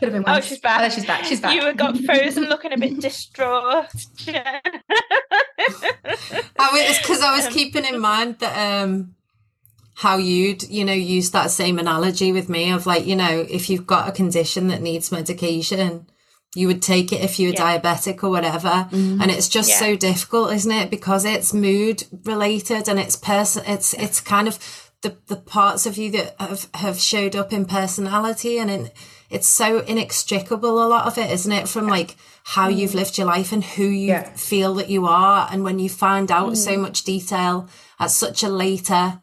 Could 0.00 0.12
have 0.12 0.12
been 0.12 0.24
oh, 0.26 0.40
she's 0.42 0.60
back. 0.60 0.82
Oh, 0.82 0.88
she's 0.94 1.06
back. 1.06 1.24
She's 1.24 1.40
back. 1.40 1.54
You 1.54 1.72
got 1.72 1.96
frozen 2.00 2.44
looking 2.50 2.74
a 2.74 2.76
bit 2.76 3.00
distraught. 3.00 3.86
Jen. 4.16 4.60
I 6.58 6.68
was 6.70 6.98
because 6.98 7.22
I 7.22 7.34
was 7.34 7.48
keeping 7.48 7.86
in 7.86 7.98
mind 7.98 8.40
that 8.40 8.82
um 8.82 9.14
how 10.02 10.16
you'd, 10.16 10.64
you 10.68 10.84
know, 10.84 10.92
use 10.92 11.30
that 11.30 11.48
same 11.52 11.78
analogy 11.78 12.32
with 12.32 12.48
me 12.48 12.72
of 12.72 12.86
like, 12.86 13.06
you 13.06 13.14
know, 13.14 13.46
if 13.48 13.70
you've 13.70 13.86
got 13.86 14.08
a 14.08 14.12
condition 14.12 14.66
that 14.66 14.82
needs 14.82 15.12
medication, 15.12 16.08
you 16.56 16.66
would 16.66 16.82
take 16.82 17.12
it 17.12 17.20
if 17.22 17.38
you 17.38 17.48
were 17.48 17.54
Yeah. 17.54 17.78
diabetic 17.78 18.24
or 18.24 18.30
whatever. 18.30 18.88
Mm-hmm. 18.90 19.22
And 19.22 19.30
it's 19.30 19.48
just 19.48 19.70
Yeah. 19.70 19.78
so 19.78 19.94
difficult, 19.94 20.52
isn't 20.54 20.72
it? 20.72 20.90
Because 20.90 21.24
it's 21.24 21.54
mood 21.54 22.02
related 22.24 22.88
and 22.88 22.98
it's 22.98 23.14
person, 23.14 23.62
it's, 23.64 23.94
it's 23.94 24.20
kind 24.20 24.48
of 24.48 24.58
the, 25.02 25.16
the 25.28 25.36
parts 25.36 25.86
of 25.86 25.96
you 25.96 26.10
that 26.10 26.34
have, 26.40 26.66
have 26.74 26.98
showed 26.98 27.36
up 27.36 27.52
in 27.52 27.64
personality 27.64 28.58
and 28.58 28.72
in, 28.72 28.90
it's 29.30 29.48
so 29.48 29.78
inextricable, 29.92 30.82
a 30.84 30.88
lot 30.88 31.06
of 31.06 31.16
it, 31.16 31.30
isn't 31.30 31.52
it? 31.52 31.68
From 31.68 31.86
like 31.86 32.16
how 32.42 32.68
mm-hmm. 32.68 32.78
you've 32.80 32.96
lived 32.96 33.18
your 33.18 33.28
life 33.28 33.52
and 33.52 33.62
who 33.62 33.84
you 33.84 34.08
Yeah. 34.08 34.34
feel 34.34 34.74
that 34.74 34.90
you 34.90 35.06
are. 35.06 35.48
And 35.48 35.62
when 35.62 35.78
you 35.78 35.88
find 35.88 36.32
out 36.32 36.58
so 36.58 36.72
mm-hmm. 36.72 36.82
much 36.82 37.04
detail 37.04 37.68
at 38.00 38.10
such 38.10 38.42
a 38.42 38.48
later 38.48 39.22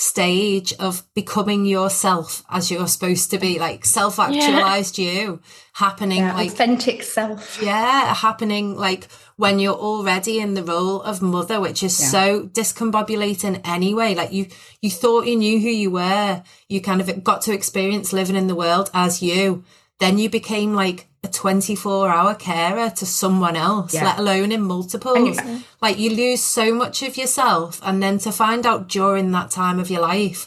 stage 0.00 0.72
of 0.78 1.02
becoming 1.12 1.66
yourself 1.66 2.44
as 2.48 2.70
you're 2.70 2.86
supposed 2.86 3.32
to 3.32 3.38
be, 3.38 3.58
like 3.58 3.84
self 3.84 4.20
actualized 4.20 4.96
you 4.96 5.40
happening 5.72 6.18
Yeah, 6.18 6.34
like 6.34 6.52
authentic 6.52 7.02
self. 7.02 7.60
yeah, 7.60 8.14
happening 8.14 8.76
like 8.76 9.08
when 9.36 9.58
you're 9.58 9.74
already 9.74 10.38
in 10.38 10.54
the 10.54 10.62
role 10.62 11.02
of 11.02 11.20
mother, 11.20 11.60
which 11.60 11.82
is 11.82 12.00
Yeah. 12.00 12.06
so 12.08 12.42
discombobulating 12.46 13.60
anyway. 13.64 14.14
Like 14.14 14.32
you, 14.32 14.46
you 14.80 14.90
thought 14.90 15.26
you 15.26 15.36
knew 15.36 15.58
who 15.58 15.68
you 15.68 15.90
were. 15.90 16.42
You 16.68 16.80
kind 16.80 17.00
of 17.00 17.24
got 17.24 17.42
to 17.42 17.52
experience 17.52 18.12
living 18.12 18.36
in 18.36 18.46
the 18.46 18.54
world 18.54 18.90
as 18.94 19.20
you. 19.20 19.64
Then 20.00 20.18
you 20.18 20.30
became 20.30 20.74
like 20.74 21.06
a 21.24 21.28
24 21.28 22.08
hour 22.08 22.34
carer 22.34 22.90
to 22.90 23.04
someone 23.06 23.56
else, 23.56 23.92
Yeah. 23.94 24.04
let 24.04 24.18
alone 24.18 24.52
in 24.52 24.62
multiples. 24.62 25.36
You- 25.36 25.62
like 25.82 25.98
you 25.98 26.10
lose 26.10 26.40
so 26.42 26.72
much 26.72 27.02
of 27.02 27.16
yourself. 27.16 27.80
And 27.82 28.00
then 28.02 28.18
to 28.18 28.30
find 28.32 28.64
out 28.64 28.88
during 28.88 29.32
that 29.32 29.50
time 29.50 29.80
of 29.80 29.90
your 29.90 30.02
life, 30.02 30.46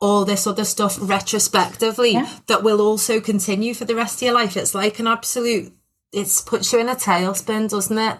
all 0.00 0.24
this 0.24 0.46
other 0.46 0.64
stuff 0.64 0.96
retrospectively 1.00 2.12
Yeah. 2.12 2.28
that 2.46 2.62
will 2.62 2.80
also 2.80 3.20
continue 3.20 3.74
for 3.74 3.84
the 3.84 3.94
rest 3.94 4.16
of 4.16 4.22
your 4.22 4.32
life. 4.34 4.56
It's 4.56 4.74
like 4.74 4.98
an 4.98 5.06
absolute, 5.06 5.72
it's 6.12 6.40
puts 6.40 6.72
you 6.72 6.78
in 6.78 6.88
a 6.88 6.94
tailspin, 6.94 7.68
doesn't 7.68 7.98
it? 7.98 8.16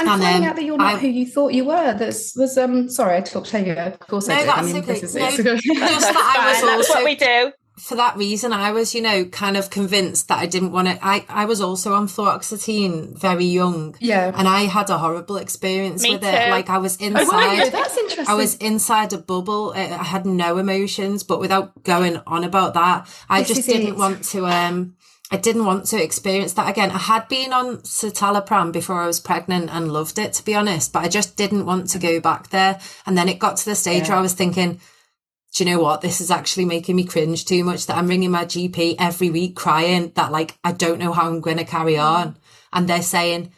And, 0.00 0.08
And, 0.08 0.22
finding 0.22 0.46
out 0.48 0.56
that 0.56 0.64
you're 0.64 0.76
not 0.78 0.94
I- 0.94 0.98
who 0.98 1.08
you 1.08 1.26
thought 1.26 1.52
you 1.54 1.64
were. 1.64 1.94
This 1.94 2.34
was 2.36 2.56
um 2.58 2.88
sorry, 2.90 3.16
I 3.18 3.20
talked 3.20 3.54
over 3.54 3.66
you. 3.66 3.72
Of 3.74 3.98
course 4.00 4.28
I 4.28 4.34
No, 4.34 4.38
did. 4.40 4.48
that's 4.48 4.58
I 4.58 4.62
mean, 4.62 4.76
okay. 4.76 4.92
No, 4.92 4.98
just 5.00 5.12
that 5.14 6.36
I 6.38 6.62
was. 6.76 6.86
That's 6.86 6.88
what 6.90 7.04
we 7.04 7.14
do. 7.16 7.52
For 7.80 7.94
that 7.96 8.16
reason, 8.16 8.52
I 8.52 8.72
was, 8.72 8.94
you 8.94 9.02
know, 9.02 9.24
kind 9.24 9.56
of 9.56 9.70
convinced 9.70 10.28
that 10.28 10.38
I 10.38 10.46
didn't 10.46 10.72
want 10.72 10.88
to. 10.88 10.98
I, 11.04 11.24
I 11.28 11.44
was 11.46 11.60
also 11.60 11.94
on 11.94 12.06
fluoxetine 12.06 13.16
very 13.18 13.44
young. 13.46 13.96
Yeah. 14.00 14.30
And 14.34 14.46
I 14.46 14.62
had 14.62 14.90
a 14.90 14.98
horrible 14.98 15.36
experience 15.36 16.02
Me 16.02 16.12
with 16.12 16.24
it. 16.24 16.50
Like 16.50 16.70
I 16.70 16.78
was 16.78 16.96
Oh, 17.00 17.04
were 17.04 17.20
inside. 17.20 17.72
That's 17.72 17.96
interesting. 17.96 18.26
I 18.28 18.34
was 18.34 18.54
inside 18.56 19.12
a 19.12 19.18
bubble. 19.18 19.72
I 19.74 19.82
I 20.00 20.04
had 20.04 20.26
no 20.26 20.58
emotions, 20.58 21.22
but 21.22 21.40
without 21.40 21.82
going 21.82 22.18
on 22.26 22.44
about 22.44 22.74
that, 22.74 23.08
I 23.28 23.40
This 23.42 23.56
just 23.56 23.68
didn't 23.68 23.88
it. 23.94 23.96
want 23.96 24.24
to. 24.32 24.46
Um, 24.46 24.94
I 25.32 25.36
didn't 25.36 25.64
want 25.64 25.86
to 25.86 26.02
experience 26.02 26.54
that 26.54 26.68
again. 26.68 26.90
I 26.90 26.98
had 26.98 27.28
been 27.28 27.52
on 27.52 27.78
citalopram 27.78 28.72
before 28.72 29.00
I 29.00 29.06
was 29.06 29.20
pregnant 29.20 29.70
and 29.72 29.92
loved 29.92 30.18
it, 30.18 30.32
to 30.34 30.44
be 30.44 30.54
honest, 30.56 30.92
but 30.92 31.04
I 31.04 31.08
just 31.08 31.36
didn't 31.36 31.66
want 31.66 31.88
to 31.90 31.98
go 32.00 32.18
back 32.20 32.50
there. 32.50 32.80
And 33.06 33.16
then 33.16 33.28
it 33.28 33.38
got 33.38 33.56
to 33.58 33.64
the 33.64 33.76
stage 33.76 34.02
Yeah. 34.04 34.08
where 34.10 34.18
I 34.18 34.22
was 34.22 34.34
thinking, 34.34 34.80
do 35.54 35.64
you 35.64 35.70
know 35.70 35.82
what? 35.82 36.00
This 36.00 36.20
is 36.20 36.30
actually 36.30 36.64
making 36.64 36.94
me 36.96 37.04
cringe 37.04 37.44
too 37.44 37.64
much 37.64 37.86
that 37.86 37.96
I'm 37.96 38.06
ringing 38.06 38.30
my 38.30 38.44
GP 38.44 38.96
every 38.98 39.30
week 39.30 39.56
crying 39.56 40.12
that 40.14 40.30
like 40.30 40.56
I 40.62 40.72
don't 40.72 40.98
know 41.00 41.12
how 41.12 41.26
I'm 41.28 41.40
going 41.40 41.56
to 41.58 41.64
carry 41.64 41.98
on. 41.98 42.36
And 42.72 42.86
they're 42.88 43.02
saying, 43.02 43.52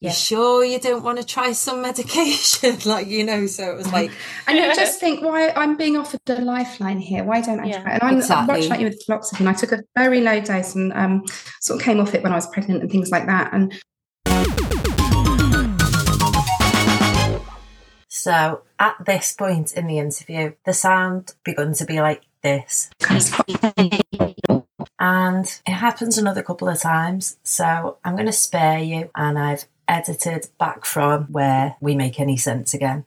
you 0.00 0.08
Yeah. 0.08 0.12
sure 0.12 0.62
you 0.64 0.78
don't 0.78 1.02
want 1.02 1.18
to 1.18 1.24
try 1.24 1.52
some 1.52 1.80
medication? 1.80 2.78
like, 2.84 3.06
you 3.06 3.24
know, 3.24 3.46
so 3.46 3.70
it 3.70 3.76
was 3.76 3.90
like, 3.92 4.12
And 4.46 4.58
you 4.58 4.74
just 4.74 5.00
think, 5.04 5.22
why 5.22 5.48
I'm 5.56 5.76
being 5.76 5.96
offered 5.96 6.20
a 6.28 6.34
lifeline 6.42 6.98
here? 6.98 7.24
Why 7.24 7.40
don't 7.40 7.60
I 7.60 7.66
Yeah. 7.68 7.82
try? 7.82 7.92
And 7.92 8.02
I'm 8.02 8.18
Exactly. 8.18 8.54
much 8.60 8.68
like 8.68 8.80
you 8.80 8.86
with 8.86 9.02
fluoxetine. 9.08 9.48
I 9.48 9.54
took 9.54 9.72
a 9.72 9.80
very 9.96 10.20
low 10.20 10.40
dose 10.40 10.74
and 10.74 10.92
um, 10.92 11.24
sort 11.62 11.80
of 11.80 11.84
came 11.84 11.98
off 11.98 12.14
it 12.14 12.22
when 12.22 12.32
I 12.32 12.36
was 12.36 12.46
pregnant 12.48 12.82
and 12.82 12.90
things 12.90 13.10
like 13.10 13.26
that. 13.26 13.54
And 13.54 13.72
So 18.18 18.62
at 18.80 18.96
this 19.06 19.32
point 19.32 19.72
in 19.74 19.86
the 19.86 19.98
interview, 19.98 20.54
the 20.64 20.74
sound 20.74 21.34
begun 21.44 21.72
to 21.74 21.84
be 21.84 22.00
like 22.00 22.22
this. 22.42 22.90
And 25.00 25.60
it 25.64 25.72
happens 25.72 26.18
another 26.18 26.42
couple 26.42 26.68
of 26.68 26.80
times. 26.80 27.38
So 27.44 27.98
I'm 28.04 28.16
going 28.16 28.26
to 28.26 28.32
spare 28.32 28.80
you 28.80 29.08
and 29.14 29.38
I've 29.38 29.66
edited 29.86 30.48
back 30.58 30.84
from 30.84 31.26
where 31.26 31.76
we 31.80 31.94
make 31.94 32.18
any 32.18 32.36
sense 32.36 32.74
again. 32.74 33.04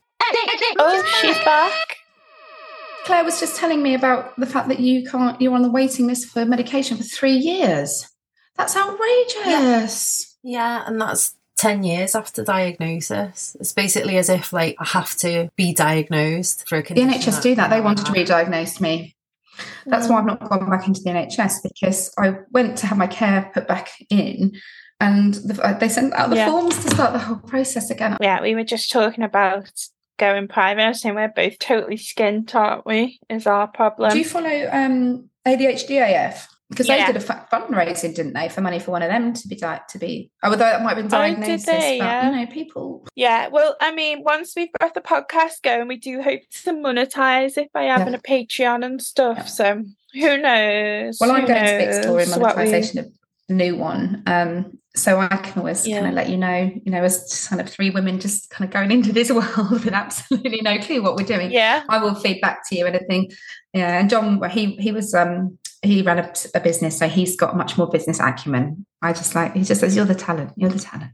Oh, 0.80 1.04
she's 1.20 1.38
back. 1.44 1.98
Claire 3.04 3.26
was 3.26 3.42
just 3.42 3.58
telling 3.58 3.84
me 3.84 3.94
about 3.94 4.34
the 4.40 4.46
fact 4.46 4.70
that 4.70 4.80
you 4.80 5.04
can't. 5.04 5.42
You're 5.42 5.56
on 5.56 5.62
the 5.62 5.70
waiting 5.70 6.08
list 6.08 6.30
for 6.30 6.46
medication 6.46 6.96
for 6.96 7.04
three 7.04 7.36
years. 7.36 8.08
That's 8.56 8.78
outrageous. 8.78 10.38
Yeah, 10.42 10.84
and 10.88 11.02
that's 11.02 11.36
10 11.62 11.84
years 11.84 12.16
after 12.16 12.44
diagnosis. 12.44 13.56
It's 13.60 13.72
basically 13.72 14.18
as 14.18 14.30
if 14.30 14.52
like 14.52 14.76
I 14.80 14.86
have 14.86 15.16
to 15.18 15.50
be 15.56 15.74
diagnosed 15.74 16.68
for 16.68 16.78
a 16.78 16.84
condition. 16.84 17.10
The. 17.10 17.16
NHS 17.18 17.42
do 17.44 17.56
that. 17.56 17.70
They 17.70 17.82
wanted 17.82 18.06
to 18.08 18.12
I 18.12 18.18
have. 18.18 18.18
re-diagnose 18.18 18.82
me. 18.82 19.16
That's 19.86 20.08
why 20.08 20.18
I've 20.18 20.26
not 20.26 20.50
gone 20.50 20.68
back 20.72 20.88
into 20.88 21.02
the 21.02 21.12
NHS 21.12 21.62
because 21.62 22.12
I 22.18 22.38
went 22.52 22.80
to 22.80 22.88
have 22.88 22.98
my 22.98 23.06
care 23.06 23.52
put 23.54 23.68
back 23.68 23.92
in, 24.10 24.54
and 25.00 25.36
the, 25.36 25.62
uh, 25.64 25.78
they 25.78 25.88
sent 25.88 26.14
out 26.14 26.32
the 26.32 26.38
Yeah. 26.38 26.50
forms 26.50 26.84
to 26.84 26.90
start 26.90 27.14
the 27.14 27.20
whole 27.20 27.36
process 27.36 27.92
again. 27.92 28.18
Yeah, 28.20 28.42
we 28.42 28.56
were 28.56 28.64
just 28.64 28.92
talking 28.92 29.24
about 29.24 29.72
going 30.18 30.48
private. 30.48 30.82
I 30.82 30.88
was 30.90 31.02
saying 31.02 31.14
we're 31.14 31.28
both 31.28 31.60
totally 31.60 31.98
skint, 31.98 32.56
aren't 32.56 32.88
we? 32.88 33.20
Is 33.30 33.46
our 33.46 33.68
problem. 33.68 34.12
Do 34.12 34.18
you 34.18 34.26
follow 34.26 34.68
um, 34.72 35.30
ADHD 35.46 36.02
Because 36.72 36.88
Yeah. 36.88 37.06
they 37.06 37.14
did 37.14 37.22
a 37.22 37.26
fundraising, 37.52 38.16
didn't 38.16 38.34
they, 38.34 38.48
for 38.50 38.62
money 38.62 38.80
for 38.80 38.92
one 38.92 39.04
of 39.04 39.10
them 39.10 39.34
to 39.34 39.48
be 39.48 39.56
di- 39.58 39.82
to 39.90 39.98
be. 40.00 40.32
Although 40.42 40.56
that 40.58 40.82
might 40.82 40.96
have 40.98 41.10
been 41.10 41.14
Oh, 41.20 41.24
did 41.28 41.36
diagnosis, 41.36 41.66
they? 41.66 42.00
but 42.00 42.06
Yeah. 42.06 42.30
you 42.32 42.36
know, 42.38 42.52
people. 42.52 43.08
Yeah, 43.14 43.48
well, 43.50 43.76
I 43.82 43.94
mean, 43.94 44.24
once 44.24 44.54
we've 44.56 44.72
got 44.80 44.94
the 44.94 45.02
podcast 45.02 45.62
going, 45.64 45.88
we 45.90 45.98
do 45.98 46.22
hope 46.22 46.42
to 46.64 46.72
monetize 46.72 47.58
it 47.58 47.72
by 47.74 47.84
having 47.84 48.14
Yeah. 48.14 48.20
a 48.20 48.22
Patreon 48.22 48.86
and 48.86 49.02
stuff. 49.02 49.50
So 49.50 49.84
who 50.14 50.38
knows? 50.38 51.18
Well, 51.20 51.32
I'm 51.32 51.42
Who 51.42 51.48
going 51.48 51.66
to 51.66 51.78
be 51.78 51.84
exploring 51.84 52.30
what 52.40 52.56
we- 52.58 52.64
of 52.64 52.72
the 52.94 53.12
new 53.50 53.76
one. 53.76 54.24
Um, 54.26 54.78
so 54.96 55.20
I 55.20 55.28
can 55.28 55.60
always 55.60 55.84
kind 55.84 56.08
of 56.08 56.14
let 56.14 56.30
you 56.30 56.36
know, 56.38 56.70
you 56.84 56.92
know, 56.92 57.02
as 57.04 57.48
kind 57.50 57.62
of 57.62 57.70
three 57.70 57.90
women 57.92 58.20
just 58.20 58.50
kind 58.50 58.66
of 58.68 58.74
going 58.74 58.92
into 58.92 59.14
this 59.14 59.30
world 59.32 59.72
with 59.72 59.88
absolutely 59.94 60.60
no 60.62 60.78
clue 60.80 61.02
what 61.02 61.16
we're 61.16 61.26
doing. 61.26 61.52
Yeah, 61.52 61.84
I 61.90 62.02
will 62.04 62.16
feed 62.16 62.42
back 62.42 62.68
to 62.70 62.78
you 62.78 62.86
anything. 62.88 63.30
Yeah, 63.74 64.00
and 64.00 64.10
John, 64.10 64.42
he 64.50 64.76
he 64.76 64.92
was 64.92 65.14
um 65.14 65.58
he 65.82 66.02
ran 66.02 66.20
a, 66.20 66.32
a 66.56 66.60
business, 66.60 66.98
so 67.00 67.08
he's 67.08 67.36
got 67.36 67.58
much 67.58 67.78
more 67.78 67.88
business 67.90 68.20
acumen. 68.20 68.86
I 69.02 69.14
just 69.14 69.34
like 69.36 69.54
he 69.56 69.64
just 69.64 69.82
says, 69.82 69.96
"You're 69.96 70.06
the 70.06 70.16
talent. 70.16 70.54
You're 70.56 70.70
the 70.70 70.80
talent." 70.80 71.12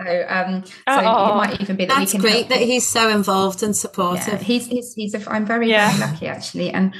So 0.00 0.26
um, 0.28 0.64
so 0.64 0.98
it 0.98 1.04
might 1.04 1.60
even 1.60 1.76
be 1.76 1.86
that 1.86 1.98
That's 1.98 2.12
he 2.12 2.18
can 2.18 2.20
great 2.20 2.48
that 2.48 2.60
he's 2.60 2.86
so 2.86 3.08
involved 3.08 3.62
and 3.62 3.70
Yeah, 3.70 3.80
supportive. 3.80 4.40
he's 4.42 4.66
he's 4.66 4.92
he's 4.94 5.14
a, 5.14 5.30
I'm 5.30 5.46
very 5.46 5.70
Yeah. 5.70 5.90
very 5.96 6.10
lucky 6.12 6.26
actually, 6.26 6.70
and 6.70 6.94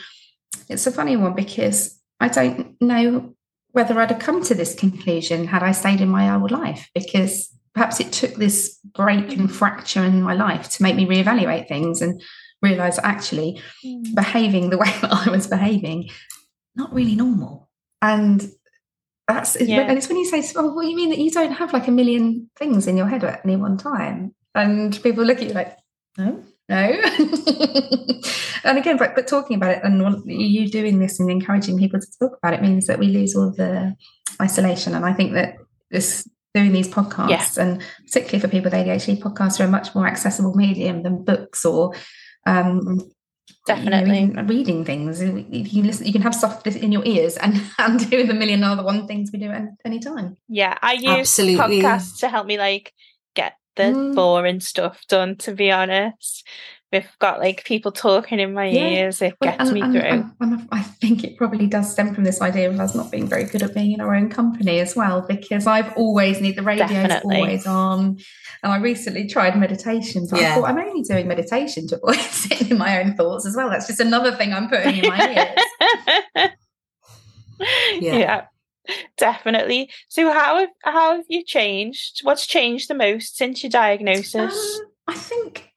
it's 0.69 0.87
a 0.87 0.93
funny 0.93 1.17
one 1.17 1.35
because 1.35 2.01
I 2.21 2.29
don't 2.29 2.81
know 2.81 3.35
whether 3.73 4.01
I'd 4.01 4.11
have 4.11 4.21
come 4.21 4.43
to 4.45 4.55
this 4.55 4.75
conclusion 4.75 5.47
had 5.47 5.63
I 5.63 5.73
stayed 5.73 6.01
in 6.01 6.09
my 6.09 6.35
old 6.35 6.51
life 6.51 6.89
because 6.95 7.51
perhaps 7.75 8.01
it 8.01 8.11
took 8.13 8.35
this 8.37 8.79
break 8.95 9.37
and 9.37 9.55
fracture 9.55 10.03
in 10.03 10.23
my 10.23 10.33
life 10.35 10.71
to 10.71 10.83
make 10.83 10.97
me 10.97 11.05
reevaluate 11.05 11.69
things 11.69 12.01
and 12.01 12.23
realize 12.63 12.99
actually 13.01 13.61
behaving 14.15 14.71
the 14.71 14.79
way 14.79 14.91
that 15.03 15.13
I 15.27 15.31
was 15.31 15.47
behaving 15.47 16.09
not 16.77 16.93
really 16.95 17.15
normal. 17.17 17.69
And 18.03 18.47
that's 19.27 19.57
Yeah. 19.61 19.81
and 19.81 19.99
it's 19.99 20.09
when 20.09 20.19
you 20.19 20.25
say 20.27 20.45
oh 20.57 20.73
what 20.73 20.83
do 20.83 20.89
you 20.89 20.97
mean 20.97 21.11
that 21.11 21.19
you 21.19 21.31
don't 21.31 21.53
have 21.53 21.73
like 21.73 21.89
a 21.89 21.91
million 21.91 22.49
things 22.57 22.87
in 22.87 22.97
your 22.97 23.09
head 23.09 23.25
at 23.25 23.45
any 23.45 23.57
one 23.57 23.77
time? 23.77 24.35
And 24.55 25.01
people 25.03 25.25
look 25.25 25.39
at 25.39 25.49
you 25.49 25.55
like 25.55 25.77
no 26.17 26.43
no. 26.69 26.93
And 28.65 28.79
again 28.79 28.97
but, 28.97 29.15
but 29.15 29.27
talking 29.29 29.57
about 29.57 29.71
it 29.71 29.81
and 29.85 30.23
you 30.27 30.69
doing 30.69 30.99
this 30.99 31.21
and 31.21 31.31
encouraging 31.31 31.79
people 31.79 32.01
to 32.01 32.07
talk 32.21 32.39
about 32.39 32.55
it 32.55 32.63
means 32.63 32.87
that 32.87 32.99
we 32.99 33.09
lose 33.09 33.35
all 33.37 33.51
the 33.53 33.95
isolation. 34.41 34.95
And 34.95 35.05
i 35.05 35.13
think 35.13 35.33
that 35.35 35.57
this 35.91 36.29
doing 36.55 36.73
these 36.73 36.89
podcasts 36.89 37.59
and 37.59 37.83
particularly 38.07 38.41
for 38.41 38.49
people 38.49 38.71
with 38.71 38.73
adhd 38.73 39.21
podcasts 39.21 39.61
are 39.61 39.65
a 39.65 39.69
much 39.69 39.95
more 39.95 40.07
accessible 40.07 40.55
medium 40.55 41.03
than 41.03 41.23
books 41.23 41.65
or 41.67 41.95
um 42.47 42.99
you 43.69 43.75
know, 43.75 43.75
Definitely. 43.75 44.43
reading 44.45 44.85
things 44.85 45.21
you 45.23 45.65
can 45.65 45.87
listen 45.87 46.07
you 46.07 46.13
can 46.13 46.23
have 46.23 46.35
stuff 46.35 46.67
in 46.67 46.93
your 46.93 47.05
ears 47.05 47.37
and 47.37 47.61
and 47.79 48.11
do 48.11 48.27
the 48.27 48.35
million 48.35 48.63
other 48.65 48.83
one 48.85 49.07
things 49.07 49.31
we 49.33 49.39
do 49.39 49.51
at 49.51 49.69
any 49.85 49.99
time 49.99 50.37
yeah. 50.49 50.79
I 50.83 50.93
use 50.95 51.07
Absolutely. 51.09 51.83
podcasts 51.83 52.19
to 52.21 52.29
help 52.29 52.47
me 52.47 52.59
like 52.59 52.93
get 53.35 53.55
the 53.77 53.83
Mm. 53.83 54.15
boring 54.15 54.61
stuff 54.61 55.07
done. 55.09 55.37
To 55.37 55.53
be 55.55 55.71
honest, 55.71 56.47
we've 56.93 57.09
got 57.19 57.41
like 57.41 57.65
people 57.65 57.91
talking 57.93 58.39
in 58.39 58.55
my 58.55 58.67
Yeah. 58.67 58.89
ears. 58.89 59.21
It 59.21 59.35
Well, 59.41 59.51
gets 59.51 59.63
and- 59.69 59.73
me 59.73 59.81
and- 59.83 59.93
through. 59.93 60.03
and- 60.03 60.31
and 60.41 60.69
I 60.71 60.83
think 60.83 61.25
it 61.25 61.37
probably 61.37 61.67
does 61.67 61.91
stem 61.91 62.15
from 62.15 62.25
this 62.25 62.41
idea 62.41 62.71
of 62.71 62.79
us 62.79 62.95
not 62.95 63.11
being 63.11 63.27
very 63.27 63.45
good 63.45 63.63
at 63.63 63.75
being 63.75 63.93
in 63.93 64.01
our 64.01 64.15
own 64.15 64.29
company 64.31 64.79
as 64.81 64.95
well, 64.95 65.21
because 65.23 65.67
I've 65.67 65.93
always 65.97 66.41
need 66.41 66.57
the 66.57 66.63
radio's 66.63 66.89
Definitely. 66.91 67.37
always 67.37 67.67
on. 67.67 68.19
And 68.63 68.73
I 68.73 68.79
recently 68.79 69.27
tried 69.29 69.59
meditation, 69.59 70.27
but 70.31 70.41
Yeah. 70.41 70.53
I 70.53 70.55
thought 70.55 70.69
I'm 70.71 70.79
only 70.79 71.03
doing 71.03 71.27
meditation 71.29 71.89
to 71.89 71.97
avoid 71.97 72.17
sitting 72.31 72.71
in 72.71 72.79
my 72.79 73.01
own 73.03 73.15
thoughts 73.17 73.47
as 73.47 73.57
well. 73.57 73.69
That's 73.69 73.87
just 73.89 74.01
another 74.01 74.33
thing 74.33 74.53
I'm 74.55 74.69
putting 74.69 74.97
in 74.97 75.09
my 75.09 75.55
ears. 76.39 76.51
Yeah. 78.01 78.17
yeah. 78.17 78.45
definitely. 79.17 79.91
So 80.09 80.31
how 80.33 80.59
have 80.61 80.69
how 80.85 81.17
have 81.17 81.25
you 81.29 81.43
changed? 81.43 82.21
What's 82.23 82.47
changed 82.47 82.89
the 82.89 82.95
most 82.95 83.37
since 83.37 83.63
your 83.63 83.71
diagnosis? 83.71 84.79
Um, 84.79 84.87
I 85.09 85.15
think 85.15 85.71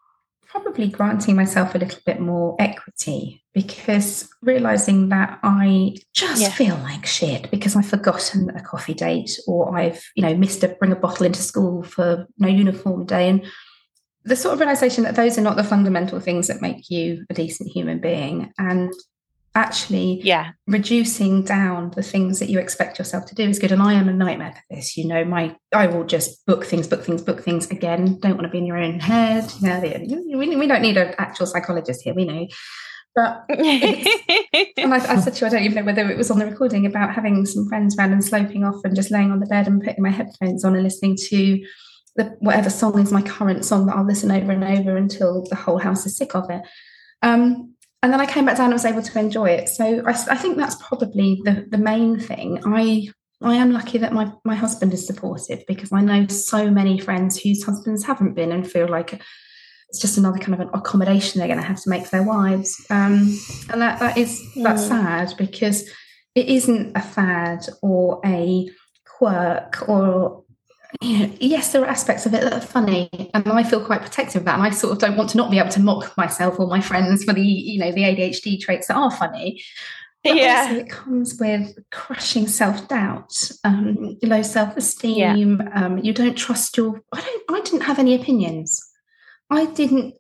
probably 0.50 0.88
granting 0.88 1.36
myself 1.36 1.76
a 1.76 1.78
little 1.78 2.00
bit 2.06 2.20
more 2.20 2.56
equity 2.60 3.44
because 3.54 4.28
realizing 4.42 5.10
that 5.10 5.40
I 5.44 5.96
just 6.14 6.42
Yeah. 6.42 6.50
feel 6.50 6.76
like 6.78 7.06
shit 7.06 7.52
because 7.52 7.76
I've 7.76 7.86
forgotten 7.86 8.50
a 8.56 8.62
coffee 8.62 8.96
date 8.96 9.40
or 9.48 9.78
I've, 9.78 10.04
you 10.16 10.24
know, 10.24 10.36
missed 10.36 10.64
a 10.64 10.70
bring 10.70 10.92
a 10.92 10.96
bottle 10.96 11.26
into 11.26 11.42
school 11.42 11.84
for 11.84 12.28
no 12.40 12.48
uniform 12.48 13.06
day. 13.06 13.30
And 13.30 13.46
the 14.24 14.36
sort 14.36 14.54
of 14.54 14.60
realization 14.60 15.04
that 15.04 15.16
those 15.16 15.38
are 15.38 15.42
not 15.42 15.56
the 15.56 15.64
fundamental 15.64 16.20
things 16.20 16.48
that 16.48 16.62
make 16.62 16.90
you 16.90 17.26
a 17.30 17.34
decent 17.34 17.70
human 17.70 18.00
being. 18.00 18.52
And 18.58 18.92
actually 19.56 20.22
yeah, 20.24 20.52
reducing 20.68 21.44
down 21.44 21.92
the 21.92 22.04
things 22.04 22.40
that 22.40 22.50
you 22.50 22.60
expect 22.60 23.00
yourself 23.00 23.26
to 23.26 23.36
do 23.36 23.44
is 23.44 23.60
good. 23.60 23.72
And 23.72 23.82
i 23.82 23.94
am 23.94 24.08
a 24.08 24.14
nightmare 24.14 24.54
for 24.54 24.76
this 24.76 24.96
you 24.96 25.08
know 25.08 25.26
my 25.26 25.56
i 25.74 25.88
will 25.88 26.04
just 26.04 26.46
book 26.46 26.66
things 26.66 26.88
book 26.88 27.04
things 27.04 27.22
book 27.22 27.42
things 27.42 27.70
again. 27.70 28.20
Don't 28.20 28.36
want 28.36 28.44
to 28.44 28.50
be 28.50 28.60
in 28.60 28.66
your 28.66 28.78
own 28.78 29.00
head. 29.00 29.52
You 29.62 29.68
know, 29.68 30.38
we, 30.38 30.56
we 30.56 30.68
don't 30.68 30.82
need 30.82 30.98
an 30.98 31.16
actual 31.18 31.46
psychologist 31.46 32.02
here 32.04 32.14
we 32.14 32.26
know. 32.26 32.48
But 33.16 33.44
and 33.50 34.94
I, 34.94 34.98
I 34.98 35.20
said 35.20 35.34
to 35.34 35.42
you, 35.42 35.48
I 35.48 35.50
don't 35.50 35.64
even 35.64 35.76
know 35.76 35.84
whether 35.84 36.10
it 36.10 36.18
was 36.18 36.32
on 36.32 36.40
the 36.40 36.46
recording 36.46 36.86
about 36.86 37.14
having 37.14 37.46
some 37.46 37.68
friends 37.68 37.98
around 37.98 38.14
and 38.14 38.24
sloping 38.24 38.64
off 38.64 38.82
and 38.84 38.96
just 38.96 39.12
laying 39.12 39.32
on 39.32 39.40
the 39.40 39.46
bed 39.46 39.68
and 39.68 39.84
putting 39.84 40.04
my 40.04 40.12
headphones 40.12 40.64
on 40.64 40.76
and 40.76 40.84
listening 40.84 41.18
to 41.30 41.66
the 42.16 42.36
whatever 42.40 42.70
song 42.70 43.00
is 43.00 43.12
my 43.12 43.22
current 43.22 43.66
song 43.66 43.86
that 43.86 43.96
I'll 43.96 44.06
listen 44.06 44.32
over 44.32 44.52
and 44.52 44.64
over 44.64 44.96
until 44.96 45.46
the 45.50 45.56
whole 45.56 45.80
house 45.80 46.06
is 46.06 46.18
sick 46.18 46.36
of 46.36 46.50
it. 46.50 46.62
Um, 47.22 47.74
and 48.02 48.14
then 48.14 48.22
I 48.22 48.26
came 48.26 48.46
back 48.46 48.58
down 48.58 48.66
and 48.68 48.74
was 48.74 48.86
able 48.86 49.02
to 49.02 49.20
enjoy 49.20 49.50
it. 49.50 49.70
So 49.70 50.04
I 50.08 50.14
think 50.14 50.58
that's 50.58 50.76
probably 50.76 51.42
the 51.44 51.66
the 51.70 51.78
main 51.78 52.20
thing. 52.20 52.60
I 52.66 53.10
I 53.42 53.56
am 53.56 53.72
lucky 53.72 53.98
that 54.00 54.14
my 54.14 54.32
my 54.46 54.56
husband 54.56 54.94
is 54.94 55.06
supportive 55.08 55.64
because 55.68 55.92
I 55.92 56.02
know 56.02 56.28
so 56.28 56.70
many 56.70 57.00
friends 57.00 57.40
whose 57.40 57.64
husbands 57.64 58.06
haven't 58.06 58.34
been 58.36 58.52
and 58.52 58.70
feel 58.70 58.88
like 58.88 59.14
it's 59.90 60.00
just 60.00 60.18
another 60.18 60.38
kind 60.38 60.54
of 60.54 60.60
an 60.60 60.70
accommodation 60.74 61.40
they're 61.40 61.48
going 61.48 61.60
to 61.60 61.66
have 61.66 61.82
to 61.82 61.90
make 61.90 62.04
for 62.06 62.12
their 62.12 62.24
wives. 62.24 62.86
Um, 62.90 63.38
and 63.72 63.82
that 63.82 64.00
that 64.00 64.18
is 64.18 64.42
that's 64.56 64.84
Mm. 64.86 64.90
sad 64.90 65.34
because 65.38 65.90
it 66.36 66.48
isn't 66.48 66.96
a 66.96 67.02
fad 67.02 67.66
or 67.82 68.22
a 68.26 68.70
quirk 69.18 69.90
or 69.90 70.44
yes, 71.02 71.72
there 71.72 71.84
are 71.84 71.88
aspects 71.88 72.26
of 72.26 72.34
it 72.34 72.42
that 72.42 72.54
are 72.54 72.62
funny, 72.62 73.10
and 73.34 73.48
I 73.48 73.64
feel 73.64 73.86
quite 73.86 74.02
protective 74.02 74.42
of 74.42 74.46
that. 74.46 74.56
And 74.56 74.64
I 74.64 74.72
sort 74.72 74.94
of 74.94 75.00
don't 75.00 75.18
want 75.18 75.30
to 75.32 75.38
not 75.38 75.52
be 75.52 75.60
able 75.60 75.70
to 75.72 75.80
mock 75.80 76.16
myself 76.18 76.60
or 76.60 76.68
my 76.68 76.82
friends 76.82 77.24
for 77.24 77.34
the, 77.34 77.42
you 77.42 77.80
know, 77.80 77.92
the 77.92 78.02
ADHD 78.04 78.60
traits 78.60 78.88
that 78.88 78.98
are 78.98 79.12
funny. 79.12 79.62
But 80.24 80.36
Yeah. 80.36 80.74
it 80.74 80.90
comes 80.90 81.40
with 81.40 81.78
crushing 81.92 82.48
self 82.48 82.88
doubt, 82.90 83.52
um, 83.64 84.18
low 84.22 84.42
self 84.42 84.76
esteem. 84.76 85.62
Um, 85.74 86.00
you 86.00 86.12
don't 86.14 86.36
trust 86.36 86.76
your. 86.76 87.02
I 87.14 87.22
don't. 87.22 87.44
I 87.50 87.62
didn't 87.62 87.82
have 87.82 88.00
any 88.00 88.16
opinions. 88.16 88.82
I 89.50 89.66
didn't. 89.68 90.16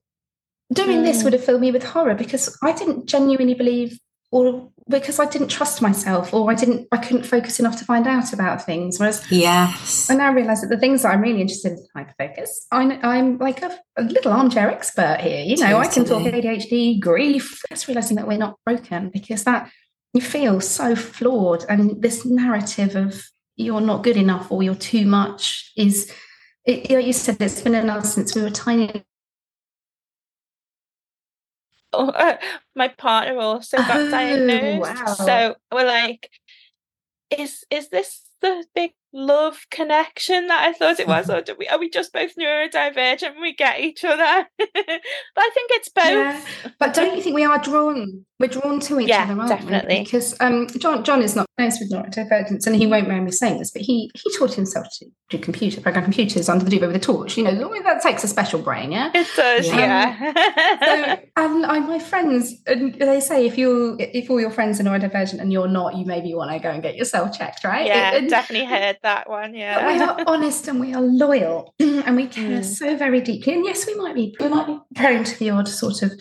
Doing 0.72 1.02
this 1.02 1.22
Mm. 1.22 1.24
would 1.24 1.34
have 1.34 1.44
filled 1.44 1.62
me 1.62 1.72
with 1.72 1.84
horror 1.84 2.14
because 2.14 2.56
I 2.62 2.72
didn't 2.74 3.08
genuinely 3.08 3.56
believe, 3.56 4.00
or 4.32 4.72
because 4.90 5.20
I 5.20 5.26
didn't 5.26 5.50
trust 5.50 5.82
myself, 5.82 6.34
or 6.34 6.50
I 6.50 6.56
didn't. 6.56 6.88
I 6.92 6.98
couldn't 6.98 7.24
focus 7.24 7.60
enough 7.60 7.78
to 7.78 7.86
find 7.86 8.08
out 8.08 8.34
about 8.34 8.66
things. 8.66 9.00
Whereas 9.00 9.24
Yes. 9.32 10.10
I 10.10 10.16
now 10.16 10.34
realise 10.34 10.62
that 10.62 10.70
the 10.70 10.78
things 10.80 11.04
that 11.04 11.14
I'm 11.14 11.22
really 11.22 11.42
interested 11.42 11.74
in 11.74 11.86
hyperfocus, 11.96 12.50
I'm, 12.72 13.00
I'm 13.04 13.38
like 13.38 13.62
a, 13.62 13.80
a 13.98 14.04
little 14.04 14.32
armchair 14.32 14.70
expert 14.72 15.20
here. 15.22 15.44
You 15.46 15.58
know, 15.58 15.78
I 15.78 15.88
can 15.88 16.06
talk 16.06 16.24
Totally. 16.24 16.42
ADHD, 16.42 17.00
grief, 17.00 17.62
just 17.70 17.88
realising 17.88 18.18
that 18.18 18.28
we're 18.28 18.38
not 18.38 18.56
broken 18.66 19.10
because 19.10 19.44
that 19.44 19.72
you 20.14 20.22
feel 20.22 20.60
so 20.60 20.96
flawed. 20.96 21.66
And 21.70 22.02
this 22.02 22.26
narrative 22.26 22.96
of 22.96 23.24
you're 23.56 23.82
not 23.82 24.04
good 24.04 24.18
enough 24.18 24.52
or 24.52 24.64
you're 24.64 24.74
too 24.76 25.06
much 25.06 25.72
is, 25.78 26.12
it, 26.66 26.90
like 26.90 27.06
you 27.06 27.14
said, 27.14 27.38
it's 27.40 27.62
been 27.62 27.76
in 27.76 27.90
us 27.90 28.16
since 28.16 28.34
we 28.36 28.42
were 28.42 28.50
tiny. 28.50 29.04
My 32.76 32.88
partner 32.90 33.38
also 33.38 33.78
got 33.78 33.98
Oh, 33.98 34.12
diagnosed. 34.12 34.96
wow. 34.96 35.14
So 35.14 35.56
we're 35.72 35.86
like, 35.86 36.30
is 37.38 37.64
is 37.70 37.90
this 37.90 38.24
the 38.42 38.66
big 38.74 38.92
love 39.12 39.66
connection 39.72 40.48
that 40.48 40.64
I 40.68 40.74
thought 40.74 41.00
it 41.00 41.08
was, 41.08 41.30
or 41.30 41.42
do 41.46 41.56
we 41.58 41.68
are 41.68 41.80
we 41.80 41.90
just 41.90 42.14
both 42.14 42.36
neurodivergent 42.36 43.24
and 43.24 43.42
we 43.42 43.54
get 43.54 43.80
each 43.80 44.04
other? 44.04 44.48
but 44.58 44.70
I 44.78 45.50
think 45.54 45.72
it's 45.72 45.90
both. 45.90 46.06
Yeah. 46.06 46.46
But 46.80 46.94
don't 46.94 47.16
you 47.16 47.22
think 47.22 47.36
we 47.36 47.46
are 47.46 47.60
drawn? 47.60 48.26
We're 48.40 48.48
drawn 48.48 48.80
to 48.82 49.00
each 49.02 49.10
Yeah, 49.10 49.24
other, 49.24 49.38
aren't 49.38 49.50
definitely. 49.50 49.96
we? 49.98 50.04
Because 50.06 50.34
um, 50.40 50.68
John 50.78 51.04
John 51.04 51.22
is 51.22 51.36
not 51.36 51.46
diagnosed 51.58 51.82
with 51.82 51.92
neurodivergence, 51.92 52.66
and 52.68 52.76
he 52.76 52.88
won't 52.88 53.10
mind 53.10 53.26
me 53.26 53.32
saying 53.32 53.60
this, 53.60 53.70
but 53.72 53.82
he 53.82 54.10
he 54.16 54.34
taught 54.38 54.54
himself 54.54 54.88
to 55.00 55.08
do 55.30 55.38
computer 55.38 55.82
program 55.82 56.06
computers 56.06 56.48
under 56.48 56.64
the 56.64 56.72
duvet 56.72 56.88
with 56.88 56.96
a 56.96 57.00
torch. 57.00 57.38
You 57.38 57.44
know, 57.44 57.84
that 57.84 58.02
takes 58.02 58.24
a 58.24 58.28
special 58.30 58.62
brain, 58.62 58.94
yeah. 58.94 59.12
It 59.14 59.28
does, 59.36 59.68
Yeah. 59.68 60.16
yeah. 60.22 61.16
So, 61.18 61.22
and 61.36 61.66
I, 61.66 61.80
my 61.80 62.00
friends, 62.00 62.54
and 62.66 62.94
they 62.96 63.20
say 63.20 63.46
if 63.46 63.58
you 63.58 63.98
if 64.00 64.30
all 64.30 64.40
your 64.40 64.52
friends 64.52 64.80
are 64.80 64.84
neurodivergent 64.84 65.42
and 65.42 65.52
you're 65.52 65.68
not, 65.68 65.96
you 65.98 66.06
maybe 66.06 66.34
want 66.34 66.52
to 66.52 66.60
go 66.60 66.70
and 66.70 66.82
get 66.82 66.96
yourself 66.96 67.38
checked, 67.38 67.64
right? 67.66 67.86
yeah, 67.88 68.16
And- 68.16 68.30
definitely 68.30 68.68
heard 68.68 68.98
that 69.04 69.30
one. 69.30 69.54
Yeah. 69.54 69.80
But 69.82 69.94
we 69.94 70.00
are 70.02 70.24
honest 70.36 70.68
and 70.70 70.80
we 70.80 70.94
are 70.94 71.02
loyal 71.02 71.74
and 71.80 72.16
we 72.16 72.28
care 72.28 72.60
Mm. 72.62 72.64
so 72.66 72.96
very 72.96 73.20
deeply. 73.22 73.54
And 73.56 73.66
yes, 73.66 73.86
we 73.86 73.96
might 73.96 74.16
be 74.16 74.34
we 74.40 74.48
might 74.48 74.66
be 74.68 74.78
prone 74.96 75.24
to 75.26 75.38
the 75.40 75.50
odd 75.50 75.68
sort 75.68 76.02
of, 76.04 76.12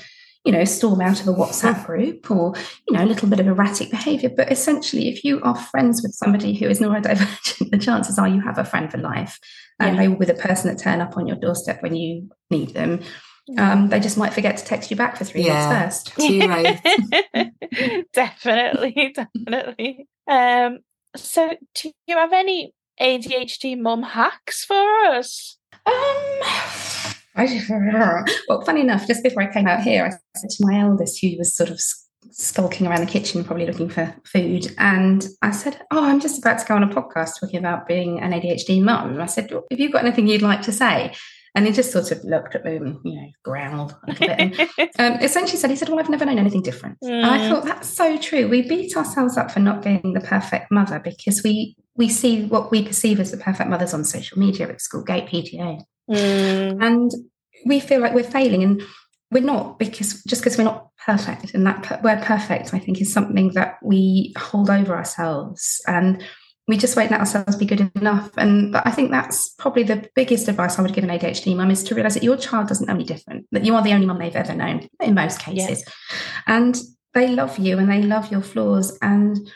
you 0.49 0.53
know, 0.53 0.65
storm 0.65 1.03
out 1.03 1.21
of 1.21 1.29
a 1.29 1.33
WhatsApp 1.35 1.85
group 1.85 2.31
or, 2.31 2.55
you 2.89 2.97
know, 2.97 3.05
a 3.05 3.05
little 3.05 3.29
bit 3.29 3.39
of 3.39 3.47
erratic 3.47 3.91
behavior. 3.91 4.31
But 4.35 4.51
essentially, 4.51 5.11
if 5.11 5.23
you 5.23 5.43
are 5.43 5.55
friends 5.55 6.03
with 6.03 6.15
somebody 6.15 6.55
who 6.55 6.67
is 6.67 6.81
neurodivergent, 6.81 7.71
the 7.71 7.77
chances 7.77 8.19
are 8.19 8.27
you 8.27 8.41
have 8.41 8.57
a 8.57 8.65
friend 8.65 8.91
for 8.91 8.97
life. 8.97 9.39
And 9.79 9.95
Yeah. 9.97 10.01
they 10.03 10.09
will 10.09 10.17
be 10.17 10.25
the 10.25 10.33
person 10.33 10.71
that 10.71 10.83
turn 10.83 11.03
up 11.03 11.19
on 11.19 11.27
your 11.27 11.37
doorstep 11.37 11.83
when 11.83 11.95
you 11.95 12.31
need 12.49 12.73
them. 12.73 13.01
Um, 13.59 13.91
they 13.91 14.01
just 14.01 14.17
might 14.17 14.33
forget 14.33 14.57
to 14.57 14.65
text 14.65 14.91
you 14.91 14.97
back 14.97 15.19
for 15.19 15.25
three 15.27 15.43
Yeah. 15.43 15.85
weeks 15.85 16.07
first. 16.07 16.17
Too 16.27 16.49
right. 16.49 16.81
definitely, 18.15 19.15
definitely. 19.15 20.09
Um, 20.27 20.79
so 21.15 21.57
do 21.75 21.93
you 22.07 22.17
have 22.17 22.33
any 22.33 22.73
ADHD 22.99 23.79
mum 23.79 24.03
hacks 24.03 24.65
for 24.65 25.05
us? 25.05 25.59
Um, 25.85 25.93
I, 25.93 27.15
well, 28.49 28.63
funny 28.63 28.81
enough, 28.83 29.07
just 29.07 29.23
before 29.23 29.43
I 29.43 29.53
came 29.53 29.67
out 29.67 29.83
here, 29.83 30.05
I 30.05 30.11
said 30.39 30.51
to 30.51 30.67
my 30.67 30.81
eldest, 30.81 31.21
who 31.21 31.37
was 31.39 31.55
sort 31.55 31.71
of 31.71 31.81
skulking 32.31 32.87
around 32.87 33.01
the 33.01 33.07
kitchen, 33.11 33.45
probably 33.45 33.67
looking 33.67 33.89
for 33.89 34.15
food, 34.25 34.75
and 34.79 35.27
I 35.43 35.51
said, 35.51 35.81
"Oh, 35.91 36.05
I'm 36.05 36.21
just 36.21 36.39
about 36.39 36.59
to 36.59 36.67
go 36.67 36.75
on 36.75 36.83
a 36.83 36.89
podcast 36.89 37.41
talking 37.41 37.59
about 37.59 37.87
being 37.89 38.21
an 38.21 38.33
ADHD 38.33 38.83
mum." 38.83 39.11
And 39.13 39.23
I 39.23 39.27
said, 39.27 39.51
"Have 39.51 39.81
you 39.81 39.91
got 39.91 40.05
anything 40.05 40.27
you'd 40.29 40.43
like 40.43 40.63
to 40.63 40.73
say?" 40.73 41.15
And 41.55 41.67
he 41.67 41.73
just 41.73 41.91
sort 41.91 42.13
of 42.13 42.23
looked 42.25 42.55
at 42.55 42.65
me 42.65 42.77
and 42.77 42.99
you 43.05 43.15
know 43.17 43.27
growled 43.43 43.97
a 44.07 44.11
little 44.11 44.27
bit. 44.27 44.39
And, 44.39 44.91
um, 44.99 45.21
essentially 45.23 45.57
said, 45.59 45.71
he 45.71 45.77
said, 45.77 45.89
Well, 45.89 45.99
I've 45.99 46.11
never 46.11 46.25
known 46.27 46.39
anything 46.39 46.63
different. 46.63 46.99
And 47.03 47.25
I 47.27 47.39
Mm. 47.39 47.49
thought 47.49 47.65
that's 47.65 47.89
so 47.89 48.17
true. 48.19 48.47
We 48.47 48.63
beat 48.63 48.97
ourselves 48.97 49.37
up 49.37 49.51
for 49.51 49.59
not 49.59 49.83
being 49.83 50.13
the 50.13 50.21
perfect 50.21 50.71
mother 50.71 51.01
because 51.01 51.43
we 51.43 51.75
we 51.97 52.09
see 52.11 52.45
what 52.45 52.71
we 52.71 52.85
perceive 52.85 53.19
as 53.19 53.31
the 53.33 53.39
perfect 53.39 53.71
mothers 53.71 53.93
on 53.95 54.05
social 54.05 54.39
media 54.39 54.69
at 54.69 54.81
school 54.81 55.03
gate 55.03 55.27
PTA. 55.27 55.81
Mm, 56.09 56.83
And 56.83 57.11
we 57.67 57.81
feel 57.81 58.01
like 58.01 58.15
we're 58.15 58.23
failing 58.25 58.63
and 58.63 58.83
we're 59.31 59.43
not 59.43 59.79
because 59.79 60.23
just 60.25 60.43
because 60.43 60.57
we're 60.57 60.65
not 60.65 60.89
perfect. 61.05 61.55
And 61.55 61.67
that 61.67 61.83
per- 61.83 62.01
word 62.03 62.23
perfect, 62.23 62.73
I 62.73 62.79
think, 62.79 63.01
is 63.01 63.13
something 63.13 63.53
that 63.55 63.79
we 63.83 64.35
hold 64.39 64.71
over 64.71 64.97
ourselves. 64.97 65.81
And 65.87 66.23
we 66.67 66.77
just 66.77 66.97
won't 66.97 67.11
let 67.11 67.21
ourselves 67.21 67.57
be 67.57 67.65
good 67.65 67.91
enough. 67.97 68.31
And 68.37 68.77
I 68.77 68.91
think 68.91 69.11
that's 69.11 69.51
probably 69.55 69.83
the 69.85 70.09
biggest 70.15 70.49
advice 70.49 70.79
I 70.79 70.83
would 70.83 70.93
give 70.93 71.05
an 71.05 71.11
ADHD 71.11 71.57
mum 71.57 71.71
is 71.71 71.83
to 71.85 71.95
realize 71.95 72.15
that 72.15 72.23
your 72.23 72.37
child 72.37 72.69
doesn't 72.69 72.87
know 72.87 72.95
any 72.95 73.05
different, 73.05 73.47
that 73.53 73.65
you 73.65 73.75
are 73.75 73.83
the 73.83 73.93
only 73.95 74.07
mum 74.07 74.19
they've 74.19 74.37
ever 74.37 74.55
known 74.55 74.87
in 75.01 75.15
most 75.15 75.41
cases. 75.41 75.85
And 76.47 76.79
they 77.15 77.29
love 77.29 77.59
you 77.59 77.79
and 77.79 77.91
they 77.91 78.03
love 78.03 78.31
your 78.31 78.43
flaws. 78.43 78.99
And 79.01 79.51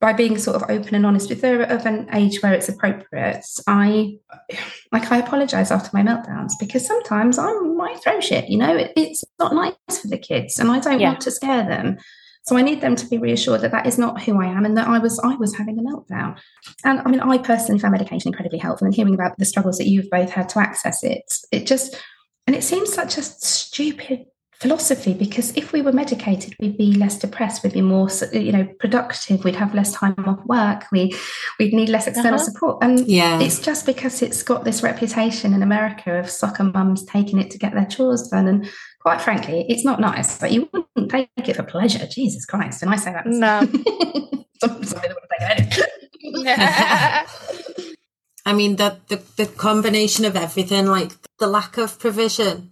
by 0.00 0.12
being 0.12 0.38
sort 0.38 0.56
of 0.56 0.70
open 0.70 0.94
and 0.94 1.04
honest, 1.04 1.30
if 1.30 1.40
they're 1.40 1.62
of 1.62 1.84
an 1.84 2.08
age 2.12 2.42
where 2.42 2.54
it's 2.54 2.68
appropriate, 2.68 3.44
I 3.66 4.16
like 4.92 5.12
I 5.12 5.18
apologize 5.18 5.70
after 5.70 5.90
my 5.92 6.02
meltdowns 6.02 6.52
because 6.58 6.86
sometimes 6.86 7.38
I 7.38 7.52
might 7.52 8.02
throw 8.02 8.20
shit, 8.20 8.48
you 8.48 8.58
know, 8.58 8.74
it, 8.74 8.92
it's 8.96 9.22
not 9.38 9.54
nice 9.54 9.98
for 10.00 10.08
the 10.08 10.18
kids 10.18 10.58
and 10.58 10.70
I 10.70 10.80
don't 10.80 11.00
Yeah. 11.00 11.08
want 11.08 11.20
to 11.22 11.30
scare 11.30 11.64
them. 11.66 11.98
So 12.44 12.56
I 12.56 12.62
need 12.62 12.80
them 12.80 12.94
to 12.96 13.06
be 13.08 13.18
reassured 13.18 13.62
that 13.62 13.72
that 13.72 13.86
is 13.86 13.98
not 13.98 14.22
who 14.22 14.40
I 14.40 14.46
am 14.46 14.64
and 14.64 14.76
that 14.78 14.88
I 14.88 14.98
was 14.98 15.18
I 15.18 15.34
was 15.34 15.54
having 15.56 15.78
a 15.78 15.82
meltdown. 15.82 16.38
And 16.84 17.00
I 17.00 17.10
mean, 17.10 17.20
I 17.20 17.38
personally 17.38 17.80
found 17.80 17.92
medication 17.92 18.28
incredibly 18.28 18.58
helpful 18.58 18.86
and 18.86 18.94
hearing 18.94 19.14
about 19.14 19.36
the 19.36 19.44
struggles 19.44 19.78
that 19.78 19.88
you've 19.88 20.08
both 20.10 20.30
had 20.30 20.48
to 20.50 20.60
access 20.60 21.02
it, 21.02 21.24
it 21.52 21.66
just 21.66 21.96
and 22.46 22.54
it 22.54 22.62
seems 22.62 22.92
such 22.92 23.18
a 23.18 23.22
stupid 23.22 24.26
philosophy 24.60 25.12
because 25.12 25.54
if 25.56 25.72
we 25.72 25.82
were 25.82 25.92
medicated 25.92 26.54
we'd 26.60 26.78
be 26.78 26.92
less 26.94 27.18
depressed 27.18 27.62
we'd 27.62 27.72
be 27.74 27.82
more 27.82 28.08
you 28.32 28.52
know 28.52 28.64
productive 28.80 29.44
we'd 29.44 29.54
have 29.56 29.74
less 29.74 29.92
time 29.92 30.14
off 30.26 30.40
work 30.46 30.84
we 30.90 31.12
we'd 31.58 31.74
need 31.74 31.88
less 31.90 32.06
external 32.06 32.34
Uh-huh. 32.40 32.44
support 32.44 32.78
and 32.82 33.06
Yeah. 33.06 33.38
it's 33.40 33.58
just 33.60 33.84
because 33.84 34.22
it's 34.22 34.42
got 34.42 34.64
this 34.64 34.82
reputation 34.82 35.52
in 35.52 35.62
america 35.62 36.18
of 36.18 36.30
soccer 36.30 36.64
mums 36.64 37.04
taking 37.04 37.38
it 37.38 37.50
to 37.50 37.58
get 37.58 37.74
their 37.74 37.84
chores 37.84 38.28
done 38.28 38.46
and 38.48 38.66
quite 39.02 39.20
frankly 39.20 39.66
it's 39.68 39.84
not 39.84 40.00
nice 40.00 40.38
but 40.38 40.50
you 40.52 40.68
wouldn't 40.72 41.10
take 41.10 41.28
it 41.48 41.56
for 41.56 41.62
pleasure 41.62 42.06
jesus 42.06 42.46
christ 42.46 42.82
and 42.82 42.90
i 42.90 42.96
say 42.96 43.12
that 43.12 43.26
No. 43.26 43.60
Some- 44.62 44.82
somebody 44.84 45.08
that 45.08 45.16
wouldn't 45.20 45.70
take 45.70 45.78
it 45.78 45.92
I 48.46 48.52
mean, 48.52 48.76
the, 48.76 48.96
the 49.08 49.20
the 49.36 49.46
combination 49.46 50.24
of 50.24 50.36
everything, 50.36 50.86
like 50.86 51.12
the 51.40 51.48
lack 51.48 51.78
of 51.78 51.98
provision, 51.98 52.70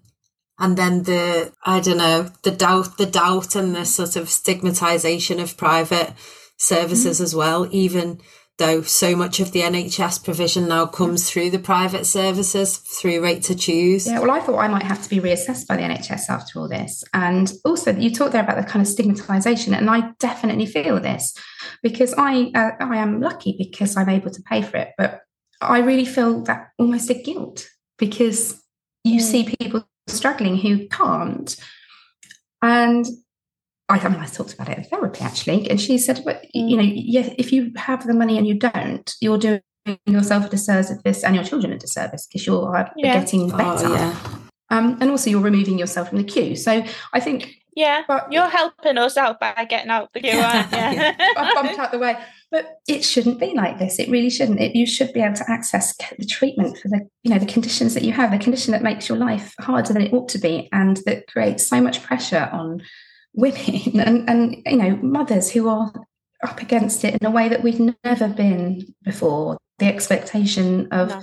and 0.58 0.76
then 0.76 1.02
the 1.02 1.52
I 1.64 1.80
don't 1.80 1.98
know, 1.98 2.30
the 2.42 2.50
doubt, 2.50 2.96
the 2.98 3.06
doubt, 3.06 3.56
and 3.56 3.74
the 3.74 3.84
sort 3.84 4.16
of 4.16 4.28
stigmatization 4.28 5.40
of 5.40 5.56
private 5.56 6.12
services 6.56 7.18
mm. 7.20 7.22
as 7.22 7.34
well. 7.34 7.68
Even 7.70 8.20
though 8.58 8.82
so 8.82 9.16
much 9.16 9.40
of 9.40 9.50
the 9.50 9.62
NHS 9.62 10.22
provision 10.24 10.68
now 10.68 10.86
comes 10.86 11.24
mm. 11.24 11.28
through 11.28 11.50
the 11.50 11.58
private 11.58 12.06
services 12.06 12.76
through 12.76 13.20
right 13.22 13.42
to 13.42 13.54
choose. 13.56 14.06
Yeah, 14.06 14.20
well, 14.20 14.30
I 14.30 14.40
thought 14.40 14.58
I 14.58 14.68
might 14.68 14.84
have 14.84 15.02
to 15.02 15.10
be 15.10 15.18
reassessed 15.18 15.66
by 15.66 15.76
the 15.76 15.82
NHS 15.82 16.28
after 16.28 16.60
all 16.60 16.68
this. 16.68 17.02
And 17.12 17.52
also, 17.64 17.92
you 17.92 18.14
talked 18.14 18.32
there 18.32 18.44
about 18.44 18.56
the 18.56 18.70
kind 18.70 18.86
of 18.86 18.92
stigmatisation, 18.92 19.76
and 19.76 19.90
I 19.90 20.12
definitely 20.20 20.66
feel 20.66 21.00
this 21.00 21.36
because 21.82 22.14
I 22.16 22.52
uh, 22.54 22.70
I 22.80 22.98
am 22.98 23.20
lucky 23.20 23.56
because 23.58 23.96
I'm 23.96 24.08
able 24.08 24.30
to 24.30 24.42
pay 24.42 24.62
for 24.62 24.76
it, 24.76 24.90
but 24.96 25.22
I 25.60 25.78
really 25.78 26.04
feel 26.04 26.42
that 26.42 26.68
almost 26.78 27.10
a 27.10 27.14
guilt 27.14 27.68
because 27.98 28.60
you 29.02 29.20
mm. 29.20 29.22
see 29.22 29.56
people 29.58 29.84
struggling 30.06 30.56
who 30.56 30.86
can't. 30.88 31.56
And 32.62 33.06
I, 33.88 33.98
I 33.98 34.08
mean, 34.08 34.20
I 34.20 34.26
talked 34.26 34.54
about 34.54 34.68
it 34.70 34.78
in 34.78 34.84
therapy 34.84 35.20
actually, 35.20 35.68
and 35.70 35.80
she 35.80 35.98
said, 35.98 36.22
"But 36.24 36.46
you 36.54 36.76
know, 36.76 36.82
yeah, 36.82 37.32
if 37.38 37.52
you 37.52 37.72
have 37.76 38.06
the 38.06 38.14
money 38.14 38.38
and 38.38 38.46
you 38.46 38.54
don't, 38.54 39.14
you're 39.20 39.38
doing 39.38 39.60
yourself 40.06 40.46
a 40.46 40.48
disservice 40.48 41.22
and 41.24 41.34
your 41.34 41.44
children 41.44 41.72
a 41.72 41.78
disservice 41.78 42.26
because 42.26 42.46
you're 42.46 42.74
uh, 42.76 42.88
Yeah. 42.96 43.20
getting 43.20 43.50
better, 43.50 43.86
Oh, 43.88 43.94
yeah. 43.94 44.16
um, 44.70 44.96
and 45.00 45.10
also 45.10 45.28
you're 45.28 45.42
removing 45.42 45.78
yourself 45.78 46.08
from 46.08 46.18
the 46.18 46.24
queue. 46.24 46.56
So 46.56 46.82
I 47.12 47.20
think 47.20 47.54
yeah, 47.76 48.02
But- 48.08 48.32
you're 48.32 48.48
helping 48.48 48.96
us 48.98 49.16
out 49.18 49.40
by 49.40 49.52
getting 49.68 49.90
out 49.90 50.12
the 50.14 50.20
queue, 50.20 50.38
aren't 50.40 50.70
you? 50.72 50.78
I 50.78 51.52
bumped 51.54 51.78
out 51.78 51.90
the 51.92 51.98
way. 51.98 52.16
But 52.54 52.78
it 52.86 53.04
shouldn't 53.04 53.40
be 53.40 53.52
like 53.52 53.80
this. 53.80 53.98
It 53.98 54.08
really 54.08 54.30
shouldn't. 54.30 54.60
It, 54.60 54.76
you 54.76 54.86
should 54.86 55.12
be 55.12 55.20
able 55.20 55.34
to 55.34 55.50
access 55.50 55.92
the 56.16 56.24
treatment 56.24 56.78
for 56.78 56.86
the, 56.86 57.00
you 57.24 57.32
know, 57.32 57.40
the 57.40 57.52
conditions 57.52 57.94
that 57.94 58.04
you 58.04 58.12
have, 58.12 58.30
the 58.30 58.38
condition 58.38 58.70
that 58.70 58.80
makes 58.80 59.08
your 59.08 59.18
life 59.18 59.56
harder 59.58 59.92
than 59.92 60.02
it 60.02 60.12
ought 60.12 60.28
to 60.28 60.38
be, 60.38 60.68
and 60.70 60.98
that 60.98 61.26
creates 61.26 61.66
so 61.66 61.80
much 61.80 62.04
pressure 62.04 62.48
on 62.52 62.80
women 63.32 63.98
and, 64.00 64.30
and 64.30 64.62
you 64.66 64.76
know, 64.76 64.94
mothers 65.02 65.50
who 65.50 65.68
are 65.68 65.92
up 66.44 66.62
against 66.62 67.02
it 67.02 67.16
in 67.20 67.26
a 67.26 67.30
way 67.30 67.48
that 67.48 67.64
we've 67.64 67.92
never 68.04 68.28
been 68.28 68.86
before. 69.02 69.58
The 69.80 69.86
expectation 69.86 70.86
of 70.92 71.08
No. 71.08 71.22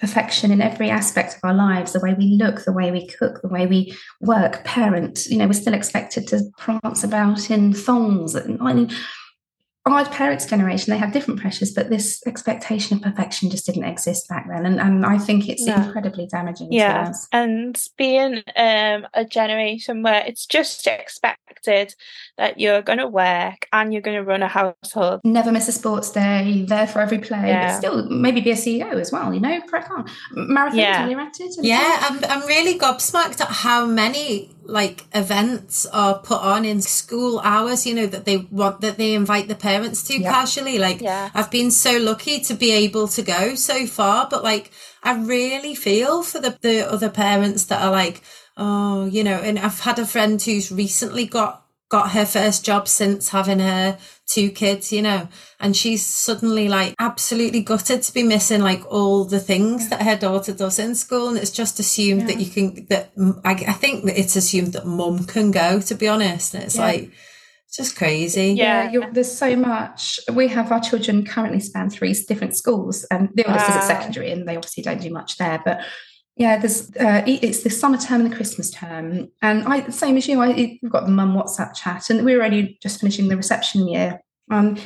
perfection 0.00 0.50
in 0.50 0.60
every 0.60 0.90
aspect 0.90 1.36
of 1.36 1.40
our 1.44 1.54
lives, 1.54 1.92
the 1.92 2.00
way 2.00 2.14
we 2.14 2.36
look, 2.36 2.64
the 2.64 2.72
way 2.72 2.90
we 2.90 3.06
cook, 3.06 3.40
the 3.40 3.46
way 3.46 3.68
we 3.68 3.96
work, 4.20 4.64
parent. 4.64 5.26
You 5.26 5.36
know, 5.36 5.46
we're 5.46 5.52
still 5.52 5.74
expected 5.74 6.26
to 6.26 6.40
prance 6.58 7.04
about 7.04 7.52
in 7.52 7.72
thongs. 7.72 8.34
And 8.34 8.60
I 8.60 8.72
mean, 8.72 8.90
our 9.84 10.08
parents' 10.08 10.46
generation, 10.46 10.92
they 10.92 10.98
have 10.98 11.12
different 11.12 11.40
pressures, 11.40 11.72
but 11.72 11.90
this 11.90 12.22
expectation 12.26 12.96
of 12.96 13.02
perfection 13.02 13.50
just 13.50 13.66
didn't 13.66 13.82
exist 13.84 14.28
back 14.28 14.46
then. 14.48 14.64
And, 14.64 14.80
and 14.80 15.04
I 15.04 15.18
think 15.18 15.48
it's 15.48 15.64
No. 15.66 15.74
incredibly 15.74 16.26
damaging 16.26 16.70
to 16.70 16.76
Yeah, 16.76 17.08
us. 17.08 17.26
and 17.32 17.76
being 17.98 18.42
um, 18.56 19.06
a 19.12 19.24
generation 19.28 20.02
where 20.02 20.24
it's 20.24 20.46
just 20.46 20.86
expected 20.86 21.94
that 22.38 22.58
you're 22.58 22.82
going 22.82 22.98
to 22.98 23.06
work 23.06 23.66
and 23.72 23.92
you're 23.92 24.02
going 24.02 24.16
to 24.16 24.24
run 24.24 24.42
a 24.42 24.48
household. 24.48 25.20
Never 25.24 25.52
miss 25.52 25.68
a 25.68 25.72
sports 25.72 26.10
day, 26.10 26.64
there 26.66 26.86
for 26.86 27.00
every 27.00 27.18
play, 27.18 27.48
Yeah. 27.48 27.68
but 27.72 27.76
still 27.78 28.08
maybe 28.08 28.40
be 28.40 28.50
a 28.52 28.54
CEO 28.56 28.94
as 28.94 29.12
well, 29.12 29.32
you 29.34 29.40
know, 29.40 29.60
crack 29.62 29.90
on. 29.90 30.08
Marathon, 30.32 30.78
Yeah. 30.78 31.06
are 31.06 31.30
it? 31.36 31.64
Yeah, 31.64 31.98
I'm, 32.00 32.24
I'm 32.24 32.46
really 32.46 32.78
gobsmacked 32.78 33.40
at 33.40 33.48
how 33.48 33.84
many 33.86 34.50
like 34.64 35.06
events 35.14 35.86
are 35.86 36.18
put 36.20 36.40
on 36.40 36.64
in 36.64 36.80
school 36.80 37.40
hours, 37.40 37.84
you 37.86 37.94
know, 37.94 38.06
that 38.06 38.24
they 38.24 38.38
want 38.50 38.80
that 38.80 38.96
they 38.96 39.12
invite 39.14 39.48
the 39.48 39.54
parents 39.54 40.02
to 40.04 40.18
Yeah. 40.18 40.30
casually. 40.32 40.78
Like 40.78 41.00
Yeah. 41.00 41.30
I've 41.34 41.50
been 41.50 41.70
so 41.70 41.98
lucky 41.98 42.40
to 42.40 42.54
be 42.54 42.72
able 42.72 43.08
to 43.08 43.22
go 43.22 43.54
so 43.56 43.86
far, 43.86 44.28
but 44.30 44.42
like 44.42 44.70
I 45.02 45.14
really 45.18 45.74
feel 45.74 46.22
for 46.22 46.40
the, 46.40 46.56
the 46.62 46.90
other 46.90 47.10
parents 47.10 47.64
that 47.66 47.82
are 47.82 47.90
like, 47.90 48.22
oh, 48.56 49.04
you 49.06 49.24
know, 49.24 49.36
and 49.36 49.58
I've 49.58 49.80
had 49.80 49.98
a 49.98 50.06
friend 50.06 50.40
who's 50.40 50.70
recently 50.70 51.26
got 51.26 51.61
got 51.92 52.12
her 52.12 52.24
first 52.24 52.64
job 52.64 52.88
since 52.88 53.28
having 53.28 53.58
her 53.58 53.98
two 54.26 54.50
kids, 54.50 54.90
you 54.90 55.02
know, 55.02 55.28
and 55.60 55.76
she's 55.76 56.04
suddenly 56.06 56.66
like 56.66 56.94
absolutely 56.98 57.60
gutted 57.60 58.00
to 58.00 58.14
be 58.14 58.22
missing 58.22 58.62
like 58.62 58.82
all 58.90 59.26
the 59.26 59.38
things 59.38 59.90
that 59.90 60.00
her 60.00 60.16
daughter 60.16 60.54
does 60.54 60.78
in 60.78 60.94
school. 60.94 61.28
And 61.28 61.36
it's 61.36 61.50
just 61.50 61.78
assumed 61.78 62.30
that 62.30 62.40
you 62.40 62.50
can, 62.50 62.86
that 62.88 63.12
I, 63.44 63.52
I 63.52 63.74
think 63.74 64.06
that 64.06 64.18
it's 64.18 64.36
assumed 64.36 64.72
that 64.72 64.86
mum 64.86 65.26
can 65.26 65.50
go, 65.50 65.82
to 65.82 65.94
be 65.94 66.08
honest. 66.08 66.54
And 66.54 66.64
it's 66.64 66.76
Yeah. 66.76 66.86
like, 66.86 67.12
it's 67.66 67.76
just 67.76 67.94
crazy. 67.94 68.54
Yeah. 68.56 68.90
you're, 68.90 69.12
there's 69.12 69.36
so 69.36 69.54
much. 69.54 70.18
We 70.32 70.48
have 70.48 70.72
our 70.72 70.80
children 70.80 71.26
currently 71.26 71.60
span 71.60 71.90
three 71.90 72.14
different 72.26 72.56
schools, 72.56 73.04
and 73.10 73.28
the 73.34 73.44
oldest 73.46 73.68
is 73.68 73.76
at 73.76 73.84
secondary, 73.84 74.30
and 74.30 74.48
they 74.48 74.56
obviously 74.56 74.82
don't 74.82 75.00
do 75.00 75.10
much 75.10 75.36
there. 75.36 75.60
But 75.62 75.80
yeah, 76.36 76.58
there's 76.58 76.90
uh, 76.96 77.22
it's 77.26 77.62
the 77.62 77.70
summer 77.70 77.98
term 77.98 78.22
and 78.22 78.32
the 78.32 78.36
Christmas 78.36 78.70
term, 78.70 79.28
and 79.42 79.64
I 79.64 79.88
same 79.90 80.16
as 80.16 80.26
you. 80.26 80.40
I 80.40 80.78
we've 80.82 80.90
got 80.90 81.04
the 81.04 81.10
mum 81.10 81.34
WhatsApp 81.34 81.74
chat, 81.74 82.08
and 82.08 82.24
we 82.24 82.34
were 82.34 82.42
only 82.42 82.78
just 82.82 83.00
finishing 83.00 83.28
the 83.28 83.36
reception 83.36 83.86
year. 83.86 84.20
Um, 84.50 84.78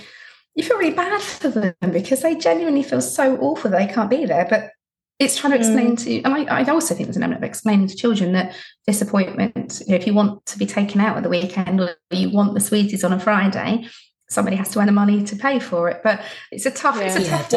you 0.55 0.65
feel 0.65 0.79
really 0.79 0.95
bad 0.95 1.21
for 1.21 1.49
them 1.49 1.75
because 1.93 2.23
they 2.23 2.35
genuinely 2.35 2.83
feel 2.83 3.01
so 3.01 3.37
awful 3.37 3.71
that 3.71 3.79
they 3.79 3.93
can't 3.93 4.11
be 4.11 4.25
there, 4.25 4.47
but. 4.49 4.71
It's 5.19 5.39
trying 5.39 5.55
to 5.55 5.59
explain 5.59 5.97
to, 5.97 6.23
and 6.25 6.35
I, 6.35 6.61
I 6.61 6.65
also 6.65 6.95
think 6.95 7.07
there's 7.07 7.17
an 7.17 7.23
element 7.23 7.43
of 7.43 7.49
explaining 7.49 7.87
to 7.87 7.97
children 7.97 8.35
that 8.35 8.55
disappointment, 8.87 9.81
you 9.87 9.93
know, 9.93 9.97
if 9.97 10.07
you 10.07 10.13
want 10.13 10.45
to 10.45 10.59
be 10.59 10.67
taken 10.67 11.01
out 11.01 11.17
at 11.17 11.23
the 11.23 11.31
weekend 11.31 11.81
or 11.81 11.97
you 12.11 12.29
want 12.29 12.53
the 12.53 12.61
sweeties 12.61 13.03
on 13.03 13.15
a 13.15 13.19
Friday, 13.19 13.89
somebody 14.29 14.57
has 14.57 14.71
to 14.73 14.81
earn 14.81 14.87
the 14.87 14.93
money 14.93 15.23
to 15.25 15.37
pay 15.37 15.59
for 15.61 15.89
it. 15.89 16.01
But 16.03 16.21
it's 16.51 16.67
a 16.67 16.71
tough, 16.71 17.01
it's 17.01 17.17
a 17.17 17.23
Yeah. 17.23 17.43
tough 17.43 17.53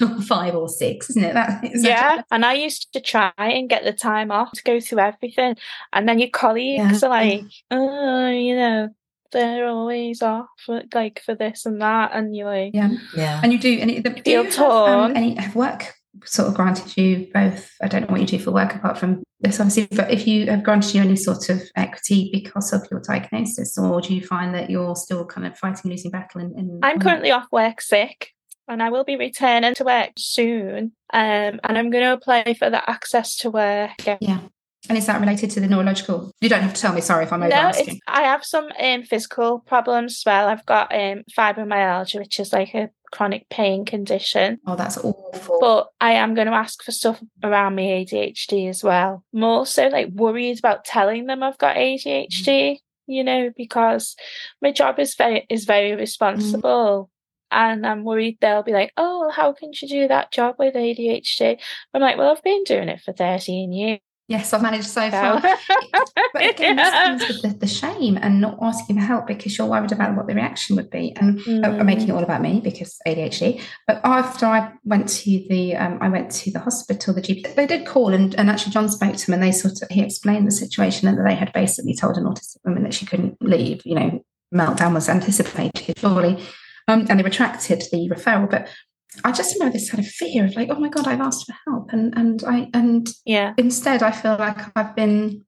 Yeah, 0.00 0.06
one, 0.08 0.22
five 0.34 0.54
or 0.54 0.68
six, 0.68 1.10
isn't 1.10 1.24
it? 1.24 1.34
That 1.34 1.62
is 1.64 1.84
a- 1.84 1.88
Yeah, 1.88 2.22
and 2.30 2.44
I 2.44 2.54
used 2.54 2.92
to 2.94 3.00
try 3.00 3.32
and 3.36 3.68
get 3.68 3.84
the 3.84 3.92
time 3.92 4.30
off 4.30 4.52
to 4.52 4.62
go 4.62 4.80
through 4.80 5.00
everything, 5.00 5.56
and 5.92 6.08
then 6.08 6.18
your 6.18 6.30
colleagues 6.30 7.02
Yeah. 7.02 7.06
are 7.08 7.10
like, 7.10 7.42
"Oh, 7.70 8.28
you 8.28 8.56
know, 8.56 8.88
they're 9.32 9.66
always 9.66 10.22
off, 10.22 10.48
like 10.94 11.20
for 11.20 11.34
this 11.34 11.66
and 11.66 11.82
that," 11.82 12.12
and 12.14 12.34
you're 12.34 12.46
like, 12.48 12.70
yeah. 12.74 12.90
Yeah. 13.14 13.40
And 13.42 13.52
you 13.52 13.58
do, 13.58 13.72
and 13.80 13.90
it- 13.90 14.24
do 14.24 14.30
you 14.30 14.44
have, 14.44 14.58
um, 14.60 15.16
any 15.16 15.36
work 15.54 15.95
sort 16.24 16.48
of 16.48 16.54
granted 16.54 16.96
you 16.96 17.28
both? 17.32 17.70
I 17.82 17.88
don't 17.88 18.02
know 18.02 18.08
what 18.08 18.20
you 18.20 18.26
do 18.26 18.38
for 18.38 18.50
work 18.50 18.74
apart 18.74 18.98
from 18.98 19.22
this, 19.40 19.60
obviously, 19.60 19.88
but 19.96 20.10
if 20.10 20.26
you 20.26 20.46
have 20.46 20.62
granted 20.62 20.94
you 20.94 21.02
any 21.02 21.16
sort 21.16 21.48
of 21.48 21.62
equity 21.76 22.30
because 22.32 22.72
of 22.72 22.86
your 22.90 23.00
diagnosis, 23.00 23.76
or 23.78 24.00
do 24.00 24.14
you 24.14 24.22
find 24.22 24.54
that 24.54 24.70
you're 24.70 24.96
still 24.96 25.24
kind 25.24 25.46
of 25.46 25.56
fighting 25.58 25.90
losing 25.90 26.10
battle? 26.10 26.40
In, 26.40 26.58
in 26.58 26.80
I'm 26.82 26.98
currently 26.98 27.30
off 27.30 27.46
work 27.52 27.80
sick 27.80 28.32
and 28.68 28.82
I 28.82 28.90
will 28.90 29.04
be 29.04 29.16
returning 29.16 29.74
to 29.74 29.84
work 29.84 30.12
soon. 30.18 30.92
Um, 31.12 31.60
and 31.62 31.78
I'm 31.78 31.90
going 31.90 32.04
to 32.04 32.12
apply 32.12 32.54
for 32.58 32.70
the 32.70 32.88
access 32.88 33.36
to 33.38 33.50
work. 33.50 33.92
yeah. 34.20 34.40
And 34.88 34.96
is 34.96 35.06
that 35.06 35.20
related 35.20 35.50
to 35.50 35.60
the 35.60 35.66
neurological? 35.66 36.30
You 36.40 36.48
don't 36.48 36.62
have 36.62 36.74
to 36.74 36.80
tell 36.80 36.92
me. 36.92 37.00
Sorry 37.00 37.24
if 37.24 37.32
I'm 37.32 37.42
over 37.42 37.50
No, 37.50 37.72
I 38.06 38.22
have 38.22 38.44
some 38.44 38.68
um, 38.80 39.02
physical 39.02 39.58
problems 39.60 40.20
as 40.20 40.22
well. 40.24 40.46
I've 40.48 40.66
got 40.66 40.94
um, 40.94 41.24
fibromyalgia, 41.36 42.20
which 42.20 42.38
is 42.38 42.52
like 42.52 42.72
a 42.74 42.90
chronic 43.10 43.48
pain 43.48 43.84
condition. 43.84 44.58
Oh, 44.66 44.76
that's 44.76 44.98
awful. 44.98 45.58
But 45.60 45.88
I 46.00 46.12
am 46.12 46.34
going 46.34 46.46
to 46.46 46.52
ask 46.52 46.82
for 46.82 46.92
stuff 46.92 47.22
around 47.42 47.76
my 47.76 47.82
ADHD 47.82 48.68
as 48.68 48.82
well. 48.82 49.24
More 49.32 49.66
so 49.66 49.88
like 49.88 50.08
worried 50.08 50.58
about 50.58 50.84
telling 50.84 51.26
them 51.26 51.42
I've 51.42 51.58
got 51.58 51.76
ADHD, 51.76 52.78
you 53.06 53.24
know, 53.24 53.50
because 53.56 54.16
my 54.60 54.72
job 54.72 54.98
is 54.98 55.14
very 55.14 55.46
is 55.48 55.64
very 55.64 55.94
responsible. 55.94 57.10
And 57.50 57.86
I'm 57.86 58.02
worried 58.02 58.38
they'll 58.40 58.64
be 58.64 58.72
like, 58.72 58.92
oh, 58.96 59.20
well, 59.20 59.30
how 59.30 59.52
can 59.52 59.70
you 59.80 59.88
do 59.88 60.08
that 60.08 60.32
job 60.32 60.56
with 60.58 60.74
ADHD? 60.74 61.58
I'm 61.94 62.00
like, 62.00 62.18
well, 62.18 62.32
I've 62.32 62.42
been 62.42 62.64
doing 62.64 62.88
it 62.88 63.00
for 63.00 63.12
13 63.12 63.72
years. 63.72 64.00
Yes, 64.28 64.52
I've 64.52 64.62
managed 64.62 64.86
so 64.88 65.08
now." 65.08 65.40
far. 65.40 65.56
But 66.32 66.50
again, 66.50 66.76
Yeah. 66.78 67.14
this 67.16 67.22
comes 67.28 67.42
with 67.42 67.52
the, 67.52 67.58
the 67.60 67.66
shame 67.66 68.18
and 68.20 68.40
not 68.40 68.58
asking 68.60 68.96
for 68.96 69.02
help 69.02 69.26
because 69.26 69.56
you're 69.56 69.66
worried 69.66 69.92
about 69.92 70.16
what 70.16 70.26
the 70.26 70.34
reaction 70.34 70.76
would 70.76 70.90
be. 70.90 71.14
And 71.16 71.38
uh, 71.40 71.68
I'm 71.68 71.78
Mm. 71.78 71.84
making 71.86 72.08
it 72.08 72.12
all 72.12 72.22
about 72.22 72.42
me 72.42 72.60
because 72.62 72.98
ADHD. 73.06 73.62
But 73.86 74.00
after 74.04 74.44
I 74.46 74.72
went 74.84 75.08
to 75.08 75.24
the, 75.48 75.76
um, 75.76 75.98
I 76.02 76.08
went 76.08 76.30
to 76.32 76.50
the 76.50 76.58
hospital, 76.58 77.14
the 77.14 77.22
GP, 77.22 77.54
they 77.54 77.66
did 77.66 77.86
call 77.86 78.12
and, 78.12 78.34
and 78.34 78.50
actually 78.50 78.72
John 78.72 78.88
spoke 78.90 79.16
to 79.16 79.26
them 79.26 79.34
and 79.34 79.42
they 79.42 79.52
sort 79.52 79.80
of, 79.82 79.88
he 79.88 80.02
explained 80.02 80.46
the 80.46 80.50
situation 80.52 81.08
and 81.08 81.16
that 81.18 81.24
they 81.24 81.34
had 81.34 81.52
basically 81.52 81.94
told 81.94 82.16
an 82.18 82.24
autistic 82.24 82.58
woman 82.64 82.82
that 82.82 82.94
she 82.94 83.06
couldn't 83.06 83.36
leave, 83.40 83.80
you 83.86 83.94
know, 83.94 84.22
meltdown 84.54 84.92
was 84.94 85.08
anticipated, 85.08 85.98
surely. 85.98 86.42
Um, 86.88 87.06
and 87.08 87.18
they 87.18 87.24
retracted 87.24 87.82
the 87.92 88.08
referral. 88.10 88.50
But 88.50 88.68
I 89.24 89.32
just 89.32 89.54
remember 89.54 89.72
this 89.78 89.90
kind 89.90 90.04
of 90.04 90.10
fear 90.10 90.44
of 90.44 90.54
like, 90.56 90.68
oh 90.70 90.78
my 90.78 90.88
god, 90.88 91.08
I've 91.08 91.20
asked 91.20 91.46
for 91.46 91.54
help, 91.66 91.92
and 91.92 92.16
and 92.16 92.42
I 92.44 92.68
and 92.74 93.08
Yeah. 93.24 93.54
instead 93.56 94.02
I 94.02 94.10
feel 94.10 94.36
like 94.38 94.58
I've 94.76 94.94
been 94.94 95.44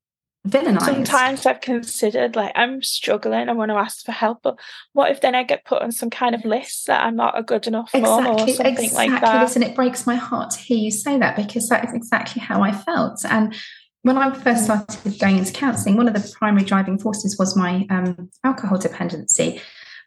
villainized. 0.47 0.85
Sometimes 0.85 1.47
I've 1.47 1.61
considered 1.61 2.37
like 2.37 2.53
I'm 2.55 2.83
struggling, 2.83 3.49
I 3.49 3.53
want 3.53 3.71
to 3.71 3.77
ask 3.77 4.05
for 4.05 4.13
help, 4.13 4.39
but 4.43 4.59
what 4.93 5.11
if 5.11 5.21
then 5.21 5.35
I 5.35 5.43
get 5.43 5.65
put 5.65 5.83
on 5.83 5.93
some 5.93 6.11
kind 6.11 6.35
of 6.35 6.45
list 6.45 6.87
that 6.87 7.05
I'm 7.05 7.17
not 7.17 7.39
a 7.39 7.43
good 7.43 7.67
enough 7.67 7.91
mum 7.93 8.27
or 8.27 8.39
something 8.39 8.67
exactly. 8.67 9.11
like 9.11 9.21
that? 9.21 9.43
Listen, 9.43 9.63
it 9.63 9.75
breaks 9.75 10.07
my 10.07 10.15
heart 10.15 10.51
to 10.53 10.59
hear 10.59 10.79
you 10.79 10.91
say 10.91 11.19
that 11.19 11.37
because 11.37 11.69
that 11.69 11.85
is 11.85 11.93
exactly 11.93 12.41
how 12.41 12.63
I 12.63 12.73
felt. 12.73 13.25
And 13.29 13.55
when 14.03 14.17
I 14.17 14.33
first 14.33 14.65
started 14.65 15.19
going 15.19 15.37
into 15.39 15.53
counselling, 15.53 15.97
one 15.97 16.09
of 16.09 16.15
the 16.15 16.35
primary 16.39 16.65
driving 16.65 16.99
forces 16.99 17.37
was 17.39 17.57
my 17.57 17.87
um, 17.91 18.31
alcohol 18.45 18.79
dependency. 18.79 19.61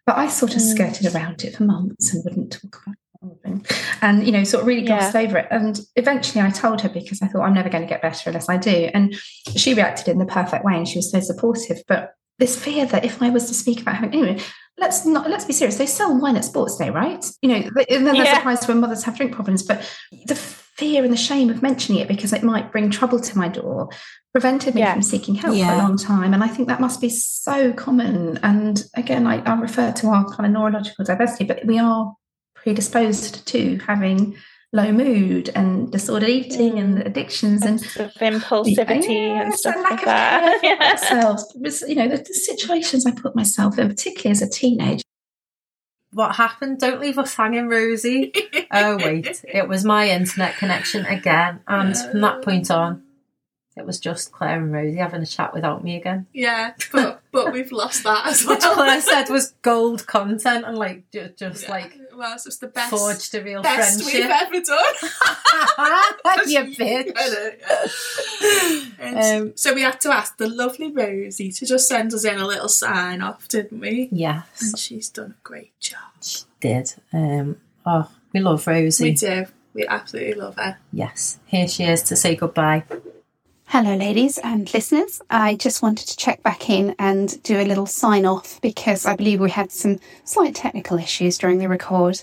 But 0.08 0.18
I 0.18 0.28
sort 0.28 0.56
of 0.56 0.62
Mm. 0.62 0.74
skirted 0.76 1.14
around 1.14 1.44
it 1.44 1.56
for 1.56 1.64
months 1.64 2.12
and 2.14 2.24
wouldn't 2.24 2.54
talk 2.54 2.82
about 2.84 2.94
it. 2.94 3.01
And, 3.44 3.68
and 4.02 4.26
you 4.26 4.32
know, 4.32 4.44
sort 4.44 4.62
of 4.62 4.68
really 4.68 4.82
glossed 4.82 5.16
over 5.16 5.38
it. 5.38 5.48
And 5.52 5.80
eventually 5.96 6.42
I 6.44 6.50
told 6.50 6.82
her 6.82 6.90
because 6.90 7.22
I 7.22 7.28
thought 7.28 7.44
I'm 7.44 7.54
never 7.54 7.70
going 7.70 7.84
to 7.84 7.90
get 7.90 8.02
better 8.02 8.30
unless 8.32 8.50
I 8.50 8.58
do. 8.58 8.90
And 8.94 9.14
she 9.56 9.74
reacted 9.74 10.08
in 10.08 10.18
the 10.18 10.26
perfect 10.26 10.66
way 10.66 10.76
and 10.76 10.88
she 10.88 10.98
was 10.98 11.12
so 11.12 11.20
supportive. 11.20 11.84
But 11.88 12.14
this 12.40 12.62
fear 12.62 12.88
that 12.88 13.06
if 13.06 13.22
I 13.22 13.30
was 13.30 13.46
to 13.48 13.54
speak 13.54 13.82
about 13.82 13.96
having 13.96 14.14
anyway, 14.14 14.42
let's 14.80 15.06
not 15.06 15.30
let's 15.30 15.46
be 15.46 15.54
serious. 15.54 15.78
They 15.78 15.86
sell 15.86 16.20
wine 16.20 16.36
at 16.36 16.46
sports 16.46 16.78
day, 16.78 16.90
right? 16.90 17.24
You 17.44 17.50
know, 17.50 17.70
and 17.90 18.08
then 18.08 18.16
they're 18.16 18.16
Yeah. 18.16 18.38
surprised 18.38 18.68
when 18.68 18.80
mothers 18.80 19.04
have 19.04 19.16
drink 19.16 19.34
problems. 19.34 19.62
But 19.62 19.88
the 20.26 20.36
fear 20.36 21.04
and 21.04 21.14
the 21.14 21.18
shame 21.18 21.52
of 21.52 21.62
mentioning 21.62 22.02
it 22.02 22.08
because 22.08 22.34
it 22.34 22.42
might 22.42 22.72
bring 22.72 22.90
trouble 22.90 23.20
to 23.20 23.38
my 23.38 23.48
door 23.48 23.90
prevented 24.34 24.74
me 24.74 24.82
Yeah. 24.82 24.94
from 24.94 25.04
seeking 25.04 25.36
help 25.36 25.56
for 25.56 25.74
a 25.74 25.78
long 25.78 25.98
time. 25.98 26.34
And 26.34 26.44
I 26.44 26.48
think 26.48 26.70
that 26.70 26.80
must 26.80 27.02
be 27.02 27.10
so 27.10 27.74
common. 27.74 28.40
And 28.42 28.84
again, 28.96 29.28
I, 29.28 29.44
I 29.44 29.60
refer 29.60 29.92
to 29.92 30.08
our 30.08 30.26
kind 30.26 30.46
of 30.48 30.52
neurological 30.54 31.06
diversity, 31.06 31.44
but 31.44 31.66
we 31.66 31.78
are 31.78 32.16
predisposed 32.64 33.46
to 33.48 33.78
having 33.88 34.36
low 34.74 34.92
mood 34.92 35.50
and 35.54 35.92
disordered 35.92 36.30
eating 36.30 36.80
and 36.80 36.98
mm. 36.98 37.06
addictions 37.06 37.62
and 37.64 37.82
Lots 37.82 37.98
of 37.98 38.14
impulsivity 38.14 39.10
and 39.10 39.54
stuff 39.54 39.76
and 39.76 39.84
like 39.84 40.00
of 40.00 40.06
that. 40.06 40.62
care 40.62 40.76
Yeah. 40.80 40.92
ourselves. 40.92 41.52
Was, 41.60 41.82
you 41.82 41.96
know, 41.96 42.08
the, 42.08 42.18
the 42.18 42.34
situations 42.34 43.06
I 43.06 43.12
put 43.12 43.36
myself 43.36 43.78
in, 43.78 43.88
particularly 43.90 44.32
as 44.32 44.42
a 44.42 44.50
teenager. 44.50 45.04
What 46.14 46.36
happened? 46.36 46.80
Don't 46.80 47.00
leave 47.02 47.18
us 47.18 47.36
hanging, 47.36 47.68
Rosie. 47.70 48.34
oh 48.72 48.98
wait, 48.98 49.44
it 49.48 49.68
was 49.68 49.86
my 49.86 50.10
internet 50.10 50.58
connection 50.58 51.06
again, 51.06 51.62
and 51.68 51.96
from 51.98 52.20
that 52.22 52.42
point 52.42 52.70
on, 52.70 53.04
it 53.78 53.86
was 53.86 53.98
just 53.98 54.34
Claire 54.34 54.62
and 54.62 54.74
Rosie 54.74 54.98
having 54.98 55.22
a 55.22 55.26
chat 55.26 55.54
without 55.54 55.86
me 55.86 55.96
again. 55.96 56.28
Yeah, 56.34 56.74
but 56.92 57.22
but 57.32 57.54
we've 57.54 57.72
lost 57.72 58.04
that 58.04 58.28
as 58.28 58.46
well. 58.46 58.56
Which 58.58 58.64
Claire 58.66 59.00
said 59.02 59.30
was 59.30 59.52
gold 59.62 60.06
content 60.06 60.66
and 60.66 60.78
like 60.78 61.10
ju- 61.12 61.32
just 61.38 61.64
Yeah. 61.64 61.72
like 61.72 61.98
well, 62.22 62.34
it's 62.36 62.44
just 62.46 62.62
the 62.62 62.68
best 62.68 62.90
forged 62.92 63.34
a 63.36 63.44
real 63.44 63.62
best 63.64 64.06
we've 64.06 64.26
ever 64.26 64.62
done. 64.62 64.94
you 66.48 66.60
bitch. 66.78 67.12
And 69.00 69.18
Um, 69.42 69.54
so 69.58 69.74
we 69.74 69.82
had 69.82 70.00
to 70.02 70.14
ask 70.14 70.38
the 70.38 70.48
lovely 70.48 70.92
Rosie 70.92 71.52
to 71.52 71.66
just 71.66 71.88
send 71.88 72.14
us 72.14 72.24
in 72.24 72.38
a 72.40 72.46
little 72.46 72.70
sign 72.70 73.22
off, 73.22 73.48
didn't 73.48 73.80
we? 73.80 74.08
Yes, 74.12 74.46
And 74.62 74.78
she's 74.78 75.10
done 75.10 75.32
a 75.32 75.42
great 75.44 75.78
job. 75.80 76.00
she 76.22 76.44
did. 76.60 76.94
Um, 77.12 77.58
oh, 77.86 78.10
we 78.34 78.40
love 78.40 78.66
Rosie. 78.68 79.06
We 79.06 79.12
do. 79.16 79.46
We 79.74 79.88
absolutely 79.88 80.36
love 80.36 80.58
her. 80.58 80.78
Yes, 80.94 81.40
here 81.46 81.68
she 81.68 81.86
is 81.86 82.04
to 82.04 82.16
say 82.16 82.36
goodbye. 82.36 82.84
Hello, 83.74 83.96
ladies 83.96 84.38
and 84.38 84.72
listeners. 84.74 85.22
I 85.30 85.56
just 85.56 85.82
wanted 85.82 86.06
to 86.10 86.18
check 86.18 86.44
back 86.44 86.70
in 86.70 86.94
and 87.00 87.42
do 87.42 87.58
a 87.58 87.64
little 87.64 87.86
sign 87.86 88.26
off 88.26 88.60
because 88.60 89.06
I 89.06 89.16
believe 89.16 89.40
we 89.40 89.50
had 89.50 89.72
some 89.72 89.98
slight 90.26 90.56
technical 90.56 90.98
issues 90.98 91.38
during 91.38 91.58
the 91.58 91.70
record. 91.70 92.22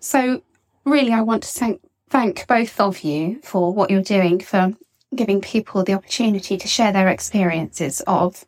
So, 0.00 0.42
really, 0.84 1.12
I 1.12 1.20
want 1.20 1.44
to 1.44 1.48
thank, 1.48 1.82
thank 2.10 2.48
both 2.48 2.80
of 2.80 3.02
you 3.02 3.38
for 3.44 3.72
what 3.72 3.90
you're 3.90 4.02
doing 4.02 4.40
for 4.40 4.72
giving 5.14 5.40
people 5.40 5.84
the 5.84 5.94
opportunity 5.94 6.56
to 6.58 6.66
share 6.66 6.92
their 6.92 7.10
experiences 7.10 8.02
of 8.08 8.44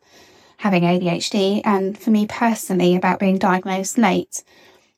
having 0.57 0.83
ADHD 0.83 1.61
and 1.65 1.97
for 1.97 2.11
me 2.11 2.27
personally 2.27 2.97
about 2.97 3.21
being 3.21 3.39
diagnosed 3.39 3.97
late. 3.97 4.43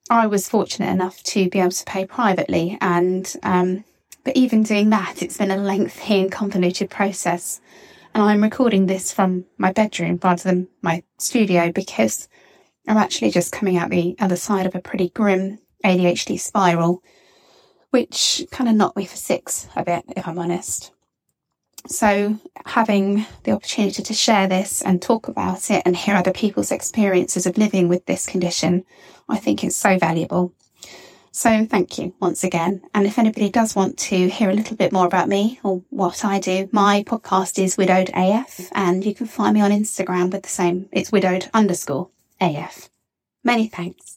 I 0.08 0.26
was 0.26 0.48
fortunate 0.48 0.88
enough 0.88 1.22
to 1.24 1.50
be 1.50 1.60
able 1.60 1.72
to 1.72 1.84
pay 1.84 2.06
privately 2.06 2.78
and 2.80 3.30
um, 3.42 3.84
but 4.26 4.36
even 4.36 4.64
doing 4.64 4.90
that, 4.90 5.22
it's 5.22 5.36
been 5.36 5.52
a 5.52 5.56
lengthy 5.56 6.20
and 6.20 6.32
convoluted 6.32 6.90
process. 6.90 7.60
And 8.12 8.24
I'm 8.24 8.42
recording 8.42 8.86
this 8.86 9.12
from 9.12 9.44
my 9.56 9.70
bedroom 9.70 10.18
rather 10.20 10.42
than 10.42 10.66
my 10.82 11.04
studio 11.16 11.70
because 11.70 12.28
I'm 12.88 12.96
actually 12.96 13.30
just 13.30 13.52
coming 13.52 13.76
out 13.76 13.90
the 13.90 14.16
other 14.18 14.34
side 14.34 14.66
of 14.66 14.74
a 14.74 14.80
pretty 14.80 15.10
grim 15.10 15.60
ADHD 15.84 16.40
spiral, 16.40 17.04
which 17.90 18.44
kind 18.50 18.68
of 18.68 18.74
knocked 18.74 18.96
me 18.96 19.04
for 19.04 19.16
six 19.16 19.68
a 19.76 19.84
bit, 19.84 20.02
if 20.16 20.26
I'm 20.26 20.40
honest. 20.40 20.90
So, 21.86 22.36
having 22.64 23.26
the 23.44 23.52
opportunity 23.52 24.02
to 24.02 24.12
share 24.12 24.48
this 24.48 24.82
and 24.82 25.00
talk 25.00 25.28
about 25.28 25.70
it 25.70 25.82
and 25.86 25.96
hear 25.96 26.16
other 26.16 26.32
people's 26.32 26.72
experiences 26.72 27.46
of 27.46 27.58
living 27.58 27.86
with 27.86 28.06
this 28.06 28.26
condition, 28.26 28.84
I 29.28 29.36
think 29.36 29.62
it's 29.62 29.76
so 29.76 29.96
valuable. 30.00 30.52
So 31.36 31.66
thank 31.66 31.98
you 31.98 32.14
once 32.18 32.44
again. 32.44 32.80
And 32.94 33.06
if 33.06 33.18
anybody 33.18 33.50
does 33.50 33.76
want 33.76 33.98
to 33.98 34.26
hear 34.30 34.48
a 34.48 34.54
little 34.54 34.74
bit 34.74 34.90
more 34.90 35.04
about 35.04 35.28
me 35.28 35.60
or 35.62 35.82
what 35.90 36.24
I 36.24 36.40
do, 36.40 36.66
my 36.72 37.02
podcast 37.02 37.62
is 37.62 37.76
Widowed 37.76 38.10
AF 38.14 38.70
and 38.72 39.04
you 39.04 39.14
can 39.14 39.26
find 39.26 39.52
me 39.52 39.60
on 39.60 39.70
Instagram 39.70 40.32
with 40.32 40.44
the 40.44 40.48
same. 40.48 40.88
It's 40.92 41.12
widowed 41.12 41.50
underscore 41.52 42.08
AF. 42.40 42.88
Many 43.44 43.68
thanks. 43.68 44.16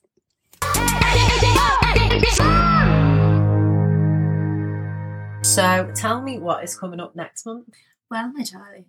So 5.44 5.92
tell 5.94 6.22
me 6.22 6.40
what 6.40 6.64
is 6.64 6.80
coming 6.80 7.02
up 7.02 7.18
next 7.18 7.46
month. 7.46 7.68
Well, 8.10 8.32
my 8.32 8.44
darling, 8.44 8.86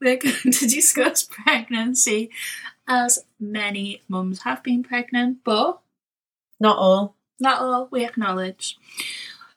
we're 0.00 0.16
going 0.16 0.34
to 0.34 0.66
discuss 0.66 1.22
pregnancy 1.22 2.30
as 2.88 3.20
many 3.38 4.02
mums 4.08 4.42
have 4.42 4.64
been 4.64 4.82
pregnant, 4.82 5.44
but 5.44 5.80
Not 6.58 6.76
all. 6.76 7.14
Not 7.40 7.60
all 7.60 7.88
we 7.90 8.04
acknowledge. 8.04 8.78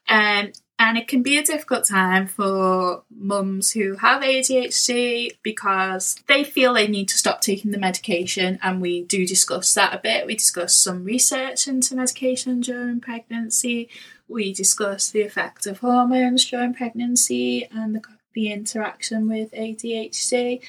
Um, 0.07 0.51
and 0.79 0.97
it 0.97 1.07
can 1.07 1.21
be 1.23 1.37
a 1.37 1.43
difficult 1.43 1.85
time 1.87 2.27
for 2.27 3.03
mums 3.09 3.71
who 3.71 3.95
have 3.97 4.21
ADHD 4.21 5.37
because 5.43 6.17
they 6.27 6.43
feel 6.43 6.73
they 6.73 6.87
need 6.87 7.07
to 7.09 7.17
stop 7.17 7.41
taking 7.41 7.71
the 7.71 7.77
medication, 7.77 8.59
and 8.61 8.81
we 8.81 9.03
do 9.03 9.25
discuss 9.25 9.73
that 9.75 9.93
a 9.93 9.99
bit. 9.99 10.25
We 10.25 10.35
discuss 10.35 10.75
some 10.75 11.03
research 11.03 11.67
into 11.67 11.95
medication 11.95 12.59
during 12.61 12.99
pregnancy. 12.99 13.87
We 14.27 14.51
discuss 14.51 15.09
the 15.09 15.21
effect 15.21 15.67
of 15.67 15.79
hormones 15.79 16.45
during 16.49 16.73
pregnancy 16.73 17.67
and 17.71 17.95
the, 17.95 18.01
the 18.33 18.51
interaction 18.51 19.29
with 19.29 19.51
ADHD. 19.53 20.61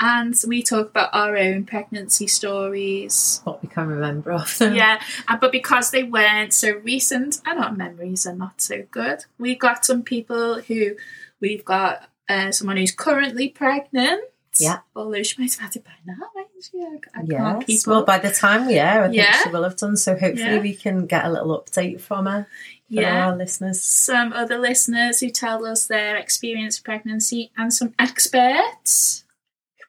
And 0.00 0.34
we 0.46 0.62
talk 0.62 0.90
about 0.90 1.10
our 1.12 1.36
own 1.36 1.64
pregnancy 1.64 2.26
stories, 2.28 3.40
What 3.44 3.62
we 3.62 3.68
can 3.68 3.88
remember 3.88 4.32
of 4.32 4.56
them. 4.58 4.74
yeah, 4.74 5.00
uh, 5.26 5.36
but 5.36 5.50
because 5.52 5.90
they 5.90 6.04
weren't 6.04 6.52
so 6.54 6.72
recent 6.84 7.40
and 7.44 7.58
our 7.58 7.72
memories 7.72 8.26
are 8.26 8.34
not 8.34 8.60
so 8.60 8.84
good, 8.90 9.24
we 9.38 9.54
got 9.56 9.84
some 9.84 10.02
people 10.02 10.60
who 10.62 10.94
we've 11.40 11.64
got 11.64 12.08
uh, 12.28 12.52
someone 12.52 12.76
who's 12.76 12.92
currently 12.92 13.48
pregnant. 13.48 14.22
Yeah. 14.60 14.78
Although 14.94 15.22
she 15.22 15.40
might 15.40 15.52
have 15.54 15.60
had 15.62 15.76
it 15.76 15.84
by 15.84 15.92
now, 16.04 16.16
she? 16.60 16.78
I, 17.14 17.22
Yes. 17.24 17.64
keep 17.64 17.86
Well, 17.86 18.04
by 18.04 18.18
the 18.18 18.30
time 18.30 18.68
air, 18.68 19.04
I 19.04 19.06
think 19.06 19.16
Yeah. 19.16 19.42
she 19.42 19.48
will 19.50 19.62
have 19.62 19.76
done. 19.76 19.96
So 19.96 20.12
hopefully 20.12 20.42
Yeah. 20.56 20.60
we 20.60 20.74
can 20.74 21.06
get 21.06 21.24
a 21.24 21.30
little 21.30 21.60
update 21.60 22.00
from 22.00 22.26
her 22.26 22.46
for 22.88 23.00
yeah. 23.00 23.28
our 23.28 23.36
listeners. 23.36 23.80
Some 23.80 24.32
other 24.32 24.58
listeners 24.58 25.20
who 25.20 25.30
tell 25.30 25.64
us 25.64 25.86
their 25.86 26.16
experience 26.16 26.78
of 26.78 26.84
pregnancy 26.84 27.50
and 27.56 27.72
some 27.72 27.94
experts. 27.98 29.24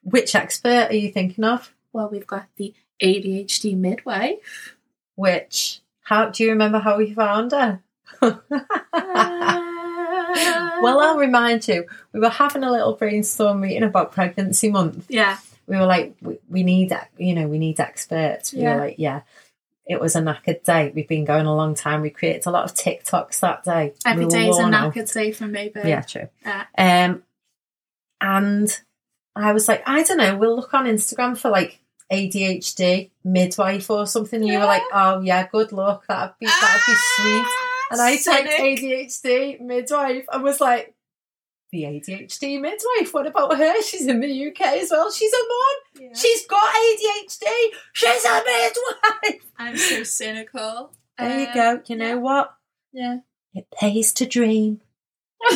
Which 0.02 0.34
expert 0.34 0.88
are 0.90 0.94
you 0.94 1.10
thinking 1.12 1.44
of? 1.44 1.72
Well, 1.92 2.08
we've 2.10 2.26
got 2.26 2.46
the 2.56 2.72
ADHD 3.02 3.76
midwife. 3.76 4.76
Which? 5.16 5.80
How 6.02 6.30
do 6.30 6.42
you 6.42 6.50
remember 6.50 6.78
how 6.78 6.96
we 6.98 7.12
found 7.14 7.52
her? 7.52 7.80
well, 8.22 8.42
I'll 11.00 11.18
remind 11.18 11.66
you. 11.68 11.86
We 12.12 12.20
were 12.20 12.28
having 12.30 12.64
a 12.64 12.70
little 12.70 12.94
brainstorm 12.94 13.60
meeting 13.60 13.82
about 13.82 14.12
pregnancy 14.12 14.70
month. 14.70 15.06
yeah, 15.08 15.38
We 15.66 15.76
were 15.76 15.86
like, 15.86 16.14
we, 16.20 16.38
we 16.48 16.62
need, 16.62 16.92
you 17.18 17.34
know, 17.34 17.46
we 17.46 17.58
need 17.58 17.80
experts. 17.80 18.52
We 18.52 18.60
Yeah. 18.62 18.74
were 18.74 18.80
like, 18.80 18.94
yeah. 18.98 19.22
It 19.86 20.00
was 20.00 20.14
a 20.14 20.20
knackered 20.20 20.62
day. 20.62 20.92
We've 20.94 21.08
been 21.08 21.24
going 21.24 21.46
a 21.46 21.54
long 21.54 21.74
time. 21.74 22.02
We 22.02 22.10
created 22.10 22.46
a 22.46 22.50
lot 22.50 22.64
of 22.64 22.74
TikToks 22.76 23.40
that 23.40 23.64
day. 23.64 23.94
every 24.06 24.20
we 24.20 24.24
were 24.26 24.30
day's 24.30 24.56
a 24.56 24.60
worn 24.62 24.74
out. 24.74 24.94
knackered 24.94 25.12
day 25.12 25.32
for 25.32 25.48
me, 25.48 25.68
babe. 25.68 25.84
Yeah, 25.86 26.02
true. 26.02 26.28
Yeah. 26.44 26.64
Um, 26.78 27.22
and 28.20 28.80
I 29.36 29.52
was 29.52 29.68
like, 29.68 29.82
I 29.86 30.02
don't 30.02 30.18
know, 30.18 30.36
we'll 30.36 30.56
look 30.56 30.74
on 30.74 30.86
Instagram 30.86 31.36
for 31.38 31.50
like 31.50 31.80
ADHD 32.12 33.10
midwife 33.24 33.88
or 33.90 34.06
something. 34.06 34.40
And 34.40 34.48
you 34.48 34.58
were 34.58 34.64
like, 34.64 34.82
oh 34.92 35.20
yeah, 35.20 35.46
good 35.46 35.72
luck. 35.72 36.04
That'd 36.08 36.34
be 36.40 36.46
that'd 36.46 36.80
be 36.86 36.94
sweet. 37.16 37.46
And 37.92 38.00
I 38.00 38.16
typed 38.16 38.48
Ah, 38.48 38.62
ADHD 38.62 39.60
midwife 39.60 40.24
and 40.32 40.42
was 40.42 40.60
like, 40.60 40.94
the 41.72 41.84
ADHD 41.84 42.60
midwife. 42.60 43.14
What 43.14 43.28
about 43.28 43.56
her? 43.56 43.82
She's 43.82 44.06
in 44.06 44.18
the 44.20 44.48
UK 44.48 44.60
as 44.60 44.90
well. 44.90 45.10
She's 45.12 45.32
a 45.32 45.36
mom. 45.36 46.02
Yeah. 46.02 46.16
She's 46.18 46.44
got 46.46 46.74
ADHD. 46.74 47.46
She's 47.92 48.24
a 48.24 48.42
midwife. 48.44 49.42
I'm 49.58 49.76
so 49.76 50.02
cynical. 50.02 50.90
There 51.16 51.38
you 51.40 51.46
Um, 51.46 51.54
go. 51.54 51.82
You 51.86 51.96
know 51.96 52.06
yeah. 52.08 52.14
what? 52.14 52.54
Yeah. 52.92 53.16
It 53.54 53.68
pays 53.70 54.12
to 54.14 54.26
dream. 54.26 54.80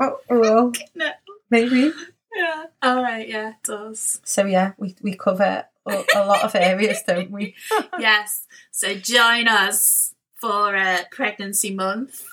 oh, 0.00 0.18
well, 0.28 0.72
No. 0.94 1.10
maybe. 1.50 1.92
Yeah. 2.34 2.64
All 2.82 3.02
right. 3.02 3.28
Yeah, 3.28 3.50
it 3.50 3.56
does. 3.64 4.20
So 4.24 4.44
yeah, 4.44 4.72
we 4.78 4.94
we 5.02 5.14
cover 5.16 5.64
a, 5.86 6.04
a 6.16 6.24
lot 6.26 6.42
of 6.44 6.54
areas, 6.54 7.02
don't 7.06 7.30
we? 7.30 7.54
yes. 7.98 8.46
So 8.70 8.94
join 8.94 9.48
us 9.48 10.14
for 10.36 10.74
a 10.74 11.04
pregnancy 11.10 11.74
month. 11.74 12.24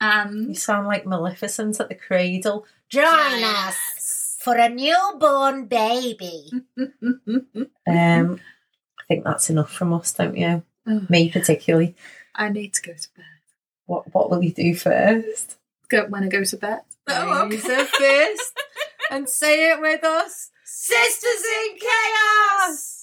You 0.00 0.54
sound 0.54 0.86
like 0.86 1.06
Maleficent 1.06 1.80
at 1.80 1.88
the 1.88 1.94
cradle. 1.94 2.66
Join 2.90 3.04
Yes. 3.40 4.36
for 4.40 4.54
a 4.56 4.68
newborn 4.68 5.66
baby. 5.66 6.50
Um, 7.86 8.40
I 8.98 9.04
think 9.08 9.24
that's 9.24 9.50
enough 9.50 9.70
from 9.70 9.92
us, 9.92 10.12
don't 10.14 10.36
you? 10.36 10.62
Oh. 10.86 11.06
Me 11.08 11.28
particularly. 11.30 11.94
I 12.34 12.48
need 12.48 12.72
to 12.74 12.82
go 12.82 12.92
to 12.94 13.08
bed. 13.16 13.24
What 13.86 14.12
what 14.14 14.30
will 14.30 14.40
we 14.40 14.52
do 14.52 14.74
first? 14.74 15.56
Go 15.90 16.06
when 16.06 16.24
I 16.24 16.28
go 16.28 16.44
to 16.44 16.56
bed. 16.56 16.80
Oh, 17.08 17.46
a 17.46 17.50
fist 17.50 18.52
and 19.10 19.28
say 19.28 19.70
it 19.70 19.80
with 19.80 20.04
us. 20.04 20.50
Sisters 20.64 21.44
in 21.68 21.78
chaos. 21.78 22.93